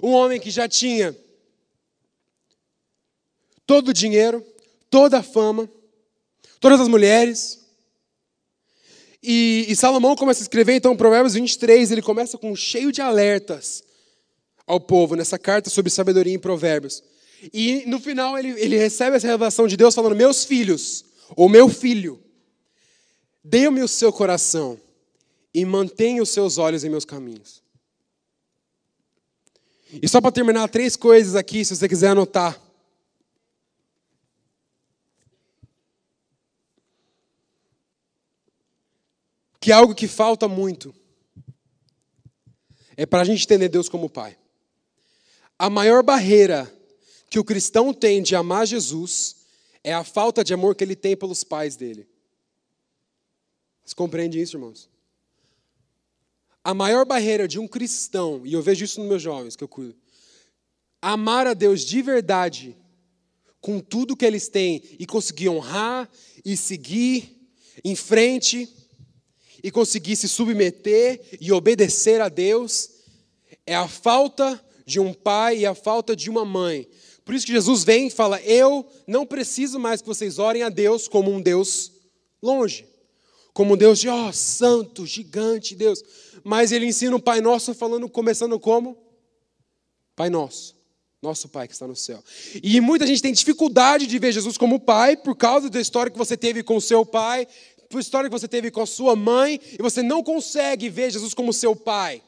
Um 0.03 0.11
homem 0.11 0.41
que 0.41 0.51
já 0.51 0.69
tinha 0.69 1.17
todo 3.67 3.89
o 3.89 3.93
dinheiro, 3.93 4.45
toda 4.91 5.19
a 5.19 5.23
fama, 5.23 5.69
todas 6.61 6.81
as 6.81 6.89
mulheres. 6.89 7.61
E, 9.23 9.67
e 9.69 9.77
Salomão 9.77 10.17
começa 10.17 10.41
a 10.41 10.45
escrever, 10.45 10.75
então, 10.75 10.97
Provérbios 10.97 11.35
23, 11.35 11.91
ele 11.91 12.03
começa 12.03 12.37
com 12.37 12.55
cheio 12.55 12.93
de 12.93 13.01
alertas 13.01 13.83
ao 14.67 14.81
povo, 14.81 15.15
nessa 15.15 15.39
carta 15.39 15.71
sobre 15.71 15.91
sabedoria 15.91 16.35
em 16.35 16.39
Provérbios. 16.39 17.03
E 17.53 17.85
no 17.87 18.01
final 18.01 18.39
ele, 18.39 18.51
ele 18.61 18.77
recebe 18.77 19.17
essa 19.17 19.27
revelação 19.27 19.67
de 19.67 19.77
Deus 19.77 19.95
falando: 19.95 20.17
Meus 20.17 20.45
filhos, 20.45 21.05
ou 21.37 21.49
meu 21.49 21.69
filho, 21.69 22.23
dê-me 23.43 23.83
o 23.83 23.89
seu 23.89 24.13
coração 24.13 24.81
e 25.53 25.65
mantenha 25.65 26.23
os 26.23 26.31
seus 26.31 26.59
olhos 26.59 26.85
em 26.85 26.91
meus 26.91 27.05
caminhos. 27.05 27.63
E 30.03 30.09
só 30.09 30.21
para 30.21 30.33
terminar, 30.33 30.69
três 30.69 30.97
coisas 30.97 31.37
aqui, 31.37 31.65
se 31.65 31.77
você 31.77 31.89
quiser 31.89 32.09
anotar. 32.09 32.61
Que 39.61 39.71
é 39.71 39.75
algo 39.75 39.95
que 39.95 40.09
falta 40.09 40.47
muito 40.47 40.95
é 42.97 43.05
para 43.07 43.23
a 43.23 43.25
gente 43.25 43.45
entender 43.45 43.69
Deus 43.69 43.89
como 43.89 44.09
Pai. 44.09 44.37
A 45.59 45.69
maior 45.69 46.03
barreira 46.03 46.73
que 47.35 47.39
o 47.41 47.43
cristão 47.43 47.93
tem 47.93 48.23
de 48.23 48.37
amar 48.37 48.65
Jesus 48.65 49.35
é 49.83 49.93
a 49.93 50.05
falta 50.05 50.45
de 50.45 50.55
amor 50.55 50.77
que 50.77 50.85
ele 50.85 50.95
tem 50.95 51.17
pelos 51.17 51.43
pais 51.43 51.75
dele. 51.75 52.07
Você 53.85 53.93
compreende 53.93 54.41
isso, 54.41 54.57
irmãos? 54.57 54.89
A 56.63 56.73
maior 56.73 57.05
barreira 57.05 57.49
de 57.49 57.59
um 57.59 57.67
cristão, 57.67 58.43
e 58.47 58.53
eu 58.53 58.63
vejo 58.63 58.85
isso 58.85 59.01
nos 59.01 59.09
meus 59.09 59.21
jovens 59.21 59.57
que 59.57 59.65
eu 59.65 59.69
cuido, 59.69 59.97
amar 61.03 61.49
a 61.49 61.55
Deus 61.55 61.81
de 61.81 62.01
verdade, 62.03 62.77
com 63.61 63.81
tudo 63.81 64.17
que 64.17 64.25
eles 64.25 64.47
têm, 64.47 64.81
e 64.97 65.05
conseguir 65.05 65.49
honrar 65.49 66.09
e 66.45 66.57
seguir 66.57 67.51
em 67.83 67.97
frente, 67.97 68.73
e 69.61 69.73
conseguir 69.73 70.15
se 70.15 70.29
submeter 70.29 71.37
e 71.41 71.51
obedecer 71.51 72.21
a 72.21 72.29
Deus, 72.29 72.91
é 73.67 73.75
a 73.75 73.89
falta 73.89 74.65
de 74.87 75.01
um 75.01 75.13
pai 75.13 75.59
e 75.59 75.67
a 75.67 75.75
falta 75.75 76.15
de 76.15 76.31
uma 76.31 76.45
mãe 76.45 76.89
por 77.25 77.35
isso 77.35 77.47
que 77.47 77.53
Jesus 77.53 77.85
vem 77.85 78.09
e 78.09 78.11
fala: 78.11 78.41
Eu 78.43 78.87
não 79.07 79.25
preciso 79.25 79.79
mais 79.79 80.03
que 80.03 80.07
vocês 80.07 80.39
orem 80.39 80.63
a 80.63 80.69
Deus 80.69 81.09
como 81.09 81.31
um 81.31 81.41
Deus 81.41 81.91
longe, 82.43 82.87
como 83.55 83.75
um 83.75 83.77
Deus 83.77 83.99
de, 83.99 84.09
ó, 84.09 84.29
oh, 84.29 84.33
santo, 84.33 85.07
gigante 85.07 85.75
Deus. 85.75 86.03
Mas 86.43 86.71
ele 86.71 86.87
ensina 86.87 87.17
o 87.17 87.23
Pai 87.23 87.41
Nosso 87.41 87.75
falando, 87.75 88.09
começando 88.09 88.61
como? 88.61 88.99
Pai 90.15 90.29
Nosso, 90.29 90.77
nosso 91.23 91.49
Pai 91.49 91.67
que 91.67 91.73
está 91.73 91.87
no 91.87 91.97
céu. 91.97 92.23
E 92.63 92.79
muita 92.81 93.07
gente 93.07 93.23
tem 93.23 93.33
dificuldade 93.33 94.07
de 94.07 94.19
ver 94.19 94.33
Jesus 94.33 94.59
como 94.59 94.79
Pai 94.79 95.17
por 95.17 95.35
causa 95.35 95.71
da 95.71 95.81
história 95.81 96.13
que 96.13 96.19
você 96.19 96.37
teve 96.37 96.63
com 96.63 96.77
o 96.77 96.81
seu 96.81 97.07
pai, 97.07 97.49
por 97.89 98.01
história 98.01 98.29
que 98.29 98.39
você 98.39 98.47
teve 98.47 98.71
com 98.71 98.83
a 98.83 98.87
sua 98.87 99.17
mãe, 99.17 99.59
e 99.73 99.83
você 99.83 100.03
não 100.03 100.23
consegue 100.23 100.91
ver 100.91 101.11
Jesus 101.11 101.33
como 101.33 101.53
seu 101.53 101.75
Pai. 101.75 102.23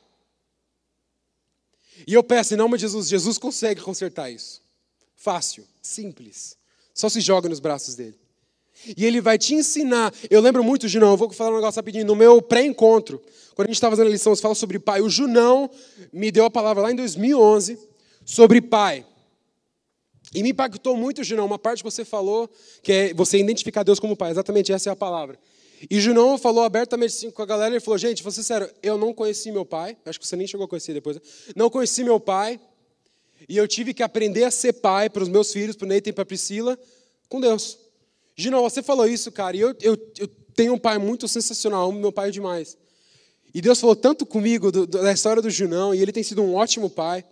E 2.07 2.15
eu 2.15 2.23
peço 2.23 2.55
em 2.55 2.57
nome 2.57 2.77
de 2.77 2.83
Jesus, 2.83 3.09
Jesus 3.09 3.37
consegue 3.37 3.81
consertar 3.81 4.31
isso. 4.31 4.66
Fácil, 5.27 5.65
simples. 5.83 6.57
Só 6.95 7.09
se 7.09 7.21
joga 7.21 7.49
nos 7.49 7.59
braços 7.59 7.97
dele. 7.97 8.15
E 8.97 9.05
ele 9.05 9.21
vai 9.21 9.37
te 9.37 9.57
ensinar. 9.57 10.15
Eu 10.31 10.41
lembro 10.41 10.63
muito, 10.63 10.87
Junão, 10.87 11.11
eu 11.11 11.17
vou 11.17 11.33
falar 11.33 11.51
um 11.51 11.57
negócio 11.57 11.81
rapidinho. 11.81 12.07
No 12.07 12.15
meu 12.15 12.41
pré-encontro, 12.41 13.21
quando 13.57 13.67
a 13.67 13.71
gente 13.73 13.75
estava 13.75 13.97
fazendo 13.97 14.07
a 14.07 14.13
lição, 14.13 14.33
você 14.33 14.41
fala 14.41 14.55
sobre 14.55 14.79
pai. 14.79 15.01
O 15.01 15.11
Junão 15.11 15.69
me 16.13 16.31
deu 16.31 16.45
a 16.45 16.51
palavra 16.51 16.85
lá 16.85 16.93
em 16.93 16.95
2011 16.95 17.77
sobre 18.25 18.61
pai. 18.61 19.05
E 20.33 20.45
me 20.45 20.51
impactou 20.51 20.97
muito, 20.97 21.25
Junão, 21.25 21.45
uma 21.45 21.59
parte 21.59 21.83
que 21.83 21.91
você 21.91 22.05
falou, 22.05 22.49
que 22.81 22.93
é 22.93 23.13
você 23.13 23.37
identificar 23.37 23.83
Deus 23.83 23.99
como 23.99 24.17
pai. 24.17 24.31
Exatamente 24.31 24.73
essa 24.73 24.91
é 24.91 24.93
a 24.93 24.97
palavra. 24.97 25.37
E 25.91 26.01
Junão 26.01 26.39
falou 26.39 26.63
abertamente 26.63 27.17
assim 27.17 27.33
com 27.33 27.43
a 27.43 27.47
galera, 27.47 27.75
ele 27.75 27.81
falou, 27.81 27.99
gente, 27.99 28.23
você 28.23 28.45
sério, 28.45 28.71
eu 28.81 28.97
não 28.97 29.13
conheci 29.13 29.51
meu 29.51 29.65
pai, 29.65 29.97
acho 30.07 30.21
que 30.21 30.27
você 30.27 30.37
nem 30.37 30.47
chegou 30.47 30.67
a 30.67 30.69
conhecer 30.69 30.95
depois, 30.95 31.17
né? 31.17 31.23
não 31.57 31.69
conheci 31.69 32.05
meu 32.05 32.21
pai, 32.21 32.61
e 33.49 33.57
eu 33.57 33.67
tive 33.69 33.95
que 33.95 34.03
aprender 34.03 34.45
a 34.45 34.51
ser 34.51 34.75
pai 34.75 35.09
para 35.09 35.23
os 35.23 35.29
meus 35.29 35.53
filhos, 35.53 35.77
para 35.77 35.87
o 35.87 35.89
Nathan 35.89 36.11
e 36.11 36.13
para 36.13 36.23
a 36.23 36.27
Priscila, 36.27 36.79
com 37.29 37.41
Deus. 37.41 37.79
Gino, 38.35 38.61
você 38.61 38.83
falou 38.83 39.07
isso, 39.07 39.31
cara, 39.33 39.57
e 39.57 39.61
eu, 39.61 39.75
eu, 39.81 40.13
eu 40.19 40.29
tenho 40.55 40.75
um 40.75 40.79
pai 40.79 40.99
muito 40.99 41.27
sensacional, 41.29 41.91
meu 41.93 42.13
pai 42.13 42.29
é 42.29 42.33
demais. 42.33 42.77
E 43.55 43.61
Deus 43.61 43.81
falou 43.81 43.97
tanto 43.97 44.27
comigo 44.27 44.71
do, 44.71 44.87
da 44.87 45.13
história 45.13 45.41
do 45.41 45.49
Junão, 45.49 45.95
e 45.95 46.03
ele 46.03 46.13
tem 46.13 46.23
sido 46.23 46.43
um 46.43 46.55
ótimo 46.55 46.91
pai 46.91 47.25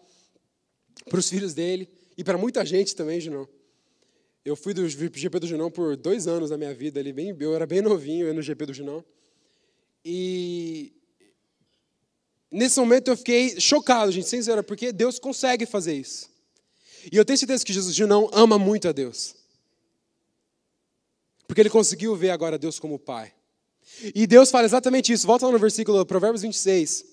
para 1.11 1.19
os 1.19 1.29
filhos 1.29 1.53
dele, 1.53 1.89
e 2.17 2.25
para 2.25 2.39
muita 2.39 2.65
gente 2.65 2.95
também, 2.95 3.21
Junão. 3.21 3.49
Eu 4.45 4.55
fui 4.57 4.73
do 4.73 4.89
GP 4.89 5.41
do 5.41 5.47
Junão 5.47 5.71
por 5.71 5.97
dois 5.97 6.27
anos 6.27 6.51
na 6.51 6.57
minha 6.57 6.75
vida, 6.75 7.01
ali, 7.01 7.13
bem, 7.13 7.37
eu 7.39 7.55
era 7.55 7.67
bem 7.67 7.83
novinho 7.83 8.33
no 8.33 8.43
GP 8.43 8.67
do 8.67 8.75
Junão. 8.75 9.05
E 10.05 10.93
Nesse 12.55 12.79
momento 12.79 13.09
eu 13.09 13.17
fiquei 13.17 13.61
chocado, 13.61 14.13
gente, 14.13 14.29
sincero, 14.29 14.63
porque 14.63 14.93
Deus 14.93 15.19
consegue 15.19 15.67
fazer 15.67 15.93
isso. 15.95 16.31
E 17.11 17.17
eu 17.17 17.25
tenho 17.25 17.37
certeza 17.37 17.65
que 17.65 17.73
Jesus 17.73 17.99
não 17.99 18.31
ama 18.33 18.57
muito 18.57 18.87
a 18.87 18.93
Deus. 18.93 19.35
Porque 21.49 21.61
ele 21.61 21.69
conseguiu 21.69 22.15
ver 22.15 22.31
agora 22.31 22.57
Deus 22.57 22.79
como 22.79 22.97
Pai. 22.97 23.35
E 24.15 24.25
Deus 24.25 24.53
fala 24.53 24.67
exatamente 24.67 25.13
isso. 25.13 25.27
Volta 25.27 25.47
lá 25.47 25.53
no 25.53 25.59
versículo, 25.59 26.07
Provérbios 26.07 26.43
26. 26.43 27.05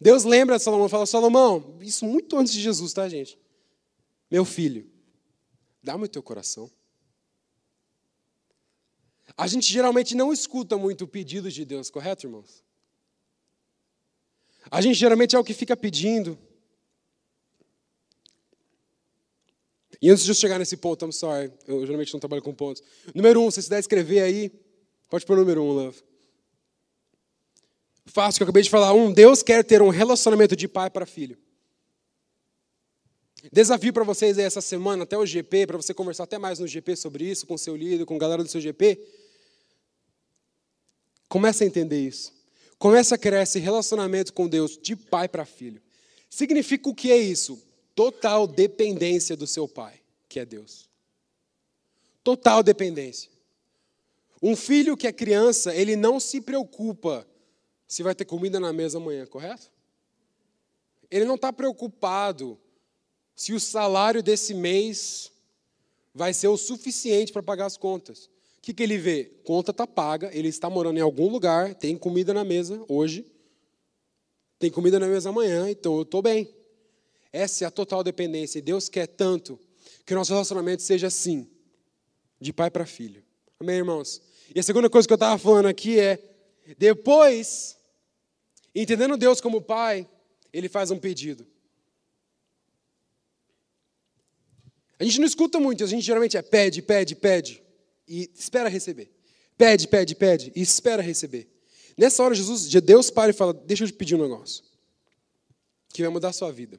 Deus 0.00 0.24
lembra 0.24 0.56
de 0.58 0.64
Salomão, 0.64 0.88
fala: 0.88 1.06
Salomão, 1.06 1.78
isso 1.80 2.04
muito 2.04 2.36
antes 2.36 2.52
de 2.52 2.60
Jesus, 2.60 2.92
tá, 2.92 3.08
gente? 3.08 3.38
Meu 4.28 4.44
filho, 4.44 4.84
dá-me 5.80 6.06
o 6.06 6.08
teu 6.08 6.24
coração. 6.24 6.68
A 9.36 9.46
gente 9.46 9.72
geralmente 9.72 10.16
não 10.16 10.32
escuta 10.32 10.76
muito 10.76 11.04
o 11.04 11.08
pedido 11.08 11.48
de 11.52 11.64
Deus, 11.64 11.88
correto, 11.88 12.26
irmãos? 12.26 12.64
A 14.72 14.80
gente 14.80 14.94
geralmente 14.94 15.36
é 15.36 15.38
o 15.38 15.44
que 15.44 15.52
fica 15.52 15.76
pedindo. 15.76 16.38
E 20.00 20.08
antes 20.08 20.24
de 20.24 20.30
eu 20.30 20.34
chegar 20.34 20.58
nesse 20.58 20.78
ponto, 20.78 21.04
I'm 21.04 21.12
sorry, 21.12 21.52
eu 21.68 21.84
geralmente 21.84 22.10
não 22.10 22.18
trabalho 22.18 22.40
com 22.40 22.54
pontos. 22.54 22.82
Número 23.14 23.42
um, 23.42 23.50
se 23.50 23.60
você 23.60 23.68
der 23.68 23.80
escrever 23.80 24.20
aí, 24.20 24.50
pode 25.10 25.26
pôr 25.26 25.36
o 25.36 25.40
número 25.40 25.62
um, 25.62 25.72
love. 25.72 26.02
Fácil, 28.06 28.38
que 28.38 28.44
eu 28.44 28.46
acabei 28.46 28.62
de 28.62 28.70
falar. 28.70 28.94
Um, 28.94 29.12
Deus 29.12 29.42
quer 29.42 29.62
ter 29.62 29.82
um 29.82 29.90
relacionamento 29.90 30.56
de 30.56 30.66
pai 30.66 30.88
para 30.88 31.04
filho. 31.04 31.36
Desafio 33.52 33.92
para 33.92 34.04
vocês 34.04 34.38
aí 34.38 34.44
essa 34.46 34.62
semana, 34.62 35.02
até 35.02 35.18
o 35.18 35.26
GP, 35.26 35.66
para 35.66 35.76
você 35.76 35.92
conversar 35.92 36.24
até 36.24 36.38
mais 36.38 36.58
no 36.60 36.66
GP 36.66 36.96
sobre 36.96 37.30
isso, 37.30 37.46
com 37.46 37.58
seu 37.58 37.76
líder, 37.76 38.06
com 38.06 38.16
a 38.16 38.18
galera 38.18 38.42
do 38.42 38.48
seu 38.48 38.60
GP. 38.60 38.98
Comece 41.28 41.62
a 41.62 41.66
entender 41.66 42.00
isso. 42.00 42.41
Começa 42.82 43.14
a 43.14 43.18
criar 43.18 43.42
esse 43.42 43.60
relacionamento 43.60 44.32
com 44.32 44.48
Deus 44.48 44.76
de 44.76 44.96
pai 44.96 45.28
para 45.28 45.44
filho. 45.44 45.80
Significa 46.28 46.88
o 46.88 46.94
que 46.96 47.12
é 47.12 47.16
isso? 47.16 47.62
Total 47.94 48.44
dependência 48.44 49.36
do 49.36 49.46
seu 49.46 49.68
pai, 49.68 50.00
que 50.28 50.40
é 50.40 50.44
Deus. 50.44 50.90
Total 52.24 52.60
dependência. 52.60 53.30
Um 54.42 54.56
filho 54.56 54.96
que 54.96 55.06
é 55.06 55.12
criança, 55.12 55.72
ele 55.72 55.94
não 55.94 56.18
se 56.18 56.40
preocupa 56.40 57.24
se 57.86 58.02
vai 58.02 58.16
ter 58.16 58.24
comida 58.24 58.58
na 58.58 58.72
mesa 58.72 58.98
amanhã, 58.98 59.26
correto? 59.26 59.70
Ele 61.08 61.24
não 61.24 61.36
está 61.36 61.52
preocupado 61.52 62.58
se 63.36 63.52
o 63.52 63.60
salário 63.60 64.24
desse 64.24 64.54
mês 64.54 65.30
vai 66.12 66.34
ser 66.34 66.48
o 66.48 66.56
suficiente 66.56 67.32
para 67.32 67.44
pagar 67.44 67.66
as 67.66 67.76
contas. 67.76 68.28
O 68.62 68.64
que, 68.64 68.72
que 68.72 68.82
ele 68.84 68.96
vê? 68.96 69.24
Conta 69.42 69.72
está 69.72 69.88
paga, 69.88 70.30
ele 70.32 70.46
está 70.46 70.70
morando 70.70 70.96
em 70.96 71.00
algum 71.00 71.28
lugar, 71.28 71.74
tem 71.74 71.98
comida 71.98 72.32
na 72.32 72.44
mesa 72.44 72.80
hoje, 72.88 73.26
tem 74.56 74.70
comida 74.70 75.00
na 75.00 75.08
mesa 75.08 75.30
amanhã, 75.30 75.68
então 75.68 75.96
eu 75.96 76.02
estou 76.02 76.22
bem. 76.22 76.48
Essa 77.32 77.64
é 77.64 77.66
a 77.66 77.72
total 77.72 78.04
dependência. 78.04 78.60
E 78.60 78.62
Deus 78.62 78.88
quer 78.88 79.08
tanto 79.08 79.58
que 80.06 80.14
o 80.14 80.16
nosso 80.16 80.32
relacionamento 80.32 80.80
seja 80.80 81.08
assim, 81.08 81.50
de 82.40 82.52
pai 82.52 82.70
para 82.70 82.86
filho. 82.86 83.24
Amém, 83.58 83.78
irmãos? 83.78 84.22
E 84.54 84.60
a 84.60 84.62
segunda 84.62 84.88
coisa 84.88 85.08
que 85.08 85.12
eu 85.12 85.16
estava 85.16 85.36
falando 85.38 85.66
aqui 85.66 85.98
é: 85.98 86.16
depois, 86.78 87.76
entendendo 88.72 89.16
Deus 89.16 89.40
como 89.40 89.60
pai, 89.60 90.08
ele 90.52 90.68
faz 90.68 90.92
um 90.92 91.00
pedido. 91.00 91.44
A 95.00 95.02
gente 95.02 95.18
não 95.18 95.26
escuta 95.26 95.58
muito, 95.58 95.82
a 95.82 95.88
gente 95.88 96.02
geralmente 96.04 96.36
é 96.36 96.42
pede, 96.42 96.80
pede, 96.80 97.16
pede 97.16 97.61
e 98.12 98.30
espera 98.34 98.68
receber. 98.68 99.10
Pede, 99.56 99.88
pede, 99.88 100.14
pede 100.14 100.52
e 100.54 100.60
espera 100.60 101.02
receber. 101.02 101.48
Nessa 101.96 102.22
hora, 102.22 102.34
Jesus, 102.34 102.68
Deus 102.68 103.10
para 103.10 103.30
e 103.30 103.34
fala: 103.34 103.54
Deixa 103.54 103.84
eu 103.84 103.88
te 103.88 103.94
pedir 103.94 104.14
um 104.16 104.22
negócio 104.22 104.62
que 105.94 106.02
vai 106.02 106.10
mudar 106.10 106.28
a 106.28 106.32
sua 106.32 106.52
vida. 106.52 106.78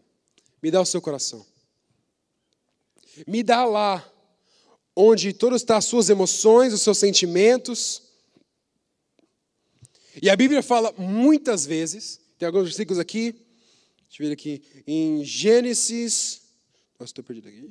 Me 0.61 0.69
dá 0.69 0.79
o 0.79 0.85
seu 0.85 1.01
coração. 1.01 1.43
Me 3.27 3.41
dá 3.41 3.65
lá 3.65 4.07
onde 4.95 5.33
todas 5.33 5.61
estão 5.61 5.75
as 5.75 5.85
suas 5.85 6.07
emoções, 6.09 6.71
os 6.71 6.81
seus 6.81 6.99
sentimentos. 6.99 8.03
E 10.21 10.29
a 10.29 10.35
Bíblia 10.35 10.61
fala 10.61 10.93
muitas 10.95 11.65
vezes, 11.65 12.21
tem 12.37 12.45
alguns 12.45 12.65
versículos 12.65 12.99
aqui, 12.99 13.31
deixa 14.07 14.21
eu 14.21 14.27
ver 14.27 14.33
aqui, 14.33 14.61
em 14.85 15.23
Gênesis. 15.23 16.41
Nossa, 16.99 17.09
estou 17.09 17.23
perdido 17.23 17.47
aqui. 17.47 17.67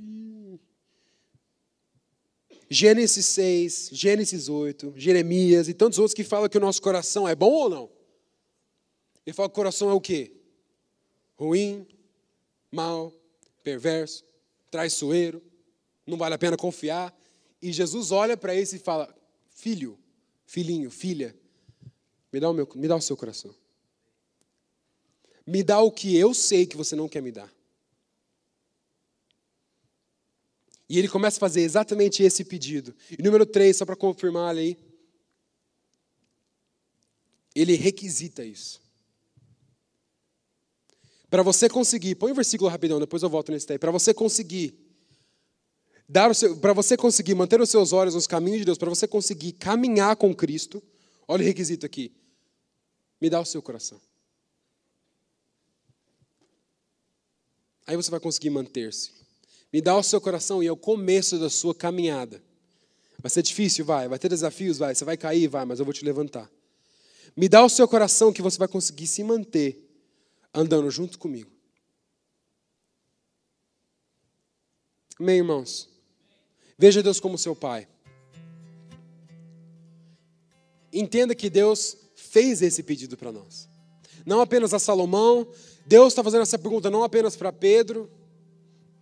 Gênesis 2.72 3.26
6, 3.26 3.90
Gênesis 3.92 4.48
8, 4.48 4.94
Jeremias 4.96 5.68
e 5.68 5.74
tantos 5.74 5.98
outros 5.98 6.14
que 6.14 6.24
falam 6.24 6.48
que 6.48 6.56
o 6.56 6.60
nosso 6.60 6.80
coração 6.80 7.28
é 7.28 7.34
bom 7.34 7.50
ou 7.50 7.68
não? 7.68 7.90
Ele 9.26 9.34
fala 9.34 9.50
que 9.50 9.52
o 9.52 9.56
coração 9.56 9.90
é 9.90 9.92
o 9.92 10.00
quê? 10.00 10.32
Ruim, 11.36 11.86
mal, 12.70 13.12
perverso, 13.62 14.24
traiçoeiro, 14.70 15.42
não 16.06 16.16
vale 16.16 16.34
a 16.34 16.38
pena 16.38 16.56
confiar. 16.56 17.14
E 17.60 17.70
Jesus 17.70 18.10
olha 18.10 18.38
para 18.38 18.54
esse 18.54 18.76
e 18.76 18.78
fala: 18.78 19.14
Filho, 19.50 19.98
filhinho, 20.46 20.90
filha, 20.90 21.36
me 22.32 22.40
dá, 22.40 22.48
o 22.48 22.54
meu, 22.54 22.66
me 22.74 22.88
dá 22.88 22.96
o 22.96 23.02
seu 23.02 23.18
coração. 23.18 23.54
Me 25.46 25.62
dá 25.62 25.78
o 25.78 25.92
que 25.92 26.16
eu 26.16 26.32
sei 26.32 26.64
que 26.64 26.76
você 26.78 26.96
não 26.96 27.06
quer 27.06 27.20
me 27.20 27.30
dar. 27.32 27.52
E 30.92 30.98
ele 30.98 31.08
começa 31.08 31.38
a 31.38 31.40
fazer 31.40 31.62
exatamente 31.62 32.22
esse 32.22 32.44
pedido. 32.44 32.94
E 33.18 33.22
número 33.22 33.46
3, 33.46 33.74
só 33.74 33.86
para 33.86 33.96
confirmar 33.96 34.50
ali, 34.50 34.76
ele 37.54 37.74
requisita 37.76 38.44
isso. 38.44 38.78
Para 41.30 41.42
você 41.42 41.66
conseguir, 41.66 42.16
põe 42.16 42.30
o 42.30 42.34
versículo 42.34 42.68
rapidão, 42.68 43.00
depois 43.00 43.22
eu 43.22 43.30
volto 43.30 43.50
nesse 43.50 43.66
daí. 43.66 43.78
Para 43.78 43.90
você 43.90 44.12
conseguir 44.12 44.78
dar 46.06 46.30
para 46.60 46.74
você 46.74 46.94
conseguir 46.94 47.34
manter 47.34 47.58
os 47.58 47.70
seus 47.70 47.94
olhos 47.94 48.14
nos 48.14 48.26
caminhos 48.26 48.58
de 48.58 48.66
Deus, 48.66 48.76
para 48.76 48.90
você 48.90 49.08
conseguir 49.08 49.52
caminhar 49.52 50.14
com 50.16 50.34
Cristo, 50.34 50.82
olha 51.26 51.42
o 51.42 51.46
requisito 51.46 51.86
aqui. 51.86 52.14
Me 53.18 53.30
dá 53.30 53.40
o 53.40 53.46
seu 53.46 53.62
coração. 53.62 53.98
Aí 57.86 57.96
você 57.96 58.10
vai 58.10 58.20
conseguir 58.20 58.50
manter-se. 58.50 59.22
Me 59.72 59.80
dá 59.80 59.96
o 59.96 60.02
seu 60.02 60.20
coração 60.20 60.62
e 60.62 60.66
é 60.66 60.72
o 60.72 60.76
começo 60.76 61.38
da 61.38 61.48
sua 61.48 61.74
caminhada. 61.74 62.42
Vai 63.18 63.30
ser 63.30 63.42
difícil, 63.42 63.84
vai. 63.84 64.08
Vai 64.08 64.18
ter 64.18 64.28
desafios, 64.28 64.78
vai. 64.78 64.94
Você 64.94 65.04
vai 65.04 65.16
cair, 65.16 65.48
vai, 65.48 65.64
mas 65.64 65.78
eu 65.78 65.84
vou 65.84 65.94
te 65.94 66.04
levantar. 66.04 66.50
Me 67.34 67.48
dá 67.48 67.64
o 67.64 67.68
seu 67.68 67.88
coração 67.88 68.32
que 68.32 68.42
você 68.42 68.58
vai 68.58 68.68
conseguir 68.68 69.06
se 69.06 69.24
manter 69.24 69.88
andando 70.52 70.90
junto 70.90 71.18
comigo. 71.18 71.50
Amém, 75.18 75.38
irmãos? 75.38 75.88
Veja 76.76 77.02
Deus 77.02 77.20
como 77.20 77.38
seu 77.38 77.54
Pai. 77.56 77.88
Entenda 80.92 81.34
que 81.34 81.48
Deus 81.48 81.96
fez 82.14 82.60
esse 82.60 82.82
pedido 82.82 83.16
para 83.16 83.32
nós. 83.32 83.68
Não 84.26 84.40
apenas 84.40 84.74
a 84.74 84.78
Salomão, 84.78 85.46
Deus 85.86 86.12
está 86.12 86.22
fazendo 86.22 86.42
essa 86.42 86.58
pergunta 86.58 86.90
não 86.90 87.02
apenas 87.02 87.34
para 87.34 87.52
Pedro, 87.52 88.10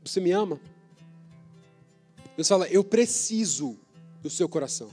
você 0.05 0.20
me 0.20 0.30
ama? 0.32 0.61
Deus 2.36 2.48
fala: 2.48 2.66
Eu 2.68 2.82
preciso 2.82 3.76
do 4.22 4.30
seu 4.30 4.48
coração. 4.48 4.88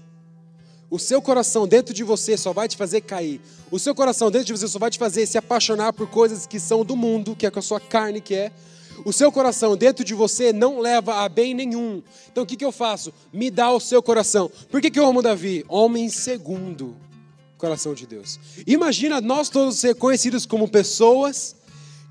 O 0.89 0.97
seu 0.97 1.21
coração 1.21 1.67
dentro 1.67 1.93
de 1.93 2.03
você 2.03 2.37
só 2.37 2.53
vai 2.53 2.67
te 2.67 2.77
fazer 2.77 3.01
cair. 3.01 3.41
O 3.69 3.77
seu 3.77 3.93
coração 3.93 4.31
dentro 4.31 4.47
de 4.47 4.53
você 4.53 4.67
só 4.67 4.79
vai 4.79 4.89
te 4.89 4.97
fazer 4.97 5.25
se 5.25 5.37
apaixonar 5.37 5.91
por 5.91 6.09
coisas 6.09 6.47
que 6.47 6.59
são 6.59 6.85
do 6.85 6.95
mundo, 6.95 7.35
que 7.35 7.45
é 7.45 7.51
com 7.51 7.59
a 7.59 7.61
sua 7.61 7.79
carne 7.79 8.21
que 8.21 8.33
é. 8.33 8.51
O 9.03 9.11
seu 9.11 9.31
coração 9.31 9.75
dentro 9.75 10.03
de 10.03 10.13
você 10.13 10.53
não 10.53 10.79
leva 10.79 11.23
a 11.23 11.29
bem 11.29 11.53
nenhum. 11.53 12.01
Então 12.31 12.43
o 12.43 12.47
que, 12.47 12.55
que 12.55 12.63
eu 12.63 12.71
faço? 12.71 13.13
Me 13.33 13.51
dá 13.51 13.69
o 13.71 13.81
seu 13.81 14.01
coração. 14.01 14.49
Por 14.71 14.81
que, 14.81 14.89
que 14.89 14.99
eu 14.99 15.05
amo 15.05 15.21
Davi? 15.21 15.65
Homem 15.67 16.09
segundo 16.09 16.95
o 17.55 17.57
coração 17.57 17.93
de 17.93 18.07
Deus. 18.07 18.39
Imagina 18.65 19.19
nós 19.19 19.49
todos 19.49 19.77
ser 19.77 19.95
conhecidos 19.95 20.45
como 20.45 20.69
pessoas 20.69 21.56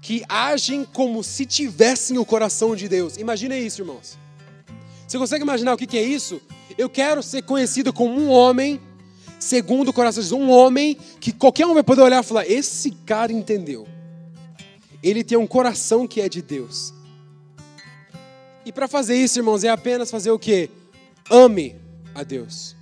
que 0.07 0.23
agem 0.29 0.85
como 0.85 1.25
se 1.25 1.45
tivessem 1.45 2.17
o 2.17 2.25
coração 2.25 2.77
de 2.77 2.89
Deus. 2.89 3.17
Imagina 3.17 3.59
isso, 3.59 3.83
irmãos. 3.83 4.17
Você 5.05 5.19
consegue 5.19 5.43
imaginar 5.43 5.75
o 5.75 5.77
que 5.77 5.99
é 5.99 6.03
isso? 6.03 6.41
Eu 6.79 6.89
quero 6.89 7.25
ser 7.25 7.43
conhecido 7.43 7.93
como 7.93 8.17
um 8.17 8.31
homem 8.31 8.81
segundo 9.41 9.89
o 9.89 9.93
coração 9.93 10.23
de 10.23 10.29
Deus, 10.29 10.41
um 10.41 10.49
homem 10.49 10.97
que 11.19 11.33
qualquer 11.33 11.67
um 11.67 11.75
vai 11.75 11.83
poder 11.83 12.03
olhar 12.03 12.23
e 12.23 12.25
falar: 12.25 12.49
esse 12.49 12.93
cara 13.05 13.33
entendeu. 13.33 13.85
Ele 15.03 15.25
tem 15.25 15.37
um 15.37 15.47
coração 15.47 16.07
que 16.07 16.21
é 16.21 16.29
de 16.29 16.41
Deus. 16.41 16.95
E 18.65 18.71
para 18.71 18.87
fazer 18.87 19.17
isso, 19.17 19.41
irmãos, 19.41 19.65
é 19.65 19.71
apenas 19.71 20.09
fazer 20.09 20.31
o 20.31 20.39
que? 20.39 20.71
Ame 21.29 21.75
a 22.15 22.23
Deus. 22.23 22.77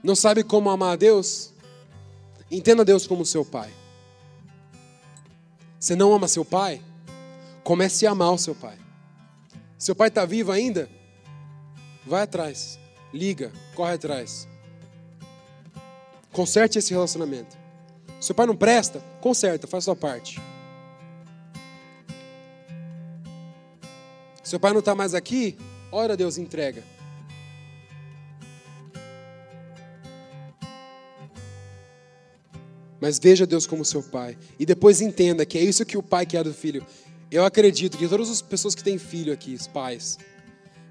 Não 0.00 0.14
sabe 0.14 0.44
como 0.44 0.70
amar 0.70 0.92
a 0.92 0.96
Deus? 0.96 1.53
Entenda 2.54 2.84
Deus 2.84 3.04
como 3.04 3.26
seu 3.26 3.44
pai. 3.44 3.68
Você 5.76 5.96
não 5.96 6.14
ama 6.14 6.28
seu 6.28 6.44
pai? 6.44 6.80
Comece 7.64 8.06
a 8.06 8.12
amar 8.12 8.30
o 8.30 8.38
seu 8.38 8.54
pai. 8.54 8.78
Seu 9.76 9.92
pai 9.92 10.06
está 10.06 10.24
vivo 10.24 10.52
ainda? 10.52 10.88
Vai 12.06 12.22
atrás, 12.22 12.78
liga, 13.12 13.52
corre 13.74 13.94
atrás. 13.94 14.46
Conserte 16.30 16.78
esse 16.78 16.92
relacionamento. 16.92 17.56
Seu 18.20 18.36
pai 18.36 18.46
não 18.46 18.56
presta? 18.56 19.00
Conserta, 19.20 19.66
faz 19.66 19.82
sua 19.82 19.96
parte. 19.96 20.40
Seu 24.44 24.60
pai 24.60 24.72
não 24.72 24.78
está 24.78 24.94
mais 24.94 25.12
aqui? 25.12 25.58
Ora, 25.90 26.16
Deus 26.16 26.38
entrega. 26.38 26.84
Mas 33.04 33.18
veja 33.18 33.46
Deus 33.46 33.66
como 33.66 33.84
seu 33.84 34.02
pai. 34.02 34.34
E 34.58 34.64
depois 34.64 35.02
entenda 35.02 35.44
que 35.44 35.58
é 35.58 35.62
isso 35.62 35.84
que 35.84 35.94
o 35.94 36.02
pai 36.02 36.24
quer 36.24 36.42
do 36.42 36.54
filho. 36.54 36.82
Eu 37.30 37.44
acredito 37.44 37.98
que 37.98 38.08
todas 38.08 38.30
as 38.30 38.40
pessoas 38.40 38.74
que 38.74 38.82
têm 38.82 38.96
filho 38.96 39.30
aqui, 39.30 39.52
os 39.52 39.66
pais, 39.66 40.18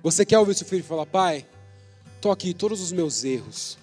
você 0.03 0.24
quer 0.24 0.38
ouvir 0.38 0.53
seu 0.53 0.68
filho 0.68 0.84
falar: 0.84 1.07
Pai, 1.07 1.43
aqui, 2.32 2.53
todos 2.53 2.82
os 2.82 2.91
meus 2.91 3.24
erros, 3.24 3.80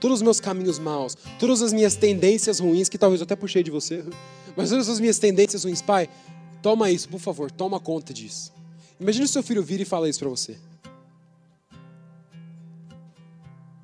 todos 0.00 0.16
os 0.16 0.22
meus 0.22 0.40
caminhos 0.40 0.80
maus, 0.80 1.16
todas 1.38 1.62
as 1.62 1.72
minhas 1.72 1.94
tendências 1.94 2.58
ruins, 2.58 2.88
que 2.88 2.98
talvez 2.98 3.20
eu 3.20 3.24
até 3.24 3.36
puxei 3.36 3.62
de 3.62 3.70
você, 3.70 4.04
mas 4.56 4.70
todas 4.70 4.88
as 4.88 4.98
minhas 4.98 5.20
tendências 5.20 5.62
ruins, 5.62 5.80
Pai, 5.80 6.08
toma 6.60 6.90
isso, 6.90 7.08
por 7.08 7.20
favor, 7.20 7.52
toma 7.52 7.78
conta 7.78 8.12
disso. 8.12 8.52
Imagina 8.98 9.28
seu 9.28 9.44
filho 9.44 9.62
vir 9.62 9.80
e 9.80 9.84
falar 9.84 10.08
isso 10.08 10.18
para 10.18 10.28
você. 10.28 10.58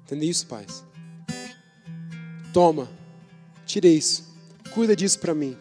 Entende 0.02 0.28
isso, 0.28 0.44
pais? 0.44 0.82
Toma, 2.52 2.97
Tire 3.68 3.94
isso. 3.94 4.24
Cuida 4.72 4.96
disso 4.96 5.20
para 5.20 5.34
mim. 5.34 5.54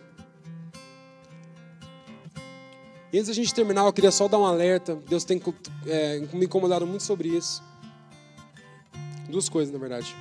E 3.11 3.17
antes 3.17 3.27
da 3.27 3.33
gente 3.33 3.53
terminar, 3.53 3.85
eu 3.85 3.91
queria 3.91 4.11
só 4.11 4.29
dar 4.29 4.39
um 4.39 4.45
alerta. 4.45 4.95
Deus 5.09 5.25
tem 5.25 5.41
é, 5.85 6.19
me 6.31 6.45
incomodado 6.45 6.87
muito 6.87 7.03
sobre 7.03 7.27
isso. 7.27 7.61
Duas 9.29 9.49
coisas, 9.49 9.73
na 9.73 9.77
verdade. 9.79 10.15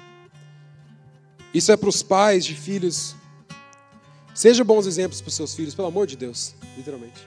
Isso 1.55 1.71
é 1.71 1.77
para 1.77 1.89
os 1.89 2.03
pais 2.03 2.45
de 2.45 2.57
filhos. 2.57 3.15
Seja 4.35 4.65
bons 4.65 4.87
exemplos 4.87 5.21
para 5.21 5.31
seus 5.31 5.55
filhos, 5.55 5.73
pelo 5.75 5.87
amor 5.87 6.09
de 6.09 6.17
Deus, 6.17 6.57
literalmente. 6.77 7.27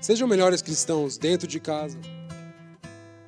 Sejam 0.00 0.26
melhores 0.26 0.62
cristãos 0.62 1.18
dentro 1.18 1.46
de 1.46 1.60
casa, 1.60 1.98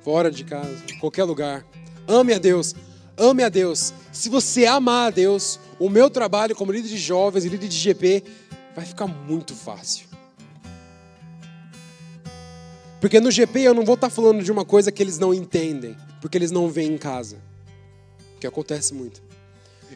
fora 0.01 0.31
de 0.31 0.43
casa, 0.43 0.83
qualquer 0.99 1.23
lugar. 1.23 1.65
Ame 2.07 2.33
a 2.33 2.39
Deus, 2.39 2.73
ame 3.19 3.43
a 3.43 3.49
Deus. 3.49 3.93
Se 4.11 4.29
você 4.29 4.65
amar 4.65 5.07
a 5.07 5.09
Deus, 5.11 5.59
o 5.77 5.89
meu 5.89 6.09
trabalho 6.09 6.55
como 6.55 6.71
líder 6.71 6.87
de 6.87 6.97
jovens 6.97 7.45
e 7.45 7.49
líder 7.49 7.67
de 7.67 7.77
GP 7.77 8.23
vai 8.75 8.85
ficar 8.85 9.07
muito 9.07 9.53
fácil. 9.53 10.07
Porque 12.99 13.19
no 13.19 13.31
GP 13.31 13.61
eu 13.61 13.73
não 13.73 13.85
vou 13.85 13.95
estar 13.95 14.09
falando 14.09 14.43
de 14.43 14.51
uma 14.51 14.65
coisa 14.65 14.91
que 14.91 15.01
eles 15.01 15.17
não 15.17 15.33
entendem, 15.33 15.95
porque 16.21 16.37
eles 16.37 16.51
não 16.51 16.69
veem 16.69 16.93
em 16.93 16.97
casa, 16.97 17.37
que 18.39 18.47
acontece 18.47 18.93
muito. 18.93 19.21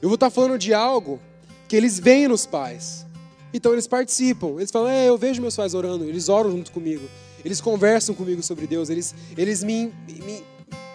Eu 0.02 0.10
vou 0.10 0.16
estar 0.16 0.30
falando 0.30 0.58
de 0.58 0.74
algo 0.74 1.20
que 1.68 1.76
eles 1.76 2.00
veem 2.00 2.28
nos 2.28 2.46
pais. 2.46 3.06
Então 3.54 3.72
eles 3.74 3.88
participam, 3.88 4.56
eles 4.58 4.72
falam, 4.72 4.90
é, 4.90 5.10
eu 5.10 5.18
vejo 5.18 5.42
meus 5.42 5.56
pais 5.56 5.74
orando, 5.74 6.06
eles 6.06 6.28
oram 6.28 6.52
junto 6.52 6.72
comigo, 6.72 7.08
eles 7.46 7.62
conversam 7.62 8.16
comigo 8.16 8.42
sobre 8.42 8.66
Deus, 8.66 8.90
eles, 8.90 9.14
eles 9.38 9.64
me, 9.64 9.94
me 10.08 10.44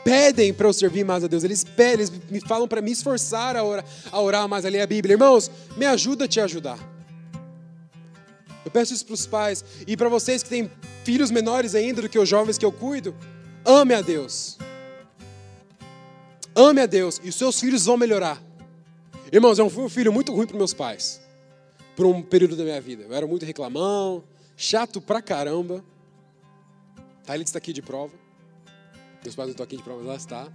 pedem 0.09 0.55
para 0.55 0.67
eu 0.67 0.73
servir 0.73 1.05
mais 1.05 1.23
a 1.23 1.27
Deus, 1.27 1.45
eles 1.45 1.63
pedem, 1.63 2.07
eles 2.07 2.13
me 2.31 2.41
falam 2.41 2.67
para 2.67 2.81
me 2.81 2.91
esforçar 2.91 3.55
a 3.55 3.63
orar, 3.63 3.85
a 4.11 4.21
orar 4.23 4.49
mais, 4.49 4.65
a 4.65 4.71
ler 4.71 4.81
a 4.81 4.87
Bíblia. 4.87 5.13
Irmãos, 5.13 5.51
me 5.77 5.85
ajuda 5.85 6.25
a 6.25 6.29
te 6.29 6.41
ajudar. 6.41 6.79
Eu 8.65 8.71
peço 8.71 8.95
isso 8.95 9.05
para 9.05 9.13
os 9.13 9.27
pais 9.27 9.63
e 9.87 9.99
para 9.99 10.09
vocês 10.09 10.43
que 10.43 10.49
têm 10.49 10.71
filhos 11.05 11.31
menores 11.31 11.75
ainda 11.75 12.01
do 12.01 12.09
que 12.09 12.19
os 12.19 12.27
jovens 12.27 12.57
que 12.57 12.65
eu 12.65 12.73
cuido, 12.73 13.15
ame 13.67 13.93
a 13.93 14.01
Deus. 14.01 14.57
Ame 16.57 16.81
a 16.81 16.87
Deus 16.87 17.21
e 17.23 17.29
os 17.29 17.35
seus 17.35 17.61
filhos 17.61 17.85
vão 17.85 17.99
melhorar. 17.99 18.43
Irmãos, 19.31 19.59
eu 19.59 19.69
fui 19.69 19.85
um 19.85 19.91
filho 19.91 20.11
muito 20.11 20.33
ruim 20.33 20.47
para 20.47 20.57
meus 20.57 20.73
pais 20.73 21.21
por 21.95 22.07
um 22.07 22.23
período 22.23 22.57
da 22.57 22.65
minha 22.65 22.81
vida. 22.81 23.05
Eu 23.05 23.15
era 23.15 23.27
muito 23.27 23.45
reclamão, 23.45 24.25
chato 24.57 25.03
pra 25.03 25.21
caramba. 25.21 25.85
Tá, 27.27 27.37
está 27.37 27.59
aqui 27.59 27.75
de 27.75 27.83
prova. 27.83 28.28
Meus 29.29 29.37
pais 29.37 29.49
não 29.49 29.53
estão 29.53 29.65
aqui 29.65 29.77
de 29.77 29.83
prova, 29.83 29.99
mas 29.99 30.09
lá 30.09 30.17
está. 30.17 30.53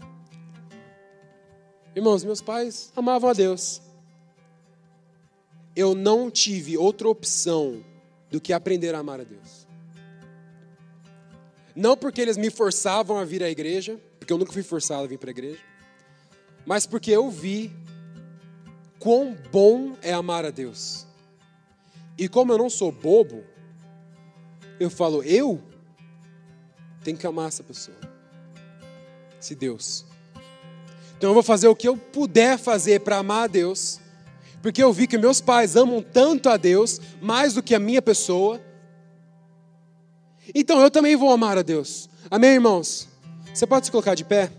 Irmãos, 1.95 2.23
meus 2.23 2.41
pais 2.41 2.91
amavam 2.95 3.29
a 3.29 3.33
Deus. 3.33 3.83
Eu 5.75 5.93
não 5.93 6.31
tive 6.31 6.75
outra 6.75 7.07
opção 7.07 7.85
do 8.31 8.41
que 8.41 8.51
aprender 8.51 8.95
a 8.95 8.97
amar 8.97 9.21
a 9.21 9.23
Deus. 9.23 9.67
Não 11.75 11.95
porque 11.95 12.19
eles 12.19 12.35
me 12.35 12.49
forçavam 12.49 13.19
a 13.19 13.23
vir 13.23 13.43
à 13.43 13.49
igreja, 13.49 13.99
porque 14.17 14.33
eu 14.33 14.39
nunca 14.39 14.51
fui 14.51 14.63
forçado 14.63 15.03
a 15.03 15.07
vir 15.07 15.19
para 15.19 15.29
a 15.29 15.37
igreja, 15.37 15.61
mas 16.65 16.87
porque 16.87 17.11
eu 17.11 17.29
vi 17.29 17.71
quão 18.97 19.37
bom 19.51 19.95
é 20.01 20.13
amar 20.13 20.45
a 20.45 20.49
Deus. 20.49 21.05
E 22.17 22.27
como 22.27 22.51
eu 22.51 22.57
não 22.57 22.71
sou 22.71 22.91
bobo, 22.91 23.43
eu 24.79 24.89
falo, 24.89 25.21
eu 25.21 25.61
tenho 27.03 27.19
que 27.19 27.27
amar 27.27 27.49
essa 27.49 27.63
pessoa. 27.63 28.12
Se 29.43 29.55
Deus. 29.55 30.05
Então 31.17 31.29
eu 31.29 31.33
vou 31.33 31.43
fazer 31.43 31.67
o 31.67 31.75
que 31.75 31.85
eu 31.85 31.97
puder 31.97 32.57
fazer 32.57 33.01
para 33.01 33.17
amar 33.17 33.43
a 33.43 33.47
Deus, 33.47 33.99
porque 34.61 34.81
eu 34.81 34.93
vi 34.93 35.05
que 35.05 35.17
meus 35.17 35.41
pais 35.41 35.75
amam 35.75 36.01
tanto 36.01 36.47
a 36.47 36.55
Deus, 36.55 37.01
mais 37.21 37.53
do 37.53 37.61
que 37.61 37.75
a 37.75 37.79
minha 37.79 38.01
pessoa. 38.01 38.61
Então 40.55 40.79
eu 40.79 40.89
também 40.89 41.17
vou 41.17 41.29
amar 41.29 41.57
a 41.57 41.61
Deus. 41.61 42.09
Amém, 42.31 42.51
irmãos? 42.51 43.09
Você 43.53 43.67
pode 43.67 43.85
se 43.85 43.91
colocar 43.91 44.15
de 44.15 44.23
pé? 44.23 44.49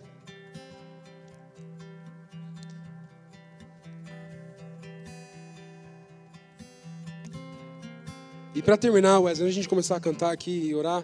E 8.54 8.60
para 8.60 8.76
terminar, 8.76 9.18
Wesley, 9.18 9.46
antes 9.46 9.54
de 9.54 9.60
a 9.60 9.62
gente 9.62 9.68
começar 9.70 9.96
a 9.96 10.00
cantar 10.00 10.30
aqui 10.30 10.50
e 10.50 10.74
orar, 10.74 11.02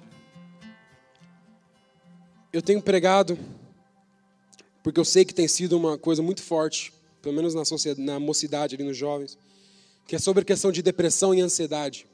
eu 2.53 2.61
tenho 2.61 2.83
pregado, 2.83 3.39
porque 4.83 4.99
eu 4.99 5.05
sei 5.05 5.24
que 5.24 5.35
tem 5.35 5.47
sido 5.47 5.76
uma 5.76 5.99
coisa 5.99 6.22
muito 6.22 6.43
forte, 6.43 6.93
pelo 7.20 7.35
menos 7.35 7.55
na, 7.55 7.64
sociedade, 7.64 8.05
na 8.05 8.18
mocidade, 8.18 8.74
ali 8.74 8.85
nos 8.85 8.97
jovens, 8.97 9.39
que 10.07 10.16
é 10.16 10.18
sobre 10.18 10.43
a 10.43 10.45
questão 10.45 10.72
de 10.72 10.83
depressão 10.83 11.35
e 11.35 11.41
ansiedade. 11.41 12.07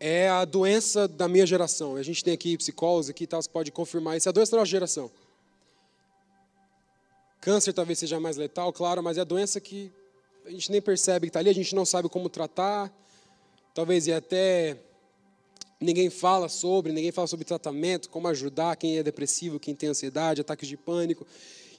É 0.00 0.28
a 0.28 0.44
doença 0.44 1.06
da 1.06 1.28
minha 1.28 1.46
geração. 1.46 1.94
A 1.94 2.02
gente 2.02 2.24
tem 2.24 2.34
aqui 2.34 2.56
psicólogos 2.56 3.08
aqui 3.08 3.24
e 3.24 3.26
tal, 3.26 3.40
você 3.40 3.48
pode 3.48 3.70
confirmar 3.70 4.16
isso. 4.16 4.28
É 4.28 4.30
a 4.30 4.32
doença 4.32 4.52
da 4.52 4.58
nossa 4.58 4.70
geração. 4.70 5.10
Câncer 7.40 7.72
talvez 7.72 7.98
seja 7.98 8.18
mais 8.18 8.36
letal, 8.36 8.72
claro, 8.72 9.02
mas 9.02 9.18
é 9.18 9.20
a 9.20 9.24
doença 9.24 9.60
que 9.60 9.92
a 10.44 10.50
gente 10.50 10.70
nem 10.70 10.82
percebe 10.82 11.26
que 11.26 11.30
está 11.30 11.40
ali, 11.40 11.50
a 11.50 11.54
gente 11.54 11.74
não 11.74 11.84
sabe 11.84 12.08
como 12.08 12.28
tratar, 12.28 12.92
talvez 13.74 14.06
e 14.06 14.12
até 14.12 14.76
ninguém 15.82 16.08
fala 16.10 16.48
sobre, 16.48 16.92
ninguém 16.92 17.12
fala 17.12 17.26
sobre 17.26 17.44
tratamento, 17.44 18.08
como 18.08 18.28
ajudar 18.28 18.76
quem 18.76 18.98
é 18.98 19.02
depressivo, 19.02 19.60
quem 19.60 19.74
tem 19.74 19.88
ansiedade, 19.88 20.40
ataques 20.40 20.68
de 20.68 20.76
pânico 20.76 21.26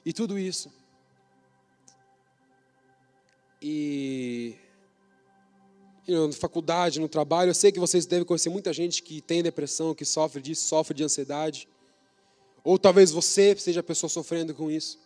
e 0.04 0.12
tudo 0.12 0.38
isso. 0.38 0.70
E 3.60 4.56
na 6.06 6.30
faculdade, 6.32 7.00
no 7.00 7.08
trabalho, 7.08 7.50
eu 7.50 7.54
sei 7.54 7.72
que 7.72 7.80
vocês 7.80 8.04
devem 8.04 8.26
conhecer 8.26 8.50
muita 8.50 8.72
gente 8.72 9.02
que 9.02 9.22
tem 9.22 9.42
depressão, 9.42 9.94
que 9.94 10.04
sofre 10.04 10.42
disso, 10.42 10.66
sofre 10.66 10.94
de 10.94 11.02
ansiedade. 11.02 11.66
Ou 12.62 12.78
talvez 12.78 13.10
você 13.10 13.56
seja 13.56 13.80
a 13.80 13.82
pessoa 13.82 14.10
sofrendo 14.10 14.54
com 14.54 14.70
isso. 14.70 14.98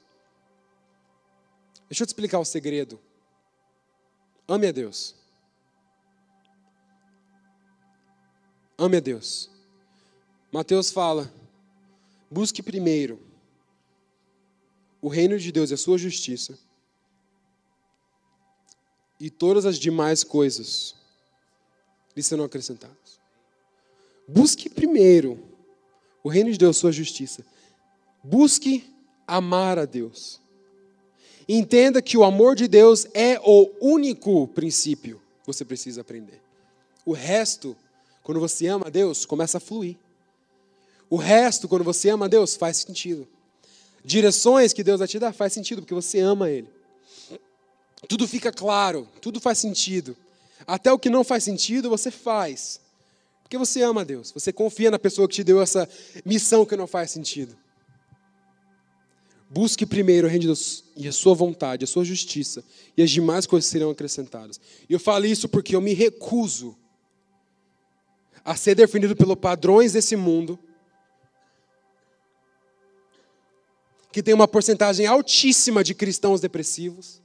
Deixa 1.88 2.02
eu 2.02 2.06
te 2.06 2.10
explicar 2.10 2.38
o 2.40 2.44
segredo. 2.44 2.98
Ame 4.46 4.66
a 4.66 4.72
Deus. 4.72 5.17
Ame 8.78 8.98
a 8.98 9.00
Deus. 9.00 9.50
Mateus 10.52 10.92
fala: 10.92 11.30
busque 12.30 12.62
primeiro 12.62 13.20
o 15.02 15.08
reino 15.08 15.36
de 15.36 15.50
Deus 15.50 15.70
e 15.70 15.74
a 15.74 15.76
sua 15.76 15.98
justiça, 15.98 16.56
e 19.18 19.28
todas 19.28 19.66
as 19.66 19.78
demais 19.78 20.22
coisas 20.22 20.94
lhe 22.16 22.22
serão 22.22 22.44
acrescentadas. 22.44 23.18
Busque 24.26 24.68
primeiro 24.68 25.42
o 26.22 26.28
reino 26.28 26.52
de 26.52 26.58
Deus 26.58 26.76
e 26.76 26.78
a 26.78 26.80
sua 26.80 26.92
justiça. 26.92 27.44
Busque 28.22 28.94
amar 29.26 29.78
a 29.78 29.84
Deus. 29.84 30.40
Entenda 31.48 32.02
que 32.02 32.16
o 32.16 32.24
amor 32.24 32.54
de 32.54 32.68
Deus 32.68 33.06
é 33.14 33.40
o 33.40 33.70
único 33.80 34.46
princípio 34.48 35.20
que 35.40 35.46
você 35.46 35.64
precisa 35.64 36.02
aprender. 36.02 36.42
O 37.06 37.12
resto 37.12 37.76
quando 38.28 38.40
você 38.40 38.66
ama 38.66 38.88
a 38.88 38.90
Deus, 38.90 39.24
começa 39.24 39.56
a 39.56 39.60
fluir. 39.60 39.96
O 41.08 41.16
resto, 41.16 41.66
quando 41.66 41.82
você 41.82 42.10
ama 42.10 42.26
a 42.26 42.28
Deus, 42.28 42.56
faz 42.56 42.76
sentido. 42.76 43.26
Direções 44.04 44.74
que 44.74 44.84
Deus 44.84 44.98
vai 44.98 45.08
te 45.08 45.18
dar 45.18 45.32
faz 45.32 45.54
sentido, 45.54 45.80
porque 45.80 45.94
você 45.94 46.20
ama 46.20 46.50
Ele. 46.50 46.68
Tudo 48.06 48.28
fica 48.28 48.52
claro, 48.52 49.08
tudo 49.22 49.40
faz 49.40 49.56
sentido. 49.56 50.14
Até 50.66 50.92
o 50.92 50.98
que 50.98 51.08
não 51.08 51.24
faz 51.24 51.42
sentido, 51.42 51.88
você 51.88 52.10
faz. 52.10 52.82
Porque 53.42 53.56
você 53.56 53.80
ama 53.80 54.02
a 54.02 54.04
Deus, 54.04 54.30
você 54.30 54.52
confia 54.52 54.90
na 54.90 54.98
pessoa 54.98 55.26
que 55.26 55.36
te 55.36 55.42
deu 55.42 55.62
essa 55.62 55.88
missão 56.22 56.66
que 56.66 56.76
não 56.76 56.86
faz 56.86 57.10
sentido. 57.10 57.56
Busque 59.48 59.86
primeiro 59.86 60.26
o 60.26 60.30
reino 60.30 60.42
de 60.42 60.48
Deus 60.48 60.84
e 60.94 61.08
a 61.08 61.12
sua 61.12 61.32
vontade, 61.32 61.82
a 61.82 61.86
sua 61.86 62.04
justiça, 62.04 62.62
e 62.94 63.02
as 63.02 63.08
demais 63.08 63.46
coisas 63.46 63.70
serão 63.70 63.88
acrescentadas. 63.88 64.60
E 64.86 64.92
eu 64.92 65.00
falo 65.00 65.24
isso 65.24 65.48
porque 65.48 65.74
eu 65.74 65.80
me 65.80 65.94
recuso 65.94 66.76
a 68.44 68.56
ser 68.56 68.74
definido 68.74 69.14
pelos 69.14 69.36
padrões 69.36 69.92
desse 69.92 70.16
mundo, 70.16 70.58
que 74.10 74.22
tem 74.22 74.34
uma 74.34 74.48
porcentagem 74.48 75.06
altíssima 75.06 75.84
de 75.84 75.94
cristãos 75.94 76.40
depressivos, 76.40 77.20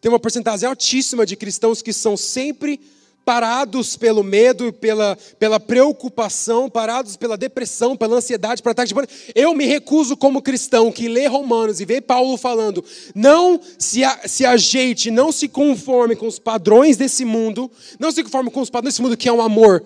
tem 0.00 0.10
uma 0.10 0.18
porcentagem 0.18 0.68
altíssima 0.68 1.26
de 1.26 1.36
cristãos 1.36 1.82
que 1.82 1.92
são 1.92 2.16
sempre 2.16 2.80
parados 3.28 3.94
pelo 3.94 4.22
medo 4.22 4.72
pela, 4.72 5.14
pela 5.38 5.60
preocupação, 5.60 6.70
parados 6.70 7.14
pela 7.14 7.36
depressão, 7.36 7.94
pela 7.94 8.16
ansiedade, 8.16 8.62
para 8.62 8.72
ataque 8.72 8.88
de 8.88 8.94
pânico. 8.94 9.12
Eu 9.34 9.54
me 9.54 9.66
recuso 9.66 10.16
como 10.16 10.40
cristão 10.40 10.90
que 10.90 11.08
lê 11.08 11.26
Romanos 11.26 11.78
e 11.78 11.84
vê 11.84 12.00
Paulo 12.00 12.38
falando, 12.38 12.82
não 13.14 13.60
se, 13.78 14.02
a, 14.02 14.26
se 14.26 14.46
ajeite, 14.46 15.10
não 15.10 15.30
se 15.30 15.46
conforme 15.46 16.16
com 16.16 16.26
os 16.26 16.38
padrões 16.38 16.96
desse 16.96 17.22
mundo, 17.22 17.70
não 17.98 18.10
se 18.10 18.22
conforme 18.22 18.50
com 18.50 18.62
os 18.62 18.70
padrões 18.70 18.94
desse 18.94 19.02
mundo 19.02 19.14
que 19.14 19.28
é 19.28 19.32
um 19.32 19.42
amor 19.42 19.84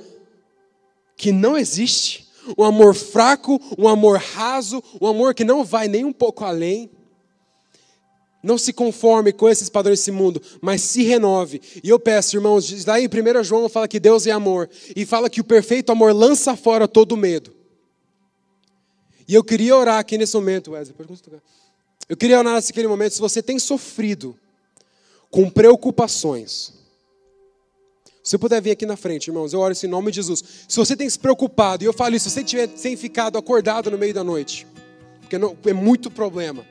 que 1.17 1.33
não 1.33 1.57
existe, 1.57 2.29
um 2.57 2.65
amor 2.65 2.95
fraco, 2.95 3.61
um 3.79 3.87
amor 3.89 4.19
raso, 4.19 4.83
um 5.01 5.07
amor 5.07 5.35
que 5.35 5.45
não 5.45 5.65
vai 5.65 5.89
nem 5.89 6.05
um 6.05 6.13
pouco 6.13 6.45
além. 6.45 6.91
Não 8.43 8.59
se 8.59 8.73
conforme 8.73 9.33
com 9.33 9.49
esses 9.49 9.69
padrões 9.69 10.01
desse 10.01 10.11
mundo, 10.11 10.43
mas 10.61 10.83
se 10.83 11.05
renove. 11.05 11.61
E 11.83 11.89
eu 11.89 12.01
peço, 12.01 12.37
irmãos, 12.37 12.85
lá 12.85 13.01
em 13.01 13.07
1 13.07 13.45
João 13.45 13.69
fala 13.69 13.87
que 13.87 14.01
Deus 14.01 14.27
é 14.27 14.33
amor, 14.33 14.69
e 14.97 15.07
fala 15.07 15.31
que 15.31 15.41
o 15.41 15.45
perfeito 15.45 15.93
amor 15.93 16.13
lança 16.13 16.57
fora 16.57 16.89
todo 16.89 17.17
medo. 17.17 17.55
E 19.29 19.35
eu 19.35 19.45
queria 19.45 19.77
orar 19.77 19.99
aqui 19.99 20.19
nesse 20.19 20.35
momento, 20.35 20.73
Wesley, 20.73 20.97
eu 22.09 22.17
queria 22.17 22.41
orar 22.41 22.55
naquele 22.55 22.89
momento, 22.89 23.15
se 23.15 23.21
você 23.21 23.41
tem 23.41 23.61
sofrido 23.61 24.37
com 25.31 25.49
preocupações, 25.49 26.82
Se 28.23 28.31
você 28.31 28.39
puder 28.39 28.63
vir 28.63 28.71
aqui 28.71 28.87
na 28.87 28.97
frente, 28.97 29.29
irmãos, 29.29 29.53
eu 29.53 29.59
oro 29.59 29.73
isso 29.73 29.85
em 29.85 29.89
nome 29.89 30.13
de 30.13 30.17
Jesus. 30.17 30.45
Se 30.69 30.77
você 30.77 30.95
tem 30.95 31.11
se 31.11 31.19
preocupado, 31.19 31.83
e 31.83 31.87
eu 31.87 31.93
falo 31.93 32.15
isso, 32.15 32.29
se 32.29 32.35
você 32.37 32.45
tiver 32.45 32.71
sem 32.77 32.97
ficado 32.97 33.37
acordado 33.37 33.91
no 33.91 33.99
meio 33.99 34.15
da 34.15 34.23
noite, 34.23 34.65
porque 35.21 35.37
não, 35.39 35.57
é 35.67 35.73
muito 35.73 36.09
problema, 36.09 36.65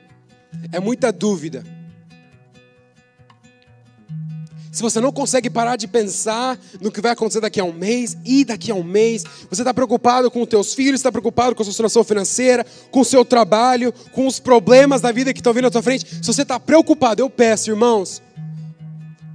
é 0.72 0.80
muita 0.80 1.12
dúvida. 1.12 1.62
Se 4.72 4.80
você 4.80 4.98
não 4.98 5.12
consegue 5.12 5.50
parar 5.50 5.76
de 5.76 5.86
pensar 5.86 6.58
no 6.80 6.90
que 6.90 7.02
vai 7.02 7.12
acontecer 7.12 7.42
daqui 7.42 7.60
a 7.60 7.64
um 7.64 7.74
mês 7.74 8.16
e 8.24 8.42
daqui 8.42 8.70
a 8.70 8.74
um 8.74 8.82
mês, 8.82 9.22
você 9.50 9.60
está 9.60 9.74
preocupado 9.74 10.30
com 10.30 10.40
os 10.40 10.48
teus 10.48 10.72
filhos, 10.72 11.00
está 11.00 11.12
preocupado 11.12 11.54
com 11.54 11.60
a 11.60 11.64
sua 11.66 11.74
situação 11.74 12.02
financeira, 12.02 12.64
com 12.90 13.00
o 13.00 13.04
seu 13.04 13.22
trabalho, 13.22 13.92
com 14.12 14.26
os 14.26 14.40
problemas 14.40 15.02
da 15.02 15.12
vida 15.12 15.34
que 15.34 15.40
estão 15.40 15.52
vindo 15.52 15.66
à 15.66 15.70
tua 15.70 15.82
frente. 15.82 16.06
Se 16.06 16.26
você 16.26 16.40
está 16.40 16.58
preocupado, 16.58 17.20
eu 17.20 17.28
peço, 17.28 17.68
irmãos, 17.68 18.22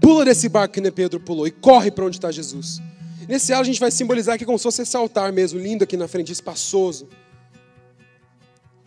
Pula 0.08 0.24
desse 0.24 0.48
barco 0.48 0.76
que 0.76 0.80
nem 0.80 0.90
Pedro 0.90 1.20
pulou 1.20 1.46
e 1.46 1.52
corre 1.52 1.92
para 1.92 2.06
onde 2.06 2.16
está 2.16 2.32
Jesus. 2.32 2.80
Nesse 3.28 3.52
alto 3.52 3.64
a 3.64 3.66
gente 3.66 3.78
vai 3.82 3.92
simbolizar 3.92 4.36
aqui 4.36 4.46
como 4.46 4.58
se 4.58 4.64
fosse 4.64 4.82
esse 4.84 4.96
altar 4.96 5.34
mesmo, 5.34 5.60
lindo 5.60 5.84
aqui 5.84 5.98
na 5.98 6.08
frente, 6.08 6.32
espaçoso. 6.32 7.10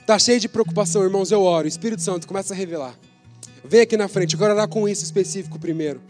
Está 0.01 0.19
cheio 0.19 0.41
de 0.41 0.49
preocupação, 0.49 1.03
irmãos, 1.03 1.31
eu 1.31 1.43
oro. 1.43 1.69
Espírito 1.69 2.01
Santo 2.01 2.27
começa 2.27 2.55
a 2.55 2.57
revelar. 2.57 2.99
Vem 3.63 3.83
aqui 3.83 3.99
na 3.99 4.09
frente, 4.09 4.35
quero 4.35 4.55
orar 4.55 4.67
com 4.67 4.89
isso 4.89 5.05
específico 5.05 5.59
primeiro. 5.59 6.01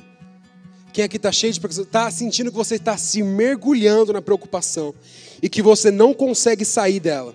Quem 0.92 1.02
aqui 1.02 1.16
está 1.16 1.32
cheio 1.32 1.52
de 1.52 1.58
preocupação, 1.58 1.82
está 1.82 2.08
sentindo 2.12 2.52
que 2.52 2.56
você 2.56 2.76
está 2.76 2.96
se 2.96 3.20
mergulhando 3.20 4.12
na 4.12 4.22
preocupação 4.22 4.94
e 5.42 5.48
que 5.48 5.61
você 5.61 5.90
não 5.90 6.14
consegue 6.14 6.64
sair 6.64 7.00
dela 7.00 7.34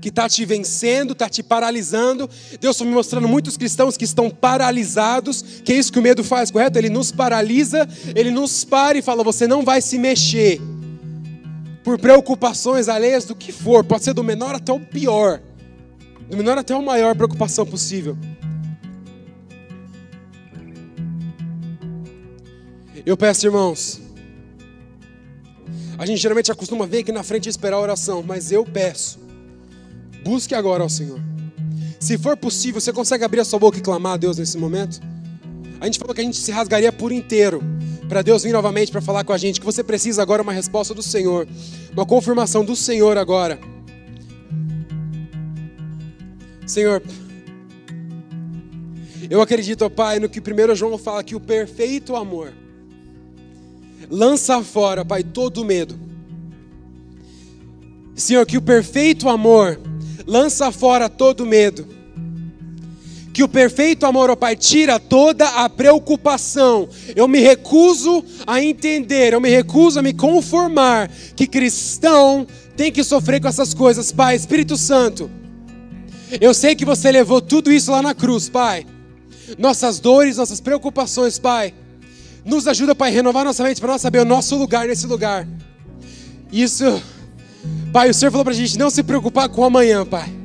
que 0.00 0.08
está 0.08 0.28
te 0.28 0.44
vencendo, 0.44 1.12
está 1.12 1.28
te 1.28 1.42
paralisando. 1.42 2.28
Deus 2.60 2.76
está 2.76 2.84
me 2.84 2.92
mostrando 2.92 3.28
muitos 3.28 3.56
cristãos 3.56 3.96
que 3.96 4.04
estão 4.04 4.30
paralisados, 4.30 5.42
que 5.64 5.72
é 5.72 5.76
isso 5.76 5.92
que 5.92 5.98
o 5.98 6.02
medo 6.02 6.22
faz, 6.24 6.50
correto? 6.50 6.78
Ele 6.78 6.88
nos 6.88 7.10
paralisa, 7.10 7.88
ele 8.14 8.30
nos 8.30 8.64
para 8.64 8.98
e 8.98 9.02
fala: 9.02 9.22
você 9.22 9.46
não 9.46 9.64
vai 9.64 9.80
se 9.80 9.98
mexer. 9.98 10.60
Por 11.82 11.98
preocupações 11.98 12.88
alheias 12.88 13.24
do 13.24 13.34
que 13.34 13.50
for, 13.50 13.82
pode 13.84 14.04
ser 14.04 14.12
do 14.12 14.22
menor 14.22 14.54
até 14.54 14.72
o 14.72 14.80
pior, 14.80 15.40
do 16.28 16.36
menor 16.36 16.58
até 16.58 16.74
o 16.74 16.82
maior 16.82 17.14
preocupação 17.14 17.64
possível. 17.64 18.16
Eu 23.06 23.16
peço, 23.16 23.46
irmãos, 23.46 24.02
a 25.96 26.04
gente 26.04 26.20
geralmente 26.20 26.52
acostuma 26.52 26.86
ver 26.86 26.98
aqui 26.98 27.10
na 27.10 27.22
frente 27.22 27.46
e 27.46 27.48
esperar 27.48 27.76
a 27.76 27.80
oração, 27.80 28.22
mas 28.22 28.52
eu 28.52 28.66
peço 28.66 29.27
Busque 30.24 30.54
agora 30.54 30.82
ao 30.82 30.88
Senhor. 30.88 31.20
Se 32.00 32.16
for 32.16 32.36
possível, 32.36 32.80
você 32.80 32.92
consegue 32.92 33.24
abrir 33.24 33.40
a 33.40 33.44
sua 33.44 33.58
boca 33.58 33.78
e 33.78 33.80
clamar 33.80 34.14
a 34.14 34.16
Deus 34.16 34.38
nesse 34.38 34.56
momento? 34.56 35.00
A 35.80 35.86
gente 35.86 35.98
falou 35.98 36.14
que 36.14 36.20
a 36.20 36.24
gente 36.24 36.36
se 36.36 36.50
rasgaria 36.50 36.92
por 36.92 37.12
inteiro 37.12 37.62
para 38.08 38.22
Deus 38.22 38.42
vir 38.42 38.52
novamente 38.52 38.90
para 38.90 39.00
falar 39.00 39.22
com 39.22 39.32
a 39.32 39.38
gente 39.38 39.60
que 39.60 39.66
você 39.66 39.84
precisa 39.84 40.22
agora 40.22 40.42
uma 40.42 40.52
resposta 40.52 40.94
do 40.94 41.02
Senhor, 41.02 41.46
uma 41.92 42.06
confirmação 42.06 42.64
do 42.64 42.74
Senhor 42.74 43.18
agora. 43.18 43.58
Senhor, 46.66 47.02
eu 49.28 49.42
acredito, 49.42 49.84
ó 49.84 49.88
Pai, 49.88 50.18
no 50.18 50.28
que 50.28 50.40
1 50.40 50.74
João 50.74 50.96
fala 50.98 51.22
que 51.22 51.34
o 51.34 51.40
perfeito 51.40 52.16
amor 52.16 52.52
lança 54.10 54.62
fora, 54.62 55.04
Pai, 55.04 55.22
todo 55.22 55.64
medo. 55.64 55.98
Senhor, 58.14 58.44
que 58.46 58.56
o 58.56 58.62
perfeito 58.62 59.28
amor 59.28 59.78
lança 60.28 60.70
fora 60.70 61.08
todo 61.08 61.46
medo. 61.46 61.88
Que 63.32 63.42
o 63.42 63.48
perfeito 63.48 64.04
amor, 64.04 64.30
ó 64.30 64.36
Pai, 64.36 64.54
tira 64.54 65.00
toda 65.00 65.48
a 65.48 65.68
preocupação. 65.68 66.88
Eu 67.16 67.26
me 67.26 67.40
recuso 67.40 68.22
a 68.46 68.62
entender, 68.62 69.32
eu 69.32 69.40
me 69.40 69.48
recuso 69.48 69.98
a 69.98 70.02
me 70.02 70.12
conformar 70.12 71.10
que 71.34 71.46
cristão 71.46 72.46
tem 72.76 72.92
que 72.92 73.02
sofrer 73.02 73.40
com 73.40 73.48
essas 73.48 73.72
coisas, 73.72 74.12
Pai. 74.12 74.36
Espírito 74.36 74.76
Santo, 74.76 75.30
eu 76.40 76.52
sei 76.52 76.74
que 76.74 76.84
você 76.84 77.10
levou 77.10 77.40
tudo 77.40 77.72
isso 77.72 77.90
lá 77.90 78.02
na 78.02 78.14
cruz, 78.14 78.48
Pai. 78.48 78.86
Nossas 79.56 79.98
dores, 79.98 80.36
nossas 80.36 80.60
preocupações, 80.60 81.38
Pai. 81.38 81.72
Nos 82.44 82.66
ajuda, 82.66 82.94
Pai, 82.94 83.10
a 83.10 83.14
renovar 83.14 83.44
nossa 83.44 83.62
mente 83.62 83.80
para 83.80 83.92
nós 83.92 84.02
saber 84.02 84.20
o 84.20 84.24
nosso 84.24 84.56
lugar 84.56 84.86
nesse 84.88 85.06
lugar. 85.06 85.48
Isso 86.52 87.02
Pai, 87.92 88.10
o 88.10 88.14
Senhor 88.14 88.30
falou 88.30 88.44
para 88.44 88.54
a 88.54 88.56
gente 88.56 88.78
não 88.78 88.90
se 88.90 89.02
preocupar 89.02 89.48
com 89.48 89.64
amanhã, 89.64 90.04
Pai. 90.04 90.37